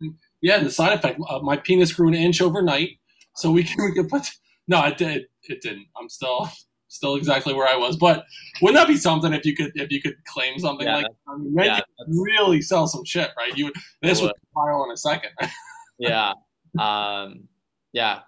yeah. 0.00 0.10
yeah 0.40 0.58
the 0.58 0.70
side 0.70 0.98
effect. 0.98 1.20
Uh, 1.28 1.40
my 1.40 1.56
penis 1.56 1.92
grew 1.92 2.08
an 2.08 2.14
inch 2.14 2.40
overnight, 2.40 2.98
so 3.34 3.50
we 3.50 3.64
can 3.64 3.84
we 3.84 3.92
can 3.92 4.08
put. 4.08 4.30
No, 4.68 4.84
it 4.84 4.98
did. 4.98 5.26
It 5.44 5.62
didn't. 5.62 5.86
I'm 5.98 6.08
still 6.08 6.48
still 6.88 7.16
exactly 7.16 7.54
where 7.54 7.68
I 7.68 7.76
was. 7.76 7.96
But 7.96 8.24
wouldn't 8.60 8.78
that 8.78 8.88
be 8.88 8.96
something 8.96 9.32
if 9.32 9.44
you 9.44 9.56
could 9.56 9.72
if 9.74 9.90
you 9.90 10.00
could 10.00 10.16
claim 10.24 10.58
something 10.58 10.86
yeah, 10.86 10.96
like 10.96 11.06
I 11.26 11.36
mean, 11.36 11.54
yeah, 11.56 11.80
really 12.06 12.60
sell 12.62 12.86
some 12.86 13.04
shit, 13.04 13.30
right? 13.36 13.56
You 13.56 13.72
this 14.02 14.20
would 14.20 14.32
file 14.54 14.84
in 14.84 14.90
a 14.92 14.96
second. 14.96 15.30
yeah. 15.98 16.32
Um, 16.78 17.48
yeah. 17.92 18.20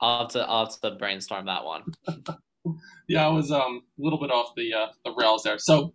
I'll 0.00 0.20
have 0.20 0.28
to 0.32 0.40
I'll 0.40 0.66
have 0.66 0.80
to 0.80 0.90
brainstorm 0.92 1.46
that 1.46 1.64
one. 1.64 1.82
yeah, 3.08 3.26
I 3.26 3.30
was 3.30 3.50
um, 3.50 3.82
a 3.98 4.02
little 4.02 4.20
bit 4.20 4.30
off 4.30 4.52
the 4.56 4.72
uh, 4.72 4.86
the 5.04 5.12
rails 5.16 5.42
there. 5.42 5.58
So 5.58 5.94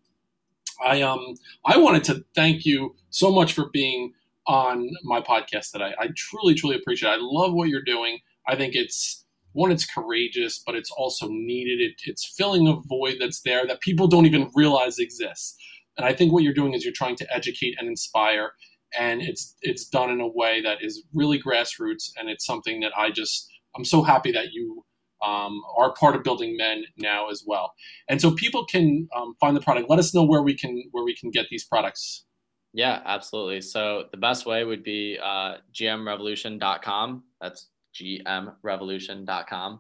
I 0.84 1.02
um 1.02 1.36
I 1.66 1.78
wanted 1.78 2.04
to 2.06 2.26
thank 2.36 2.66
you 2.66 2.96
so 3.10 3.32
much 3.32 3.54
for 3.54 3.70
being 3.72 4.14
on 4.48 4.90
my 5.04 5.22
podcast 5.22 5.72
today. 5.72 5.94
I 6.00 6.10
truly, 6.16 6.54
truly 6.54 6.76
appreciate 6.76 7.12
it. 7.12 7.14
I 7.14 7.18
love 7.22 7.54
what 7.54 7.70
you're 7.70 7.84
doing. 7.84 8.20
I 8.48 8.56
think 8.56 8.76
it's 8.76 9.23
one, 9.54 9.72
it's 9.72 9.86
courageous, 9.86 10.62
but 10.66 10.76
it's 10.76 10.92
also 10.92 11.28
needed. 11.30 11.80
It, 11.80 11.94
it's 12.06 12.26
filling 12.38 12.68
a 12.68 12.76
void 12.88 13.18
that's 13.20 13.42
there 13.42 13.66
that 13.68 13.82
people 13.82 14.08
don't 14.08 14.26
even 14.26 14.52
realize 14.54 15.00
exists. 15.00 15.56
And 15.98 16.06
I 16.06 16.14
think 16.14 16.34
what 16.34 16.44
you're 16.44 16.54
doing 16.54 16.74
is 16.74 16.84
you're 16.84 16.94
trying 16.94 17.16
to 17.18 17.36
educate 17.36 17.76
and 17.80 17.88
inspire 17.88 18.54
and 18.98 19.22
it's 19.22 19.56
it's 19.62 19.86
done 19.86 20.10
in 20.10 20.22
a 20.22 20.28
way 20.28 20.62
that 20.62 20.80
is 20.82 21.04
really 21.14 21.42
grassroots, 21.42 22.12
and 22.18 22.30
it's 22.30 22.46
something 22.46 22.80
that 22.82 22.92
I 22.98 23.12
just 23.12 23.50
I'm 23.76 23.86
so 23.86 24.04
happy 24.04 24.32
that 24.32 24.54
you 24.54 24.86
um, 25.26 25.62
are 25.78 25.94
part 25.94 26.16
of 26.16 26.24
building 26.24 26.58
men 26.58 26.84
now 26.98 27.30
as 27.30 27.44
well. 27.46 27.74
And 28.10 28.22
so 28.22 28.32
people 28.32 28.66
can 28.66 29.08
um, 29.16 29.36
find 29.40 29.56
the 29.56 29.62
product. 29.62 29.90
Let 29.90 30.00
us 30.00 30.14
know 30.14 30.26
where 30.26 30.44
we 30.44 30.56
can 30.56 30.84
where 30.92 31.04
we 31.04 31.16
can 31.16 31.32
get 31.32 31.48
these 31.50 31.66
products. 31.66 32.26
Yeah, 32.74 33.02
absolutely. 33.06 33.62
So 33.62 34.06
the 34.12 34.18
best 34.18 34.46
way 34.46 34.64
would 34.64 34.84
be 34.84 35.20
uh, 35.24 35.58
gmrevolution.com. 35.74 37.24
That's 37.40 37.70
gmrevolution.com. 37.96 39.80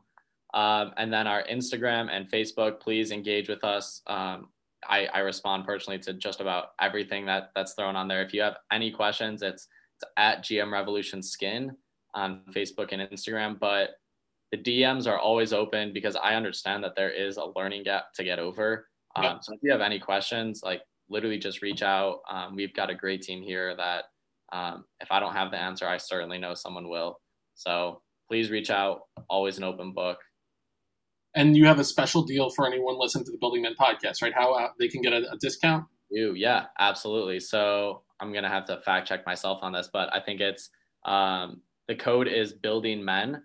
Um, 0.54 0.92
and 0.98 1.12
then 1.12 1.28
our 1.28 1.44
Instagram 1.46 2.10
and 2.12 2.30
Facebook, 2.30 2.80
please 2.80 3.12
engage 3.12 3.50
with 3.50 3.64
us. 3.64 4.02
Um, 4.08 4.50
I, 4.88 5.08
I 5.08 5.20
respond 5.20 5.66
personally 5.66 6.00
to 6.00 6.14
just 6.14 6.42
about 6.42 6.74
everything 6.80 7.26
that 7.26 7.52
that's 7.56 7.74
thrown 7.74 7.96
on 7.96 8.08
there. 8.08 8.22
If 8.22 8.34
you 8.34 8.42
have 8.42 8.58
any 8.72 8.92
questions, 8.92 9.42
it's, 9.42 9.68
it's 9.96 10.12
at 10.18 10.44
GM 10.44 10.72
Revolution 10.72 11.24
Skin 11.24 11.76
on 12.14 12.42
Facebook 12.52 12.90
and 12.92 13.02
Instagram. 13.02 13.60
But 13.60 13.92
the 14.52 14.58
DMs 14.58 15.08
are 15.08 15.18
always 15.18 15.54
open 15.54 15.94
because 15.94 16.16
I 16.16 16.36
understand 16.36 16.84
that 16.84 16.96
there 16.96 17.10
is 17.10 17.38
a 17.38 17.52
learning 17.56 17.84
gap 17.84 18.14
to 18.14 18.24
get 18.24 18.38
over. 18.38 18.88
Um, 19.16 19.24
yeah. 19.24 19.40
So 19.42 19.54
if 19.54 19.60
you 19.64 19.72
have 19.72 19.82
any 19.82 20.00
questions, 20.00 20.62
like 20.64 20.82
literally 21.10 21.40
just 21.40 21.62
reach 21.62 21.82
out. 21.82 22.20
Um, 22.30 22.56
we've 22.56 22.74
got 22.74 22.90
a 22.90 22.96
great 22.96 23.22
team 23.22 23.42
here 23.42 23.76
that 23.76 24.06
um, 24.52 24.86
if 25.00 25.12
I 25.12 25.20
don't 25.20 25.34
have 25.34 25.52
the 25.52 25.58
answer, 25.58 25.88
I 25.88 25.98
certainly 25.98 26.38
know 26.38 26.54
someone 26.54 26.88
will. 26.88 27.20
So 27.56 28.02
please 28.28 28.52
reach 28.52 28.70
out. 28.70 29.02
Always 29.30 29.58
an 29.58 29.64
open 29.64 29.94
book. 29.94 30.18
And 31.36 31.58
you 31.58 31.66
have 31.66 31.80
a 31.80 31.84
special 31.84 32.24
deal 32.24 32.50
for 32.50 32.68
anyone 32.68 33.00
listening 33.00 33.26
to 33.26 33.32
the 33.32 33.38
Building 33.40 33.64
Men 33.64 33.74
podcast, 33.80 34.22
right? 34.22 34.34
How 34.34 34.54
uh, 34.54 34.70
they 34.80 34.88
can 34.88 35.02
get 35.02 35.14
a, 35.14 35.32
a 35.32 35.38
discount? 35.38 35.86
You, 36.10 36.34
yeah, 36.36 36.66
absolutely. 36.78 37.40
So 37.40 38.04
I'm 38.20 38.32
gonna 38.32 38.50
have 38.50 38.66
to 38.66 38.80
fact 38.82 39.08
check 39.08 39.26
myself 39.26 39.60
on 39.64 39.74
this, 39.74 39.90
but 39.92 40.14
I 40.14 40.20
think 40.20 40.42
it's 40.42 40.70
um, 41.06 41.62
the 41.88 41.96
code 41.96 42.28
is 42.28 42.54
Building 42.54 43.04
Men. 43.04 43.44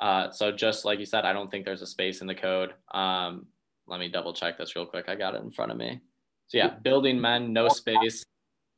Uh, 0.00 0.30
so 0.30 0.52
just 0.52 0.84
like 0.84 0.98
you 0.98 1.06
said, 1.06 1.24
I 1.24 1.32
don't 1.32 1.50
think 1.50 1.64
there's 1.64 1.82
a 1.82 1.86
space 1.86 2.20
in 2.20 2.26
the 2.26 2.34
code. 2.34 2.74
Um, 2.92 3.46
let 3.86 3.98
me 3.98 4.08
double 4.08 4.34
check 4.34 4.58
this 4.58 4.76
real 4.76 4.86
quick. 4.86 5.06
I 5.08 5.14
got 5.14 5.34
it 5.34 5.42
in 5.42 5.50
front 5.50 5.72
of 5.72 5.78
me. 5.78 6.00
So 6.48 6.58
yeah, 6.58 6.70
Building 6.82 7.20
Men, 7.20 7.52
no 7.52 7.68
space. 7.68 8.24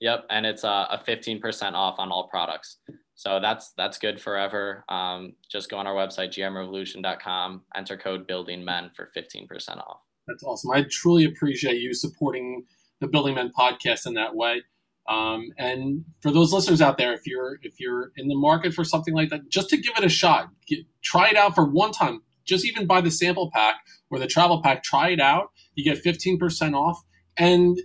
Yep, 0.01 0.27
and 0.31 0.45
it's 0.45 0.64
a, 0.64 0.89
a 0.91 1.03
15% 1.07 1.72
off 1.72 1.97
on 1.99 2.11
all 2.11 2.29
products. 2.29 2.79
So 3.15 3.39
that's 3.41 3.73
that's 3.77 3.99
good 3.99 4.21
forever. 4.21 4.85
Um, 4.89 5.35
just 5.51 5.71
go 5.71 5.79
on 5.79 5.87
our 5.87 5.95
website, 5.95 6.31
gmrevolution.com, 6.31 7.62
enter 7.75 7.97
code 7.97 8.27
building 8.27 8.65
men 8.65 8.91
for 8.95 9.11
15% 9.17 9.79
off. 9.79 10.01
That's 10.27 10.43
awesome. 10.43 10.71
I 10.73 10.85
truly 10.91 11.25
appreciate 11.25 11.81
you 11.81 11.95
supporting 11.95 12.65
the 13.01 13.07
Building 13.07 13.35
Men 13.35 13.53
podcast 13.57 14.07
in 14.07 14.15
that 14.15 14.35
way. 14.35 14.62
Um, 15.09 15.51
and 15.59 16.05
for 16.23 16.31
those 16.31 16.53
listeners 16.53 16.81
out 16.81 16.97
there, 16.97 17.12
if 17.12 17.27
you're 17.27 17.59
if 17.62 17.79
you're 17.79 18.11
in 18.17 18.29
the 18.29 18.35
market 18.35 18.73
for 18.73 18.85
something 18.85 19.15
like 19.15 19.31
that, 19.31 19.49
just 19.49 19.69
to 19.71 19.77
give 19.77 19.93
it 19.99 20.05
a 20.05 20.09
shot, 20.09 20.49
get, 20.67 20.81
try 21.03 21.29
it 21.29 21.37
out 21.37 21.55
for 21.55 21.65
one 21.65 21.93
time. 21.93 22.23
Just 22.45 22.65
even 22.65 22.87
buy 22.87 23.01
the 23.01 23.11
sample 23.11 23.51
pack 23.53 23.77
or 24.11 24.19
the 24.19 24.27
travel 24.27 24.62
pack. 24.62 24.83
Try 24.83 25.11
it 25.11 25.21
out. 25.21 25.51
You 25.75 25.85
get 25.85 26.03
15% 26.03 26.75
off, 26.75 27.03
and 27.37 27.79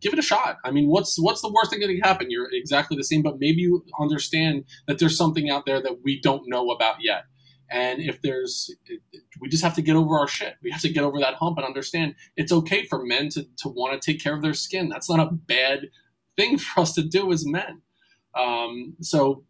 give 0.00 0.12
it 0.12 0.18
a 0.18 0.22
shot. 0.22 0.58
I 0.64 0.70
mean, 0.70 0.88
what's 0.88 1.18
what's 1.18 1.42
the 1.42 1.52
worst 1.52 1.70
thing 1.70 1.80
that 1.80 1.88
can 1.88 2.00
happen? 2.00 2.30
You're 2.30 2.48
exactly 2.52 2.96
the 2.96 3.04
same, 3.04 3.22
but 3.22 3.38
maybe 3.38 3.62
you 3.62 3.84
understand 4.00 4.64
that 4.86 4.98
there's 4.98 5.16
something 5.16 5.50
out 5.50 5.66
there 5.66 5.80
that 5.80 6.02
we 6.04 6.20
don't 6.20 6.48
know 6.48 6.70
about 6.70 6.96
yet. 7.00 7.24
And 7.68 8.00
if 8.00 8.22
there's, 8.22 8.70
we 9.40 9.48
just 9.48 9.64
have 9.64 9.74
to 9.74 9.82
get 9.82 9.96
over 9.96 10.18
our 10.18 10.28
shit. 10.28 10.54
We 10.62 10.70
have 10.70 10.82
to 10.82 10.88
get 10.88 11.02
over 11.02 11.18
that 11.18 11.34
hump 11.34 11.58
and 11.58 11.66
understand 11.66 12.14
it's 12.36 12.52
okay 12.52 12.86
for 12.86 13.04
men 13.04 13.28
to, 13.30 13.44
to 13.58 13.68
want 13.68 14.00
to 14.00 14.12
take 14.12 14.22
care 14.22 14.34
of 14.34 14.42
their 14.42 14.54
skin. 14.54 14.88
That's 14.88 15.10
not 15.10 15.20
a 15.20 15.32
bad 15.32 15.88
thing 16.36 16.58
for 16.58 16.80
us 16.80 16.94
to 16.94 17.02
do 17.02 17.32
as 17.32 17.44
men. 17.44 17.82
Um, 18.34 18.96
so, 19.00 19.44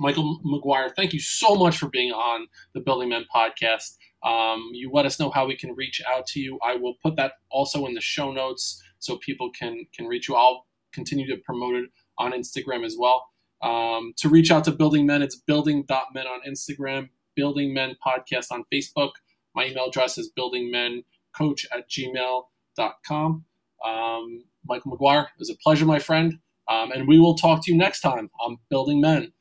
Michael 0.00 0.40
McGuire, 0.44 0.94
thank 0.94 1.12
you 1.12 1.20
so 1.20 1.56
much 1.56 1.76
for 1.78 1.88
being 1.88 2.12
on 2.12 2.46
the 2.72 2.80
Building 2.80 3.08
Men 3.08 3.24
podcast. 3.34 3.96
Um, 4.22 4.70
you 4.72 4.90
let 4.92 5.06
us 5.06 5.18
know 5.18 5.30
how 5.30 5.46
we 5.46 5.56
can 5.56 5.74
reach 5.74 6.00
out 6.08 6.26
to 6.28 6.40
you. 6.40 6.58
I 6.64 6.76
will 6.76 6.94
put 7.02 7.16
that 7.16 7.32
also 7.50 7.84
in 7.86 7.94
the 7.94 8.00
show 8.00 8.32
notes 8.32 8.82
so 8.98 9.16
people 9.18 9.50
can 9.50 9.86
can 9.94 10.06
reach 10.06 10.28
you. 10.28 10.34
I'll 10.34 10.66
continue 10.92 11.26
to 11.28 11.36
promote 11.36 11.74
it 11.74 11.90
on 12.18 12.32
Instagram 12.32 12.84
as 12.84 12.96
well. 12.98 13.28
Um, 13.62 14.12
to 14.18 14.28
reach 14.28 14.50
out 14.50 14.64
to 14.64 14.72
Building 14.72 15.06
Men, 15.06 15.22
it's 15.22 15.36
building.men 15.36 16.26
on 16.26 16.40
Instagram, 16.48 17.08
Building 17.34 17.74
Men 17.74 17.96
Podcast 18.04 18.46
on 18.50 18.64
Facebook. 18.72 19.10
My 19.54 19.66
email 19.66 19.86
address 19.86 20.18
is 20.18 20.30
buildingmencoach 20.38 21.64
at 21.72 21.88
gmail.com. 21.90 23.44
Um, 23.84 24.44
Michael 24.66 24.96
McGuire, 24.96 25.24
it 25.24 25.38
was 25.38 25.50
a 25.50 25.56
pleasure, 25.56 25.86
my 25.86 25.98
friend. 25.98 26.38
Um, 26.68 26.92
and 26.92 27.08
we 27.08 27.18
will 27.18 27.34
talk 27.34 27.64
to 27.64 27.72
you 27.72 27.78
next 27.78 28.00
time 28.00 28.30
on 28.40 28.58
Building 28.68 29.00
Men. 29.00 29.32